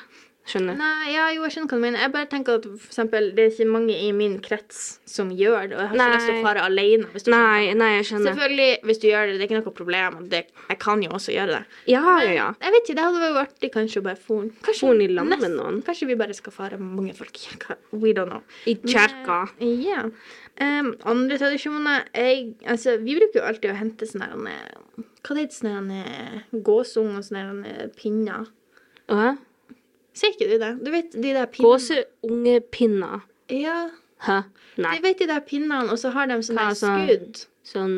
Skjønner? 0.49 0.79
Nei, 0.81 1.11
ja, 1.13 1.27
jo, 1.37 1.43
jeg 1.45 1.53
skjønner 1.55 1.69
hva 1.69 1.77
du 1.77 1.83
mener. 1.83 2.01
Jeg 2.01 2.13
bare 2.15 2.29
tenker 2.33 2.57
at 2.57 2.67
for 2.69 2.89
eksempel, 2.89 3.27
det 3.37 3.43
er 3.45 3.51
ikke 3.53 3.67
mange 3.69 3.97
i 4.01 4.09
min 4.17 4.39
krets 4.45 4.79
som 5.09 5.29
gjør 5.35 5.67
det, 5.69 5.77
og 5.77 5.83
jeg 5.83 5.91
har 5.91 5.95
ikke 5.95 6.01
Nei. 6.01 6.15
lyst 6.15 6.29
til 6.31 6.39
å 6.39 6.47
fare 6.47 6.63
alene. 6.65 7.09
Hvis 7.13 7.27
du 7.27 7.31
Nei, 7.35 7.75
nei, 7.77 7.91
jeg 7.99 8.07
skjønner. 8.09 8.31
Selvfølgelig, 8.31 8.69
hvis 8.89 9.03
du 9.03 9.07
gjør 9.11 9.29
det, 9.29 9.35
det 9.37 9.45
er 9.45 9.51
ikke 9.51 9.59
noe 9.61 9.77
problem. 9.83 10.19
Det, 10.33 10.43
jeg 10.71 10.81
kan 10.85 11.05
jo 11.05 11.13
også 11.19 11.35
gjøre 11.37 11.59
det. 11.59 11.81
Ja, 11.93 12.03
ja, 12.25 12.33
ja. 12.33 12.49
Jeg 12.65 12.77
vet 12.77 12.89
ikke, 12.89 12.99
det 12.99 13.07
hadde 13.09 13.23
vært 13.27 13.41
artig 13.45 13.73
kanskje 13.77 14.01
å 14.03 14.07
bare 14.09 14.21
få 14.29 14.41
Kanskje 14.65 14.87
forn 14.87 15.03
i 15.05 15.09
land 15.13 15.35
med 15.37 15.57
noen. 15.59 15.81
Kanskje 15.85 16.09
vi 16.09 16.19
bare 16.25 16.37
skal 16.37 16.55
fare 16.57 16.81
mange 16.81 17.13
folk 17.19 17.37
i 17.41 17.45
kirka. 17.45 17.77
We 17.93 18.15
don't 18.17 18.33
know. 18.33 18.45
I 18.65 18.79
kirka. 18.89 19.43
Men, 19.61 19.75
Ja. 19.85 20.05
Um, 20.59 20.89
andre 21.07 21.37
tradisjoner 21.39 22.09
jeg, 22.19 22.49
altså, 22.67 22.97
Vi 22.99 23.15
bruker 23.15 23.39
jo 23.39 23.45
alltid 23.47 23.71
å 23.71 23.77
hente 23.79 24.09
sånne 24.11 24.27
her, 24.27 24.41
eh, 24.51 25.05
Hva 25.23 25.37
det 25.37 25.45
heter 25.45 25.55
sånne 25.61 25.99
eh, 26.03 26.41
gåsung 26.67 27.13
og 27.15 27.23
sånne 27.29 27.45
her, 27.45 27.85
Uh 27.85 27.93
pinner? 27.95 28.49
Ser 30.19 30.33
ikke 30.35 30.49
du 30.51 30.57
det? 30.63 30.73
Du 30.83 30.91
vet 30.95 31.13
de 31.15 31.31
der 31.37 31.47
pinnene? 31.47 31.69
Gåseungepinner. 31.69 33.21
Ja. 33.55 33.79
Hæ? 34.27 34.41
Nei. 34.83 34.97
Du 34.99 35.07
vet 35.07 35.21
de 35.23 35.29
der 35.31 35.41
pinnene, 35.47 35.85
og 35.93 35.99
så 36.01 36.11
har 36.15 36.27
de 36.31 36.41
sånne 36.43 36.67
Hva, 36.67 36.75
sånn- 36.75 37.07
skudd. 37.07 37.41
Sånn 37.69 37.97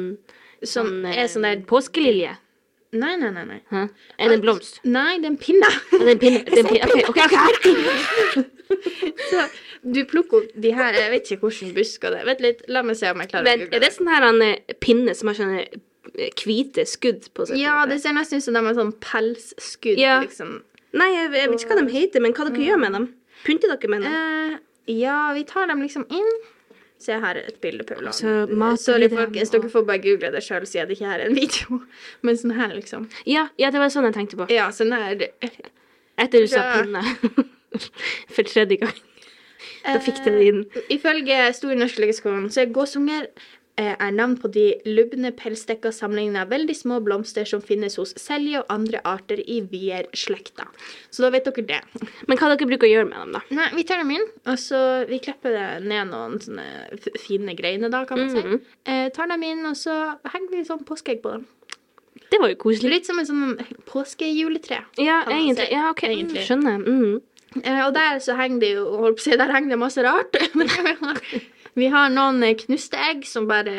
Som 0.63 0.87
sånn, 0.91 1.07
er 1.17 1.29
sånn 1.33 1.47
der 1.49 1.63
Påskelilje. 1.71 2.35
Nei, 2.93 3.13
nei, 3.17 3.31
nei. 3.31 3.45
nei. 3.47 3.61
Hæ? 3.71 3.85
Er 4.19 4.29
det 4.29 4.35
en 4.37 4.43
blomst? 4.43 4.81
Nei, 4.85 5.19
det 5.23 5.29
er 5.29 5.31
en 5.31 5.39
pinne. 5.41 5.69
Er 5.95 6.05
det 6.05 6.15
en 6.17 6.23
pinne? 6.25 6.41
Det 6.45 6.59
er 6.59 6.65
en 6.65 6.71
pinne. 6.75 7.09
OK, 7.09 7.21
OK. 7.23 7.35
ok. 7.55 8.45
så 9.31 9.45
du 9.83 10.03
plukker 10.11 10.43
opp 10.43 10.51
de 10.61 10.73
her 10.77 10.93
Jeg 10.99 11.11
vet 11.15 11.31
ikke 11.31 11.47
hvordan 11.47 11.71
busker 11.77 12.13
det 12.13 12.19
er. 12.21 12.27
Vent 12.29 12.43
litt, 12.45 12.65
la 12.69 12.83
meg 12.85 12.99
se 12.99 13.09
om 13.15 13.23
jeg 13.23 13.31
klarer 13.33 13.47
Men 13.47 13.63
å 13.63 13.65
google 13.65 13.79
er 13.79 13.85
det 13.87 13.93
sånn 13.97 14.11
her 14.13 14.27
en 14.29 14.43
eh, 14.45 14.75
pinne 14.85 15.15
som 15.17 15.31
har 15.31 15.39
sånne 15.39 15.63
eh, 15.65 16.35
hvite 16.43 16.85
skudd 16.91 17.31
på 17.33 17.47
seg? 17.47 17.55
på 17.55 17.57
en 17.57 17.63
Ja, 17.63 17.79
måte? 17.81 17.95
det 17.95 18.01
ser 18.05 18.17
nesten 18.19 18.43
ut 18.43 18.47
som 18.49 18.59
de 18.59 18.65
har 18.67 18.77
sånn 18.83 18.93
pelsskudd, 19.07 19.99
Ja. 20.03 20.19
liksom. 20.27 20.59
Nei, 20.97 21.11
jeg, 21.15 21.33
jeg 21.37 21.51
vet 21.51 21.65
ikke 21.65 21.77
hva 21.77 21.85
de 21.85 21.95
heter, 21.95 22.25
men 22.25 22.35
hva 22.35 22.47
dere 22.49 22.65
gjør 22.67 22.81
med 22.83 22.97
dem? 22.97 23.11
Pynter 23.45 23.71
dere 23.73 23.91
med 23.93 24.07
dem? 24.07 24.17
Eh, 24.17 24.57
ja, 25.01 25.19
vi 25.37 25.45
tar 25.49 25.71
dem 25.71 25.85
liksom 25.85 26.07
inn. 26.11 26.33
Se 27.01 27.17
her 27.17 27.39
er 27.39 27.47
et 27.49 27.61
bilde, 27.63 27.85
Paula. 27.89 28.13
Så 28.13 28.45
Sorry, 28.83 29.09
folkens, 29.09 29.53
dere 29.55 29.71
får 29.73 29.87
bare 29.89 30.03
google 30.05 30.33
det 30.35 30.43
sjøl, 30.45 30.67
siden 30.69 30.91
det 30.91 30.99
ikke 30.99 31.09
her 31.09 31.23
er 31.23 31.31
en 31.31 31.39
video. 31.39 31.79
Men 32.27 32.41
sånn 32.41 32.57
her, 32.59 32.75
liksom. 32.77 33.07
Ja, 33.29 33.47
ja, 33.61 33.71
det 33.73 33.81
var 33.81 33.93
sånn 33.93 34.09
jeg 34.11 34.19
tenkte 34.19 34.41
på. 34.43 34.51
Ja, 34.53 34.69
sånn 34.75 34.93
her 34.93 35.31
Etter 36.21 36.45
du 36.45 36.51
sa 36.51 36.67
pinne. 36.75 37.01
For 38.35 38.45
tredje 38.45 38.83
gang. 38.83 38.99
Da 39.87 39.97
fikk 40.05 40.21
de 40.27 40.35
det 40.35 40.49
inn. 40.51 40.61
Eh, 40.77 40.91
Ifølge 40.99 41.39
Store 41.57 41.79
norske 41.79 42.03
leksikon 42.03 42.51
så 42.53 42.65
er 42.67 42.75
gåsunger 42.75 43.31
eh, 43.31 43.49
er 43.81 44.11
navn 44.13 44.35
på 44.41 44.51
de 44.53 44.65
lubne 44.85 45.31
pelsdekka 45.37 45.93
sammenlignet 45.95 46.43
av 46.43 46.51
veldig 46.53 46.75
små 46.77 46.99
blomster 47.05 47.47
som 47.49 47.63
finnes 47.65 47.97
hos 48.01 48.13
selje 48.21 48.61
og 48.61 48.73
andre 48.73 49.01
arter 49.09 49.41
i 49.41 49.61
vierslekta. 49.65 50.67
Så 51.11 51.25
da 51.25 51.31
vet 51.33 51.49
dere 51.49 51.67
det. 51.69 52.09
Men 52.29 52.37
hva 52.41 52.51
dere 52.53 52.69
bruker 52.69 52.89
å 52.89 52.91
gjøre 52.91 53.09
med 53.09 53.19
dem, 53.23 53.39
da? 53.39 53.45
Nei, 53.57 53.69
vi 53.79 53.87
tar 53.89 54.03
dem 54.03 54.13
inn, 54.17 54.27
og 54.45 54.59
så 54.61 54.81
vi 55.09 55.21
klipper 55.23 55.81
ned 55.85 56.11
noen 56.13 56.37
sånne 56.43 56.67
fine 57.23 57.55
greiner, 57.57 57.93
da, 57.93 58.05
kan 58.09 58.21
man 58.21 58.35
si. 58.35 58.61
Eh, 58.85 59.09
tar 59.17 59.31
dem 59.33 59.47
inn, 59.49 59.65
og 59.71 59.79
så 59.79 59.97
henger 60.35 60.53
vi 60.53 60.67
sånn 60.69 60.85
påskeegg 60.89 61.25
på 61.25 61.39
dem. 61.39 61.49
Det 62.31 62.39
var 62.39 62.53
jo 62.53 62.61
koselig. 62.63 62.93
Litt 62.99 63.09
som 63.09 63.19
en 63.19 63.27
sånn 63.27 63.81
påskejuletre. 63.89 64.85
Ja, 65.03 65.23
egentlig. 65.27 65.67
si, 65.67 65.75
Ja, 65.75 65.89
OK. 65.91 66.05
Mm, 66.05 66.13
egentlig. 66.19 66.45
skjønner. 66.47 66.85
Mm. 66.85 67.21
Eh, 67.65 67.81
og 67.87 67.95
der 67.97 68.21
så 68.23 68.37
henger 68.39 68.61
det 68.63 68.75
jo 68.77 68.85
holdt 69.01 69.19
på 69.19 69.25
å 69.25 69.25
si, 69.25 69.39
Der 69.41 69.51
henger 69.51 69.75
det 69.75 69.81
masse 69.81 70.05
rart. 70.07 70.37
vi 71.79 71.91
har 71.93 72.13
noen 72.13 72.43
eh, 72.47 72.57
knuste 72.59 72.99
egg 73.11 73.27
som 73.29 73.49
bare 73.51 73.77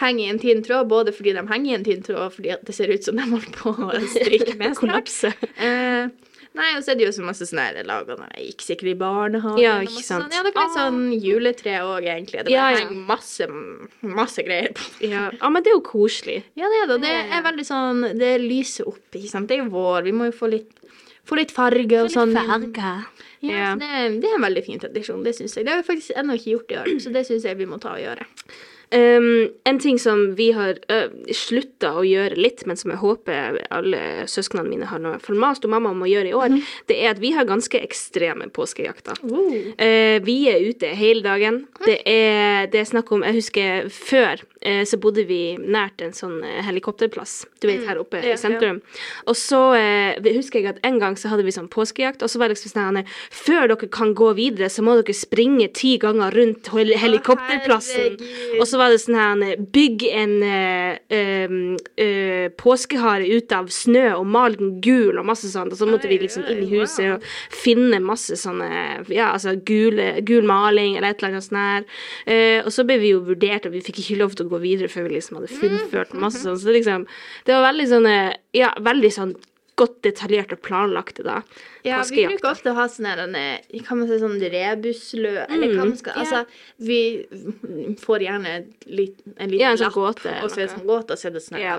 henger 0.00 0.24
i 0.24 0.30
en 0.32 0.42
tynn 0.42 0.62
tråd, 0.64 0.88
både 0.90 1.14
fordi 1.14 1.34
de 1.36 1.46
henger 1.48 1.70
i 1.70 1.78
en 1.78 1.86
tynn 1.86 2.04
tråd, 2.04 2.20
og 2.26 2.36
fordi 2.36 2.54
det 2.66 2.76
ser 2.76 2.92
ut 2.92 3.06
som 3.06 3.18
de 3.18 3.26
holder 3.30 3.56
på 3.56 3.74
å 3.74 3.90
stryke 4.16 4.56
med 4.58 4.74
snart. 4.74 4.80
Kollapse. 4.80 5.30
Eh, 5.54 6.08
nei, 6.58 6.70
og 6.74 6.82
så 6.84 6.92
er 6.92 6.98
det 6.98 7.06
jo 7.06 7.14
så 7.14 7.26
masse 7.26 7.48
sånne 7.48 7.68
her 7.68 7.86
lager 7.86 8.18
når 8.18 8.34
jeg 8.34 8.48
gikk 8.50 8.66
sikkert 8.66 8.90
i 8.90 8.96
barnehagen. 9.04 9.62
Ja, 9.62 9.76
ikke 9.86 10.02
sant. 10.02 10.26
Sånn. 10.26 10.34
Ja, 10.34 10.42
det 10.46 10.54
er 10.54 10.62
ah. 10.64 10.74
sånn 10.74 11.00
juletre 11.22 11.76
òg, 11.86 12.08
egentlig. 12.10 12.44
Det 12.46 12.54
Ja, 12.54 12.68
ja. 12.74 12.82
henger 12.82 13.06
masse, 13.12 13.48
masse 14.02 14.46
greier 14.46 14.72
på. 14.74 14.88
Ja. 15.14 15.28
ja, 15.30 15.50
men 15.52 15.62
det 15.62 15.70
er 15.72 15.78
jo 15.78 15.84
koselig. 15.86 16.40
Ja, 16.58 16.70
det 16.72 16.82
er 16.82 16.94
det. 16.94 17.00
Det 17.04 17.16
er 17.38 17.42
veldig 17.44 17.64
sånn 17.68 18.06
Det 18.18 18.36
lyser 18.42 18.88
opp, 18.90 19.04
ikke 19.12 19.30
sant. 19.30 19.50
Det 19.50 19.58
er 19.58 19.66
jo 19.66 19.72
vår. 19.74 20.08
Vi 20.08 20.16
må 20.16 20.30
jo 20.30 20.38
få 20.42 20.50
litt 20.56 20.72
Få 21.24 21.38
litt 21.38 21.52
farge 21.54 22.02
og 22.04 22.10
sånn. 22.12 22.34
Farge. 22.36 22.92
Ja, 23.44 23.48
Ja. 23.48 23.72
så 23.74 23.80
det, 23.80 24.20
det 24.22 24.28
er 24.30 24.34
en 24.38 24.44
veldig 24.44 24.64
fin 24.64 24.80
tradisjon, 24.80 25.22
det 25.24 25.34
syns 25.36 25.54
jeg. 25.56 25.64
Det 25.66 25.72
har 25.74 25.82
vi 25.82 25.88
faktisk 25.88 26.16
ennå 26.16 26.36
ikke 26.38 26.52
gjort 26.54 26.70
i 26.72 26.78
år, 26.80 26.92
så 27.00 27.12
det 27.12 27.26
syns 27.28 27.44
jeg 27.44 27.56
vi 27.58 27.66
må 27.68 27.78
ta 27.80 27.92
og 27.96 28.00
gjøre. 28.00 28.24
Um, 28.94 29.50
en 29.64 29.78
ting 29.82 29.98
som 29.98 30.36
vi 30.38 30.52
har 30.54 30.78
uh, 30.92 31.10
slutta 31.34 31.94
å 31.98 32.04
gjøre 32.06 32.38
litt, 32.38 32.62
men 32.68 32.78
som 32.78 32.92
jeg 32.92 33.00
håper 33.02 33.58
alle 33.74 34.26
søsknene 34.30 34.68
mine 34.68 34.86
har 34.86 35.02
noe 35.02 35.18
mast 35.40 35.64
om 35.66 35.74
mamma 35.74 35.90
om 35.90 36.04
å 36.04 36.10
gjøre 36.10 36.30
i 36.30 36.36
år, 36.36 36.56
det 36.90 36.98
er 37.02 37.14
at 37.14 37.22
vi 37.22 37.32
har 37.34 37.48
ganske 37.48 37.78
ekstreme 37.80 38.46
påskejakter. 38.54 39.18
Eh, 39.78 40.18
vi 40.24 40.36
er 40.50 40.62
ute 40.62 40.92
hele 40.94 41.24
dagen. 41.24 41.64
Det 41.84 42.00
er, 42.06 42.68
det 42.70 42.80
er 42.80 42.88
snakk 42.88 43.10
om 43.14 43.24
Jeg 43.26 43.38
husker 43.38 43.88
før 43.92 44.42
uh, 44.42 44.84
så 44.86 44.98
bodde 45.00 45.26
vi 45.28 45.56
nært 45.58 46.04
en 46.04 46.14
sånn 46.16 46.38
eh, 46.46 46.60
helikopterplass, 46.66 47.34
du 47.60 47.68
vet, 47.68 47.84
her 47.88 48.00
oppe 48.02 48.22
Ja, 48.22 48.36
i 48.36 48.40
sentrum. 48.40 48.80
Og 49.26 49.38
så 49.38 49.62
husker 50.24 50.60
jeg 50.60 50.70
at 50.74 50.80
en 50.86 51.00
gang 51.02 51.18
så 51.20 51.32
hadde 51.32 51.46
vi 51.46 51.54
sånn 51.54 51.70
påskejakt, 51.72 52.22
og 52.22 52.30
så 52.30 52.40
var 52.40 52.50
det 52.50 52.58
liksom 52.58 52.74
sånn 52.74 53.02
Før 53.34 53.68
dere 53.72 53.88
kan 53.92 54.14
gå 54.16 54.30
videre, 54.38 54.70
så 54.70 54.84
må 54.84 54.96
dere 55.00 55.16
springe 55.16 55.68
ti 55.74 55.96
ganger 56.02 56.34
rundt 56.34 56.70
helikopterplassen. 56.74 58.18
Og 58.60 58.66
så 58.68 58.80
var 58.80 58.83
det 58.92 59.00
sånn 59.02 59.18
her 59.18 59.62
Bygg 59.74 60.04
en 60.10 60.34
eh, 60.46 61.46
um, 61.48 61.56
eh, 62.00 62.48
påskehare 62.60 63.28
ut 63.36 63.52
av 63.54 63.70
snø 63.72 64.06
og 64.18 64.26
mal 64.30 64.56
den 64.58 64.76
gul 64.84 65.18
og 65.20 65.26
masse 65.28 65.50
sånt. 65.52 65.72
Og 65.74 65.80
så 65.80 65.88
måtte 65.88 66.10
vi 66.10 66.18
liksom 66.22 66.46
inn 66.50 66.64
i 66.64 66.70
huset 66.74 67.16
og 67.16 67.24
finne 67.54 68.00
masse 68.04 68.38
sånne 68.40 68.68
Ja, 69.12 69.32
altså 69.32 69.54
gule, 69.56 70.20
gul 70.26 70.46
maling 70.48 70.98
eller 70.98 71.12
et 71.12 71.22
eller 71.22 71.36
annet 71.36 71.48
sånt 71.48 71.60
her. 71.60 71.88
Eh, 72.26 72.60
og 72.64 72.72
så 72.74 72.86
ble 72.86 72.98
vi 73.02 73.14
jo 73.14 73.24
vurdert, 73.24 73.68
og 73.68 73.76
vi 73.76 73.84
fikk 73.84 74.02
ikke 74.02 74.20
lov 74.20 74.36
til 74.36 74.48
å 74.48 74.54
gå 74.54 74.62
videre 74.64 74.92
før 74.92 75.08
vi 75.08 75.16
liksom 75.16 75.40
hadde 75.40 75.54
fullført 75.54 76.14
masse 76.18 76.44
sånn. 76.44 76.58
Så 76.60 76.70
det 76.70 76.80
liksom 76.80 77.08
Det 77.44 77.56
var 77.56 77.68
veldig 77.70 77.90
sånn 77.90 78.06
eh, 78.10 78.32
Ja, 78.54 78.72
veldig 78.80 79.12
sånn 79.14 79.34
godt 79.76 79.96
detaljert 80.06 80.52
og 80.54 80.60
planlagt 80.62 81.18
da. 81.26 81.40
Ja, 81.84 82.02
vi 82.08 82.26
bruker 82.28 82.50
ofte 82.52 82.70
å 82.70 82.76
ha 82.78 82.86
sånne 82.88 83.14
denne, 83.18 83.44
Kan 83.86 83.98
man 84.00 84.08
si 84.08 84.18
sånn 84.22 84.36
rebuslø, 84.40 85.32
eller 85.48 85.74
hva 85.74 85.86
man 85.88 85.96
skal. 85.98 86.18
Altså, 86.22 86.44
vi 86.78 87.00
får 88.00 88.26
gjerne 88.28 88.54
lit, 88.86 89.18
en 89.36 89.50
liten 89.50 89.60
Ja, 89.60 89.72
en 89.74 89.80
sånn 89.80 89.90
lapp, 89.90 89.98
gåte 90.22 90.36
og 90.42 90.50
så 90.50 90.60
er 90.60 90.66
det 90.68 90.74
sånn 90.76 90.86
gåte, 90.86 91.16
og 91.16 91.18
så 91.18 91.28
er 91.30 91.34
det 91.38 91.42
sånn 91.48 91.60
Ja. 91.60 91.78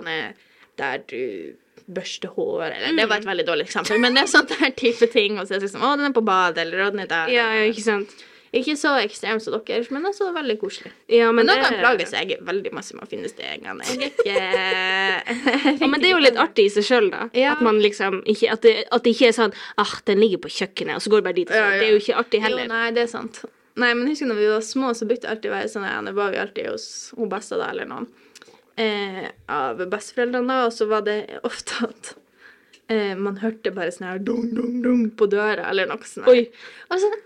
der 0.78 0.98
du 1.08 1.56
børster 1.88 2.28
hår, 2.34 2.72
eller 2.72 2.96
Det 2.98 3.10
var 3.10 3.18
et 3.22 3.26
veldig 3.30 3.46
dårlig 3.48 3.68
eksempel, 3.70 4.00
men 4.02 4.14
det 4.18 4.24
er 4.24 4.32
sånn 4.32 4.48
der 4.50 4.72
type 4.72 5.08
ting. 5.14 5.38
Og 5.40 5.48
så 5.48 5.56
er 5.56 5.60
det 5.60 5.70
liksom 5.70 5.84
Å, 5.86 5.96
den 5.98 6.10
er 6.10 6.16
på 6.16 6.26
badet, 6.26 6.66
eller 6.66 6.88
å, 6.88 6.92
den 6.92 7.04
er 7.06 7.08
der. 7.12 7.28
Ja, 7.30 7.50
ja, 7.60 7.68
ikke 7.72 7.84
sant. 7.86 8.16
Ikke 8.56 8.76
så 8.80 8.94
ekstremt 9.02 9.44
som 9.44 9.56
dere, 9.68 9.84
men 9.92 10.08
også 10.08 10.30
veldig 10.36 10.56
koselig. 10.62 10.92
Ja, 11.12 11.32
Men 11.32 11.46
men, 11.46 11.60
noen 11.60 11.76
det, 11.76 11.82
plages 11.82 12.14
jeg 12.16 12.38
veldig 12.48 12.72
masse 12.76 12.96
med 12.96 13.04
å 13.04 13.10
finne 13.12 13.32
stegene. 13.32 13.84
Jeg 13.90 14.12
ikke 14.14 14.36
Ja, 15.82 15.90
men 15.92 16.00
det 16.00 16.10
er 16.10 16.16
jo 16.16 16.24
litt 16.24 16.40
artig 16.40 16.70
i 16.70 16.74
seg 16.78 16.88
sjøl, 16.88 17.10
da. 17.14 17.28
Ja. 17.36 17.56
At 17.56 17.66
man 17.66 17.82
liksom 17.84 18.22
ikke 18.32 18.54
At 18.56 18.64
det, 18.64 18.76
at 18.90 19.04
det 19.04 19.16
ikke 19.16 19.30
er 19.32 19.38
sånn 19.38 19.56
ah, 19.82 19.96
den 20.08 20.24
ligger 20.24 20.46
på 20.46 20.54
kjøkkenet, 20.56 21.00
og 21.00 21.04
så 21.06 21.12
går 21.12 21.22
det 21.24 21.28
bare 21.30 21.40
dit. 21.42 21.54
Ja. 21.54 21.70
Det 21.76 21.88
er 21.90 21.94
jo 21.94 22.02
ikke 22.04 22.20
artig 22.24 22.42
Jo, 22.42 22.48
heller. 22.48 22.70
nei, 22.72 22.86
det 22.96 23.06
er 23.06 23.12
sant. 23.12 23.44
Nei, 23.76 23.92
men 23.92 24.08
husker 24.08 24.30
når 24.30 24.40
vi 24.40 24.52
var 24.54 24.64
små, 24.64 24.94
så 24.96 25.08
brukte 25.10 25.28
det 25.28 25.34
alltid 25.34 25.52
å 25.52 25.56
være 25.58 25.72
sånn 25.74 25.88
ja, 25.90 25.98
var 26.16 26.32
vi 26.32 26.40
alltid 26.40 26.70
hos 26.72 26.86
hun 27.18 27.32
besta 27.32 27.60
da, 27.60 27.74
eller 27.76 27.90
noen 27.90 28.08
eh, 28.80 29.26
av 29.52 29.82
besteforeldrene, 29.92 30.48
da, 30.48 30.70
og 30.70 30.74
så 30.76 30.88
var 30.88 31.04
det 31.08 31.20
ofte 31.44 31.90
at 31.90 32.14
eh, 32.92 33.14
man 33.18 33.40
hørte 33.42 33.74
bare 33.76 33.94
sånn 33.94 34.08
her 34.10 34.22
dung, 34.26 34.50
dung, 34.56 34.78
dung 34.84 35.04
på 35.18 35.28
døra, 35.32 35.70
eller 35.72 35.90
noe 35.90 36.06
sånt. 36.08 36.30
Oi. 36.32 36.46
Og 36.90 37.02
sånn 37.02 37.18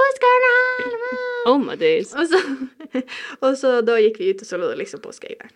påskeegg! 0.00 0.98
Oh 1.50 1.58
my 1.60 1.76
days. 1.80 2.14
Og 2.18 2.28
så, 2.30 2.42
og 3.44 3.56
så 3.60 3.78
da 3.86 3.98
gikk 4.02 4.20
vi 4.20 4.32
ut, 4.34 4.44
og 4.44 4.50
så 4.50 4.60
lå 4.60 4.70
det 4.72 4.80
liksom 4.82 5.02
påskeegg 5.04 5.40
der. 5.40 5.54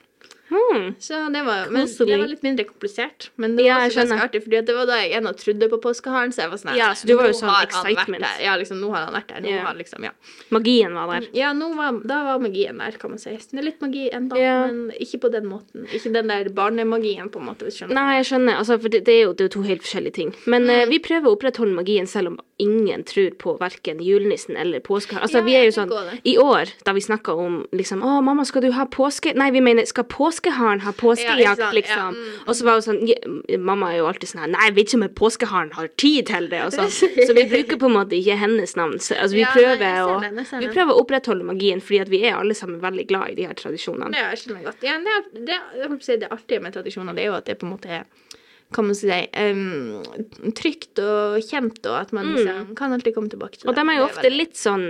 Hmm. 0.50 0.94
Så 1.00 1.18
det 1.32 1.42
var, 1.46 1.70
men 1.72 1.86
det 1.88 2.18
var 2.18 2.28
litt 2.28 2.42
mindre 2.44 2.64
komplisert. 2.68 3.30
Men 3.40 3.56
det 3.56 3.64
Ja, 3.64 3.78
var 3.78 3.88
også 3.88 4.04
ganske 4.04 4.26
artig, 4.28 4.42
fordi 4.44 4.60
det 4.68 4.74
var 4.76 4.86
da 4.86 4.98
jeg 5.00 5.14
ennå 5.18 5.32
trodde 5.40 5.68
på 5.72 5.78
påskeharen. 5.80 6.34
Så 6.34 6.44
jeg 6.44 6.50
var 6.52 6.60
sånn 6.60 6.76
Ja, 6.76 6.90
så 6.94 7.08
du 7.08 7.14
var 7.16 7.30
jo 7.30 7.36
sånn 7.38 7.54
excitement. 7.64 8.26
Ja, 8.44 8.56
liksom, 8.60 8.80
nå 8.82 8.90
har 8.92 9.06
han 9.06 9.14
vært 9.16 9.32
der. 9.32 9.48
Ja. 9.48 9.64
har 9.64 9.74
liksom, 9.78 10.04
ja. 10.04 10.12
Magien 10.54 10.94
var 10.94 11.14
der. 11.14 11.28
Ja, 11.36 11.52
var, 11.54 12.00
da 12.04 12.20
var 12.28 12.42
magien 12.44 12.78
der, 12.78 12.98
kan 13.00 13.14
man 13.14 13.18
si. 13.22 13.30
Det 13.30 13.58
er 13.58 13.68
litt 13.70 13.80
magi 13.80 14.10
ennå, 14.12 14.36
yeah. 14.36 14.66
men 14.66 14.92
ikke 15.00 15.22
på 15.24 15.32
den 15.32 15.46
måten. 15.48 15.86
Ikke 15.92 16.12
den 16.12 16.28
der 16.28 16.48
barnemagien, 16.54 17.30
på 17.30 17.40
en 17.40 17.48
måte. 17.50 17.70
Nei, 17.88 18.18
jeg 18.20 18.28
skjønner. 18.30 18.60
Altså, 18.60 18.78
for 18.80 18.92
det, 18.92 19.04
det, 19.08 19.14
er 19.14 19.22
jo, 19.28 19.32
det 19.32 19.46
er 19.46 19.50
jo 19.50 19.54
to 19.56 19.64
helt 19.66 19.82
forskjellige 19.86 20.18
ting. 20.20 20.34
Men 20.46 20.64
Mm. 20.64 20.70
uh, 20.70 20.88
vi 20.88 20.98
prøver 20.98 21.28
å 21.28 21.34
opprettholde 21.36 21.74
magien 21.76 22.06
selv 22.08 22.28
om 22.32 22.38
ingen 22.58 23.02
tror 23.04 23.34
på 23.40 23.56
verken 23.60 23.98
julenissen 24.00 24.56
eller 24.56 24.80
påskeharen. 24.80 25.22
Altså, 25.26 25.38
Ja, 25.42 25.44
vi 25.44 25.56
er 25.58 25.64
jo 25.66 25.74
sånn. 25.76 25.90
I 26.24 26.36
år, 26.38 26.70
da 26.84 26.92
vi 26.92 27.00
snakka 27.00 27.34
om 27.34 27.66
liksom 27.72 28.02
Å, 28.04 28.22
mamma, 28.24 28.44
skal 28.44 28.62
du 28.62 28.70
ha 28.72 28.86
påske... 28.86 29.34
Nei, 29.34 29.50
vi 29.50 29.60
mener, 29.60 29.84
skal 29.84 30.04
påskeharen 30.34 30.80
har 30.80 30.92
påskejakt, 30.92 31.58
Ja, 31.58 31.70
liksom? 31.70 31.96
ja, 31.96 32.10
mm. 32.10 32.48
Og 32.48 32.56
så 32.56 32.64
var 32.64 32.72
hun 32.78 32.82
sånn 32.82 33.60
Mamma 33.64 33.92
er 33.92 33.98
jo 33.98 34.06
alltid 34.08 34.28
sånn 34.28 34.42
her 34.44 34.50
Nei, 34.52 34.66
jeg 34.68 34.74
vet 34.74 34.92
ikke 34.92 35.00
om 35.00 35.14
påskeharen 35.14 35.72
har 35.72 35.88
tid 35.96 36.26
til 36.26 36.48
det, 36.50 36.62
og 36.64 36.72
sånn. 36.74 36.90
Så 37.28 37.36
vi 37.36 37.44
bruker 37.50 37.78
på 37.80 37.90
en 37.90 37.96
måte 37.96 38.18
ikke 38.18 38.36
hennes 38.40 38.76
navn. 38.76 38.98
Så, 38.98 39.14
altså, 39.14 39.36
vi 39.36 39.44
nei, 39.44 39.52
prøver 39.54 39.84
jeg 39.84 40.04
å 40.04 40.18
den, 40.22 40.42
Vi 40.64 40.70
prøver 40.72 40.92
å 40.94 41.00
opprettholde 41.02 41.44
magien, 41.44 41.80
fordi 41.84 42.00
at 42.04 42.12
vi 42.12 42.22
er 42.24 42.38
alle 42.38 42.54
sammen 42.54 42.80
veldig 42.82 43.06
glad 43.10 43.34
i 43.34 43.38
de 43.38 43.48
her 43.48 43.58
tradisjonene. 43.58 44.14
Ja, 44.16 44.30
jeg 44.34 44.42
skjønner 44.44 44.68
godt. 44.68 44.84
Ja, 44.86 44.98
det, 45.04 45.44
det, 45.48 45.90
si, 46.04 46.18
det 46.20 46.30
artige 46.34 46.62
med 46.64 46.76
tradisjoner, 46.76 47.16
det 47.16 47.26
er 47.26 47.32
jo 47.32 47.38
at 47.38 47.48
det 47.50 47.58
på 47.60 47.68
en 47.68 47.74
måte 47.76 47.92
er 48.00 48.06
kan 48.74 48.88
man 48.88 48.96
si, 48.98 49.06
um, 49.38 50.52
trygt 50.56 50.98
og 50.98 51.36
kjent, 51.46 51.78
og 51.86 51.98
at 52.00 52.14
man 52.16 52.32
liksom 52.32 52.72
kan 52.78 52.94
alltid 52.96 53.14
komme 53.14 53.30
tilbake 53.30 53.60
til 53.60 53.68
Mm. 53.68 53.70
Og 53.70 53.74
det. 53.76 53.84
de 53.84 53.92
er 53.92 53.98
jo 54.00 54.06
ofte 54.08 54.30
litt 54.32 54.56
sånn 54.58 54.86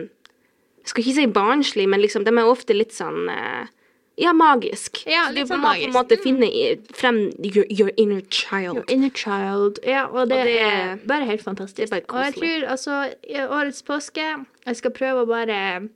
Jeg 0.85 0.89
skal 0.93 1.03
ikke 1.03 1.17
si 1.17 1.27
barnslig, 1.33 1.89
men 1.89 2.01
liksom, 2.01 2.25
de 2.25 2.33
er 2.33 2.49
ofte 2.49 2.75
litt 2.77 2.93
sånn 2.93 3.29
eh, 3.33 3.69
Ja, 4.16 4.33
magisk. 4.33 5.00
Ja, 5.07 5.24
Så 5.29 5.35
du 5.35 5.40
må 5.55 5.57
må 5.59 5.72
på 5.74 5.85
en 5.88 5.92
måte 5.92 6.16
finne 6.22 6.48
frem 6.94 7.16
your, 7.42 7.64
your 7.70 7.90
inner 7.96 8.20
child. 8.31 8.77
Your 8.77 8.85
inner 8.88 9.11
child. 9.11 9.81
Ja, 9.85 10.05
og 10.07 10.29
det, 10.29 10.38
Og 10.38 10.44
det- 10.46 10.61
er 10.62 10.96
bare 11.07 11.24
helt 11.24 11.42
fantastisk. 11.42 11.90
bare 11.90 12.03
og 12.09 12.24
jeg 12.24 12.35
tror 12.35 12.68
altså, 12.70 13.14
i 13.29 13.35
årets 13.42 13.83
påske 13.83 14.46
Jeg 14.66 14.77
skal 14.77 14.90
prøve 14.90 15.24
å 15.24 15.27
bare 15.27 15.88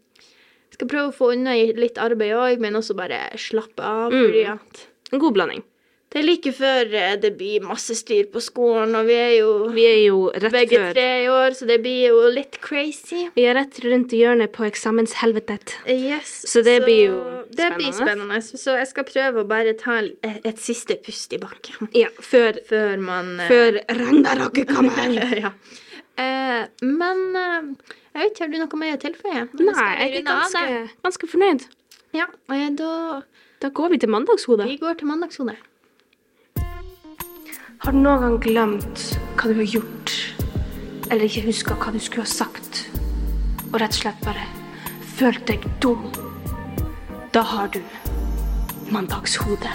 skal 0.71 0.89
prøve 0.89 1.09
å 1.13 1.15
få 1.15 1.33
unna 1.33 1.55
litt 1.75 1.95
arbeid 1.99 2.35
òg, 2.35 2.61
men 2.61 2.75
også 2.75 2.95
bare 2.97 3.31
slappe 3.37 3.81
av. 3.83 4.13
Mm. 4.13 4.27
Fordi 4.27 4.45
at 4.53 4.87
En 5.13 5.19
god 5.19 5.35
blanding. 5.35 5.63
Det 6.09 6.23
er 6.23 6.25
like 6.25 6.53
før 6.57 6.89
eh, 6.97 7.17
det 7.21 7.35
blir 7.37 7.61
masse 7.69 7.93
styr 7.99 8.31
på 8.33 8.41
skolen, 8.41 8.95
og 8.97 9.05
vi 9.11 9.17
er 9.21 9.33
jo 9.39 9.51
Vi 9.75 9.85
er 9.85 9.99
jo 10.07 10.21
begge 10.51 10.79
før 10.81 10.95
tre 10.97 11.09
i 11.25 11.27
år, 11.29 11.57
så 11.59 11.67
det 11.69 11.77
blir 11.85 12.09
jo 12.09 12.23
litt 12.33 12.57
crazy. 12.65 13.27
Vi 13.35 13.45
er 13.45 13.59
rett 13.59 13.77
rundt 13.85 14.15
hjørnet 14.17 14.55
på 14.57 14.65
eksamenshelvetet. 14.65 15.75
Yes, 15.87 16.33
Så 16.49 16.63
det 16.65 16.79
blir 16.87 17.03
jo 17.11 17.19
Det 17.53 17.69
blir 17.77 17.93
spennende. 17.93 18.41
spennende. 18.41 18.59
Så 18.65 18.79
jeg 18.79 18.89
skal 18.89 19.05
prøve 19.05 19.45
å 19.45 19.49
bare 19.49 19.77
ta 19.77 19.99
et, 20.01 20.41
et 20.45 20.59
siste 20.59 20.97
pust 21.05 21.33
i 21.37 21.43
bakken 21.45 21.93
Ja, 21.93 22.09
før, 22.21 22.57
før 22.69 22.97
man 23.05 23.35
eh, 23.41 23.49
før 23.53 23.81
Ragnarok 24.01 24.65
kommer. 24.73 25.13
ja. 25.45 25.53
Eh, 26.19 26.65
men 26.83 27.25
eh, 27.37 27.71
jeg 28.17 28.23
vet 28.23 28.33
ikke, 28.33 28.45
har 28.47 28.53
du 28.53 28.59
noe 28.65 28.81
mer 28.81 28.97
å 28.97 29.03
tilføye? 29.05 29.45
Nei, 29.61 29.89
jeg 30.01 30.23
er 30.23 30.25
ganske, 30.27 30.85
ganske 31.05 31.29
fornøyd. 31.37 31.69
Ja, 32.17 32.25
og 32.49 32.77
da 32.81 32.93
Da 33.61 33.69
går 33.75 33.91
vi 33.93 33.99
til 33.99 34.09
mandagshodet. 34.09 34.67
Vi 34.71 34.77
går 34.81 34.95
til 35.01 35.09
mandagshodet. 35.11 35.57
Har 37.79 37.95
du 37.95 37.99
noen 38.03 38.23
gang 38.25 38.37
glemt 38.43 39.03
hva 39.39 39.53
du 39.53 39.61
har 39.61 39.69
gjort, 39.71 40.11
eller 41.13 41.29
ikke 41.29 41.45
huska 41.45 41.77
hva 41.79 41.93
du 41.95 42.01
skulle 42.03 42.25
ha 42.27 42.31
sagt, 42.31 42.81
og 43.69 43.77
rett 43.79 43.95
og 43.95 44.01
slett 44.01 44.25
bare 44.25 44.47
følt 45.15 45.45
deg 45.47 45.63
dum? 45.79 46.09
Da 47.31 47.45
har 47.47 47.71
du 47.71 47.79
mandagshode. 48.91 49.71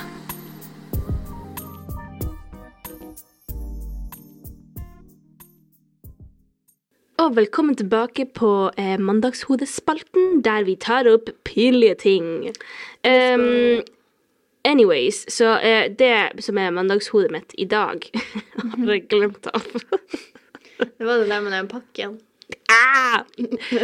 Og 7.23 7.37
velkommen 7.39 7.79
tilbake 7.79 8.27
på 8.35 8.51
eh, 8.75 8.97
Mandagshodespalten, 8.99 10.41
der 10.43 10.67
vi 10.67 10.75
tar 10.75 11.07
opp 11.07 11.31
pinlige 11.47 12.01
ting. 12.03 12.49
Um, 13.07 13.79
anyways, 14.63 15.25
så 15.33 15.57
eh, 15.59 15.91
det 15.91 16.43
som 16.45 16.57
er 16.57 16.71
mandagshodet 16.71 17.31
mitt 17.31 17.55
i 17.57 17.65
dag, 17.65 18.05
har 18.77 18.93
jeg 18.93 19.07
glemt 19.11 19.47
av. 19.47 19.65
Det 20.97 21.05
var 21.05 21.21
det 21.21 21.29
der 21.29 21.41
med 21.41 21.51
den 21.51 21.67
pakken. 21.67 22.19
ah! 22.69 23.23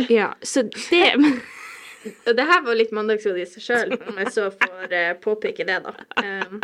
Ja, 0.09 0.33
så 0.41 0.63
det 0.63 1.13
det 2.03 2.47
her 2.47 2.61
var 2.63 2.77
litt 2.79 2.93
mandagshodet 2.95 3.43
i 3.43 3.47
seg 3.49 3.65
sjøl, 3.65 3.95
om 4.07 4.19
jeg 4.21 4.31
så 4.35 4.49
får 4.55 4.93
uh, 4.93 5.13
påpeke 5.23 5.67
det, 5.67 5.81
da. 5.85 5.95
Um, 6.23 6.61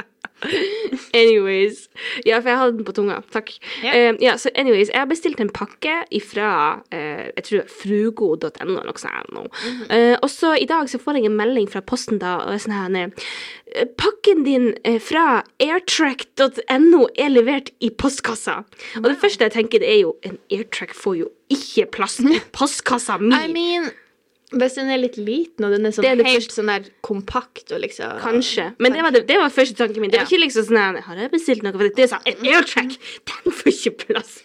Anyways. 1.15 1.85
Ja, 2.25 2.41
for 2.41 2.49
jeg 2.51 2.59
hadde 2.59 2.77
den 2.77 2.85
på 2.87 2.93
tunga. 2.95 3.21
Takk. 3.31 3.53
Ja. 3.83 4.09
Um, 4.09 4.17
ja, 4.21 4.35
så 4.37 4.51
anyways, 4.55 4.89
jeg 4.91 4.99
har 4.99 5.07
bestilt 5.09 5.39
en 5.39 5.51
pakke 5.53 6.01
ifra 6.13 6.49
uh, 6.93 7.25
jeg 7.31 7.45
tror 7.47 7.69
frugo.no 7.71 8.49
eller 8.59 8.89
noe 8.89 8.99
sånt. 9.01 9.31
nå. 9.35 9.45
uh, 9.89 10.15
og 10.19 10.29
så 10.31 10.55
i 10.59 10.67
dag 10.69 10.89
så 10.91 10.99
får 11.01 11.21
jeg 11.21 11.29
en 11.31 11.39
melding 11.39 11.69
fra 11.71 11.81
posten 11.85 12.19
da, 12.21 12.37
og 12.43 12.59
sånn 12.61 12.75
her 12.75 13.11
Pakken 13.99 14.45
din 14.45 14.69
fra 15.03 15.41
airtrack.no 15.59 17.01
er 17.19 17.31
levert 17.31 17.73
i 17.83 17.89
postkassa. 17.91 18.61
Og 19.01 19.09
det 19.09 19.17
første 19.19 19.47
jeg 19.47 19.55
tenker, 19.55 19.83
det 19.83 19.89
er 19.89 19.99
jo 20.05 20.13
en 20.23 20.37
airtrack 20.53 20.93
får 20.95 21.17
jo 21.23 21.29
ikke 21.51 21.89
plass 21.97 22.21
i 22.23 22.39
postkassa 22.55 23.19
mi. 23.19 23.35
I 23.35 23.51
mean 23.51 23.91
Hvis 24.53 24.75
den 24.77 24.89
er 24.93 24.99
litt 25.01 25.15
liten, 25.17 25.65
og 25.65 25.71
den 25.73 25.87
er 25.87 25.93
sånn 25.95 26.05
Det 26.05 26.11
er 26.11 26.19
det 26.19 26.27
helt 26.29 26.51
sånn 26.53 26.67
der 26.69 26.83
kompakt 27.01 27.71
og 27.73 27.79
liksom 27.81 28.19
Kanskje. 28.21 28.67
Men 28.77 28.93
det 28.93 29.01
var, 29.01 29.11
det, 29.15 29.23
det 29.27 29.37
var 29.41 29.49
første 29.49 29.73
tanken 29.79 30.03
min. 30.03 30.11
Det 30.13 30.19
var 30.19 30.27
Ja. 30.27 30.29
ikke 30.29 30.43
liksom 30.43 30.67
sånn 30.67 30.77
her, 30.77 31.01
Har 31.01 31.15
jeg 31.17 31.31
bestilt 31.31 31.63
noe? 31.65 31.73
For 31.73 31.89
det 31.89 32.03
er 32.05 32.11
sånn, 32.13 32.27
En 32.29 32.45
airtrack, 32.53 32.93
den 33.31 33.55
får 33.57 33.71
ikke 33.73 33.93
plass 34.05 34.35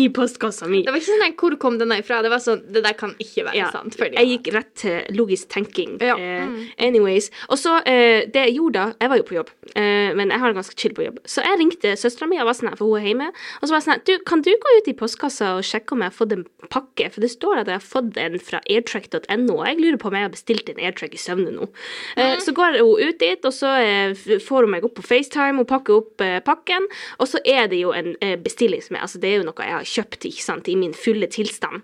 i 0.00 0.08
postkassa 0.08 0.68
mi. 0.70 0.80
Det 0.86 0.94
var 0.94 0.96
ikke 1.02 1.10
sånn 1.12 1.24
der, 1.26 1.34
hvor 1.36 1.56
kom 1.60 1.76
denne 1.78 1.98
ifra? 2.00 2.22
Det 2.24 2.30
var 2.32 2.40
sånn 2.40 2.62
Det 2.72 2.82
der 2.86 2.96
kan 2.96 3.12
ikke 3.20 3.44
være 3.50 3.54
Ja, 3.60 3.70
sant. 3.70 3.94
Fordi, 4.00 4.16
Jeg 4.16 4.32
gikk 4.32 4.52
rett 4.56 4.74
til 4.80 5.04
logisk 5.18 5.48
tenking. 5.52 5.98
Ja. 6.00 6.16
Mm. 6.16 6.56
anyways. 6.78 7.30
Og 7.50 7.58
så, 7.60 7.76
uh, 7.84 8.20
det 8.32 8.40
jeg 8.48 8.56
gjorde 8.56 8.72
da 8.80 8.86
Jeg 9.00 9.08
var 9.12 9.16
jo 9.20 9.26
på 9.28 9.36
jobb, 9.36 9.50
uh, 9.76 10.10
men 10.16 10.30
jeg 10.30 10.38
har 10.40 10.48
det 10.52 10.56
ganske 10.56 10.76
chill 10.80 10.94
på 10.96 11.04
jobb. 11.04 11.20
Så 11.28 11.44
jeg 11.44 11.58
ringte 11.60 11.92
søstera 12.00 12.28
mi, 12.28 12.38
og 12.40 12.46
var 12.48 12.56
sånn 12.56 12.70
her, 12.72 12.76
for 12.80 12.88
hun 12.88 13.00
er 13.02 13.06
hjemme. 13.12 13.28
Og 13.60 13.68
så 13.68 13.74
var 13.74 13.80
jeg 13.80 13.86
sånn 13.86 13.94
her, 13.98 14.04
du, 14.08 14.14
kan 14.24 14.40
du 14.42 14.50
gå 14.50 14.76
ut 14.78 14.88
i 14.88 14.96
postkassa 14.96 15.52
og 15.58 15.62
sjekke 15.68 15.92
om 15.92 16.00
jeg 16.04 16.10
har 16.12 16.16
fått 16.16 16.32
en 16.32 16.46
pakke? 16.72 17.10
For 17.12 17.20
det 17.20 17.30
står 17.34 17.62
at 17.62 17.66
jeg 17.70 17.76
har 17.80 17.84
fått 17.84 18.16
en 18.20 18.38
fra 18.40 18.60
airtrack.no, 18.70 19.49
og 19.58 19.66
jeg 19.68 19.78
lurer 19.80 19.98
på 20.00 20.10
om 20.10 20.16
jeg 20.18 20.26
har 20.26 20.32
bestilt 20.32 20.70
en 20.72 20.80
airtrack 20.80 21.14
i 21.16 21.20
søvne 21.20 21.52
nå. 21.54 21.68
Eh, 22.16 22.36
så 22.42 22.54
går 22.56 22.78
hun 22.80 23.08
ut 23.08 23.20
dit, 23.20 23.44
og 23.44 23.52
så 23.54 23.74
eh, 23.82 24.14
får 24.44 24.66
hun 24.66 24.74
meg 24.74 24.86
opp 24.86 24.96
på 24.98 25.06
FaceTime 25.06 25.62
og 25.62 25.68
pakker 25.70 26.00
opp 26.00 26.24
eh, 26.24 26.38
pakken. 26.44 26.82
Og 27.18 27.26
så 27.30 27.38
er 27.44 27.68
det 27.72 27.80
jo 27.82 27.90
en 27.96 28.14
eh, 28.20 28.36
bestilling 28.40 28.82
som 28.84 28.96
er 28.96 29.00
Altså, 29.00 29.18
det 29.18 29.30
er 29.30 29.36
jo 29.40 29.44
noe 29.48 29.64
jeg 29.64 29.72
har 29.72 29.86
kjøpt, 29.88 30.24
ikke 30.28 30.44
sant, 30.44 30.68
i 30.68 30.76
min 30.78 30.92
fulle 30.94 31.26
tilstand. 31.32 31.80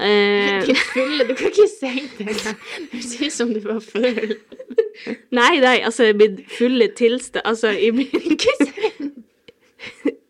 Eh, 0.00 0.64
fulle 0.94 1.26
Du 1.28 1.34
kan 1.38 1.52
ikke 1.52 1.68
si 1.70 1.92
det. 2.18 2.56
Det 2.94 3.02
ser 3.04 3.26
ut 3.26 3.32
som 3.32 3.54
du 3.54 3.60
var 3.64 3.80
full. 3.84 4.34
Nei, 5.34 5.60
nei, 5.60 5.78
altså 5.84 6.12
min 6.14 6.38
fulle 6.48 6.86
tilstand 6.96 7.42
Altså 7.44 7.68
i 7.74 7.90
min 7.90 8.08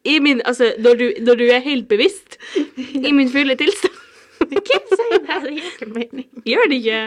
I 0.04 0.18
min 0.24 0.40
Altså 0.44 0.72
når 0.78 0.94
du, 1.00 1.12
når 1.20 1.34
du 1.40 1.44
er 1.44 1.58
helt 1.64 1.88
bevisst 1.88 2.38
i 2.76 3.12
min 3.12 3.30
fulle 3.30 3.54
tilstand. 3.60 3.94
Ikke 4.50 4.80
si 4.88 5.02
det. 5.12 5.20
Det 5.44 5.52
gir 5.54 5.62
ikke 5.84 5.98
mening. 6.00 6.26
Gjør 6.48 6.70
det 6.72 6.78
ikke? 6.82 7.00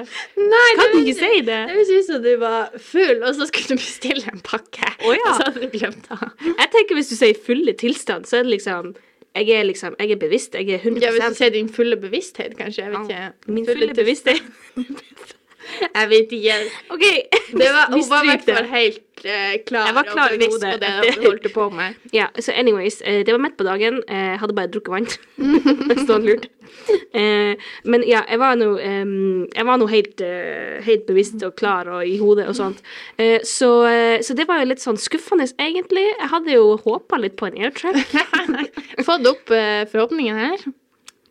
Nei, 0.53 0.67
Kan 0.79 0.93
du 0.93 0.97
ikke 1.01 1.15
si 1.19 1.31
det? 1.41 1.59
Det 1.69 1.75
høres 1.75 1.91
ut 1.97 2.07
som 2.11 2.23
du 2.23 2.29
var 2.41 2.71
full, 2.91 3.17
og 3.23 3.35
så 3.37 3.47
skulle 3.49 3.75
du 3.75 3.81
bestille 3.81 4.31
en 4.33 4.43
pakke. 4.45 4.93
Oh, 5.03 5.13
ja. 5.17 5.25
Og 5.31 5.41
så 5.41 5.49
hadde 5.49 5.65
du 5.65 5.75
glemt 5.77 6.07
det. 6.09 6.31
Jeg 6.47 6.71
tenker 6.77 6.99
hvis 7.01 7.11
du 7.13 7.17
sier 7.19 7.43
fulle 7.49 7.75
tilstand, 7.81 8.29
så 8.29 8.39
er 8.41 8.47
det 8.47 8.55
liksom 8.57 8.93
Jeg 9.37 9.49
er 9.53 9.63
liksom 9.69 9.95
Jeg 9.99 10.11
er 10.15 10.21
bevisst. 10.21 10.55
Jeg 10.57 10.69
er 10.73 10.79
100 10.81 11.03
Ja, 11.05 11.11
Hvis 11.13 11.27
du 11.35 11.41
sier 11.43 11.53
din 11.53 11.69
fulle 11.69 11.97
bevissthet, 12.01 12.55
kanskje. 12.57 12.87
Jeg 12.87 12.93
vet 12.95 13.11
ikke. 13.11 13.51
Min 13.53 13.65
fulle 13.67 13.93
bevissthet. 13.93 14.41
Jeg 15.81 16.09
vet 16.09 16.31
ikke. 16.37 16.57
OK. 16.95 17.05
Det 17.51 17.69
var, 17.73 17.91
hun 17.93 18.03
var 18.09 18.23
i 18.23 18.31
hvert 18.31 18.47
fall 18.47 18.69
helt 18.71 19.03
uh, 19.25 19.55
klar, 19.67 19.85
Jeg 19.89 19.95
var 19.95 20.03
klar 20.11 20.33
i 20.35 20.39
hodet. 20.45 20.75
det 20.81 21.15
hun 21.17 21.25
holdt 21.25 21.47
på 21.53 21.69
med. 21.69 21.95
Ja, 22.13 22.27
så 22.39 22.51
anyways, 22.51 23.01
uh, 23.01 23.21
det 23.25 23.33
var 23.33 23.41
midt 23.43 23.57
på 23.57 23.67
dagen. 23.67 24.01
Jeg 24.07 24.27
Jeg 24.37 24.39
hadde 24.41 24.53
bare 24.53 24.71
drukket 24.71 24.93
vann. 24.93 25.07
Var 26.07 26.19
lurt. 26.21 26.47
Eh, 27.13 27.55
Men 27.83 28.03
ja, 28.07 28.21
jeg 28.29 28.39
var 28.39 28.55
nå 28.59 28.67
nå 29.81 29.87
helt, 29.89 30.21
eh, 30.21 30.77
helt 30.85 31.05
bevisst 31.07 31.43
og 31.43 31.55
klar 31.55 31.89
og 31.89 32.07
i 32.07 32.17
hodet 32.21 32.47
og 32.47 32.55
sånt. 32.55 32.81
Eh, 33.17 33.39
Så, 33.43 33.69
eh, 33.87 34.21
so 34.21 34.33
det 34.37 34.47
var 34.47 34.59
jo 34.61 34.69
litt 34.69 34.83
sånn 34.83 34.97
skuffende, 34.97 35.47
egentlig. 35.59 36.05
Jeg 36.19 36.29
hadde 36.29 36.53
jo 36.53 36.77
håpa 36.77 37.19
litt 37.19 37.37
på 37.39 37.47
en 37.47 37.57
airtrack. 37.57 37.97
Fått 39.07 39.27
opp 39.27 39.49
eh, 39.51 39.85
forhåpningen 39.89 40.37
her. 40.37 40.67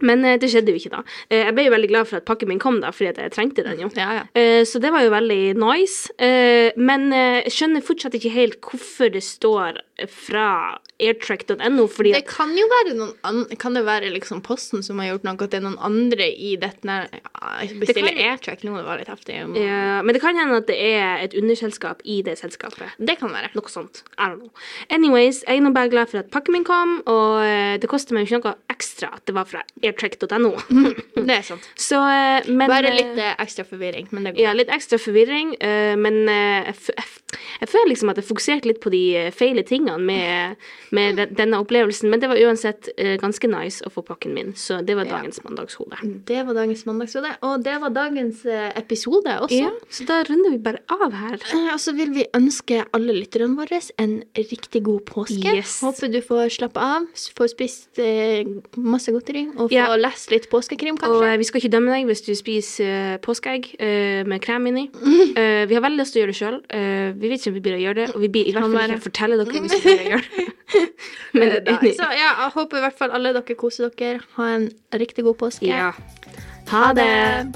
Men 0.01 0.25
eh, 0.25 0.37
det 0.39 0.51
skjedde 0.53 0.75
jo 0.75 0.81
ikke 0.81 0.91
da. 0.93 1.03
Eh, 1.31 1.45
Jeg 1.47 1.55
ble 1.55 1.65
jo 1.65 1.71
veldig 1.73 1.89
glad 1.89 2.07
for 2.11 2.17
at 2.21 2.25
pakken 2.29 2.49
min 2.49 2.59
kom, 2.61 2.81
da, 2.81 2.91
fordi 2.93 3.09
at 3.15 3.17
jeg 3.19 3.33
trengte 3.33 3.65
den 3.65 3.79
jo. 3.81 3.91
Ja, 3.97 4.13
ja. 4.21 4.25
Eh, 4.35 4.65
Så 4.65 4.81
det 4.81 4.91
var 4.93 5.03
jo 5.07 5.11
veldig 5.11 5.57
nice. 5.57 6.11
Eh, 6.19 6.73
Men 6.77 7.11
jeg 7.13 7.53
skjønner 7.53 7.83
fortsatt 7.87 8.15
ikke 8.15 8.31
helt 8.35 8.61
hvorfor 8.61 9.13
det 9.13 9.23
står 9.25 9.81
fra 10.13 10.77
airtrack.no, 11.01 11.87
fordi 11.89 12.13
Det 12.13 12.27
kan 12.29 12.51
jo 12.57 12.67
være 12.69 12.93
noen 12.97 13.13
an 13.25 13.45
Kan 13.61 13.75
det 13.77 13.83
være 13.87 14.11
liksom 14.13 14.43
Posten 14.45 14.83
som 14.85 14.99
har 15.01 15.09
gjort 15.15 15.25
noe, 15.25 15.37
at 15.41 15.51
det 15.53 15.59
er 15.61 15.65
noen 15.65 15.79
andre 15.85 16.27
i 16.33 16.55
dette 16.61 16.85
Jeg 16.85 17.79
bestiller 17.81 18.13
kan- 18.13 18.23
airtrack 18.31 18.65
nå, 18.65 18.77
det 18.77 18.85
var 18.85 18.99
litt 19.01 19.09
heftig. 19.09 19.39
Ja, 19.57 20.03
men 20.03 20.13
det 20.15 20.21
kan 20.23 20.37
hende 20.37 20.57
at 20.61 20.67
det 20.69 20.77
er 20.77 21.25
et 21.25 21.35
underselskap 21.35 22.01
i 22.05 22.21
det 22.23 22.37
selskapet. 22.39 22.93
Det 22.99 23.19
kan 23.19 23.31
være. 23.33 23.51
Noe 23.55 23.69
sånt. 23.73 24.03
I 24.19 24.29
don't 24.29 24.39
know. 24.41 24.51
Anyways, 24.91 25.43
jeg 25.47 25.57
er 25.57 25.61
nå 25.65 25.73
bare 25.73 25.89
glad 25.89 26.09
for 26.13 26.19
at 26.19 26.31
pakken 26.31 26.53
min 26.53 26.65
kom, 26.65 27.03
og 27.07 27.81
det 27.81 27.89
koster 27.89 28.15
meg 28.15 28.27
jo 28.29 28.37
ikke 28.37 28.45
noe 28.45 28.55
ekstra 28.77 29.09
at 29.17 29.25
det 29.27 29.35
var 29.37 29.49
fra 29.49 29.63
airtrack.no. 29.83 30.53
Det 31.17 31.33
er 31.41 31.43
sant. 31.47 31.65
Så, 31.89 31.97
eh, 32.05 32.47
men 32.53 32.69
Bare 32.71 32.93
eh, 32.93 32.99
litt 33.01 33.19
eh, 33.19 33.33
ekstra 33.43 33.65
forvirring, 33.67 34.09
men 34.13 34.29
det 34.29 34.35
går. 34.37 34.45
Ja, 34.45 34.53
litt 34.57 34.71
ekstra 34.73 34.99
forvirring, 35.01 35.55
eh, 35.65 35.95
men 35.97 36.21
eh, 36.29 36.69
jeg, 36.69 37.07
jeg, 37.63 37.69
føler 37.73 37.91
liksom 37.95 38.13
at 38.13 38.21
jeg 38.21 38.29
fokuserte 38.29 38.69
litt 38.71 38.81
på 38.85 38.93
de 38.95 39.03
eh, 39.25 39.31
feile 39.35 39.65
tingene 39.67 39.97
med, 39.99 40.61
med 40.97 41.23
denne 41.39 41.61
opplevelsen, 41.65 42.11
men 42.13 42.21
det 42.23 42.29
var 42.31 42.41
uansett 42.45 42.91
eh, 42.97 43.17
ganske 43.23 43.49
nice 43.51 43.85
å 43.87 43.93
få 43.95 44.05
pakken 44.07 44.37
min, 44.37 44.53
så 44.59 44.83
det 44.85 44.95
var 44.99 45.07
Ja. 45.07 45.21
dagens 45.21 45.39
mandagshode. 45.45 46.01
Det 46.27 46.41
var 46.49 46.57
dagens 46.59 46.83
mandagshode, 46.89 47.31
og 47.47 47.63
det 47.65 47.77
var 47.83 47.93
dagens 47.95 48.45
eh, 48.51 48.71
episode 48.79 49.33
også. 49.47 49.61
Ja, 49.63 49.71
så 49.89 50.07
da 50.09 50.21
runder 50.29 50.53
vi 50.57 50.59
bare 50.63 50.83
av 50.93 51.13
her. 51.15 51.37
Eh, 51.55 51.73
Og 51.77 51.81
så 51.83 51.95
vil 51.97 52.11
vi 52.15 52.25
ønske 52.37 52.83
alle 52.97 53.15
lytterne 53.17 53.55
våre 53.59 53.79
en 54.03 54.17
riktig 54.37 54.83
god 54.87 55.05
påske. 55.09 55.55
Yes. 55.57 55.79
Håper 55.85 56.11
du 56.13 56.19
får 56.25 56.51
slappe 56.57 56.83
av, 56.83 57.07
får 57.37 57.51
spist 57.53 58.01
eh, 58.03 58.43
masse 58.77 59.13
godteri 59.13 59.47
og 59.57 59.69
få 59.71 59.75
Ja. 59.75 59.87
lest 59.97 60.31
litt 60.31 60.49
påskekrim, 60.51 60.95
Og 60.95 61.01
kanskje. 61.01 61.33
eh, 61.33 61.37
vi 61.39 61.45
skal 61.45 61.61
ikke 61.61 61.71
dømme 61.73 61.91
deg 61.95 62.07
hvis 62.07 62.23
du 62.27 62.33
spiser 62.35 62.85
eh, 63.15 63.17
påskeegg 63.19 63.77
eh, 63.79 64.25
med 64.25 64.41
krem 64.43 64.67
inni. 64.67 64.91
Eh, 65.37 65.67
vi 65.67 65.75
har 65.75 65.83
veldig 65.85 65.99
lyst 66.01 66.13
til 66.15 66.23
å 66.23 66.25
gjøre 66.25 66.33
det 66.33 66.41
sjøl. 66.41 66.57
vi 67.21 67.29
vet 67.29 67.41
ikke 67.41 67.49
om 67.53 67.55
vi 67.55 67.61
blir 67.61 67.77
å 67.77 67.83
gjøre 67.85 67.95
det, 67.95 68.09
og 68.15 68.21
vi 68.21 68.29
blir 68.29 68.47
i 68.49 68.53
hvert 68.53 68.73
fall 68.73 68.91
ikke 68.91 69.05
fortelle 69.11 69.37
dere 69.45 69.61
hvis 69.61 69.75
vi 69.75 69.81
blir 69.83 70.01
å 70.07 70.11
gjøre 70.13 70.29
det. 70.37 70.47
Men, 71.37 71.65
da. 71.65 71.79
Så 71.81 72.09
ja, 72.17 72.31
jeg 72.43 72.51
håper 72.57 72.77
i 72.77 72.81
hvert 72.87 72.99
fall 72.99 73.11
alle 73.11 73.33
dere 73.37 73.55
koser 73.57 73.91
dere. 73.97 74.21
Ha 74.37 74.49
en 74.57 74.71
riktig 74.95 75.25
god 75.25 75.37
påske. 75.37 75.67
ja. 75.69 75.93
Ha 76.73 76.93
det! 76.93 77.47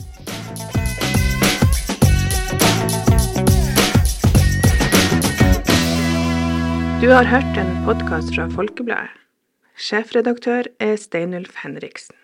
Du 7.00 7.08
har 7.08 7.24
hørt 7.24 7.56
en 7.56 7.70
podkast 7.86 8.34
fra 8.34 8.48
Folkebladet. 8.52 9.19
Sjefredaktør 9.80 10.66
er 10.76 10.98
Steinulf 11.00 11.62
Henriksen. 11.62 12.20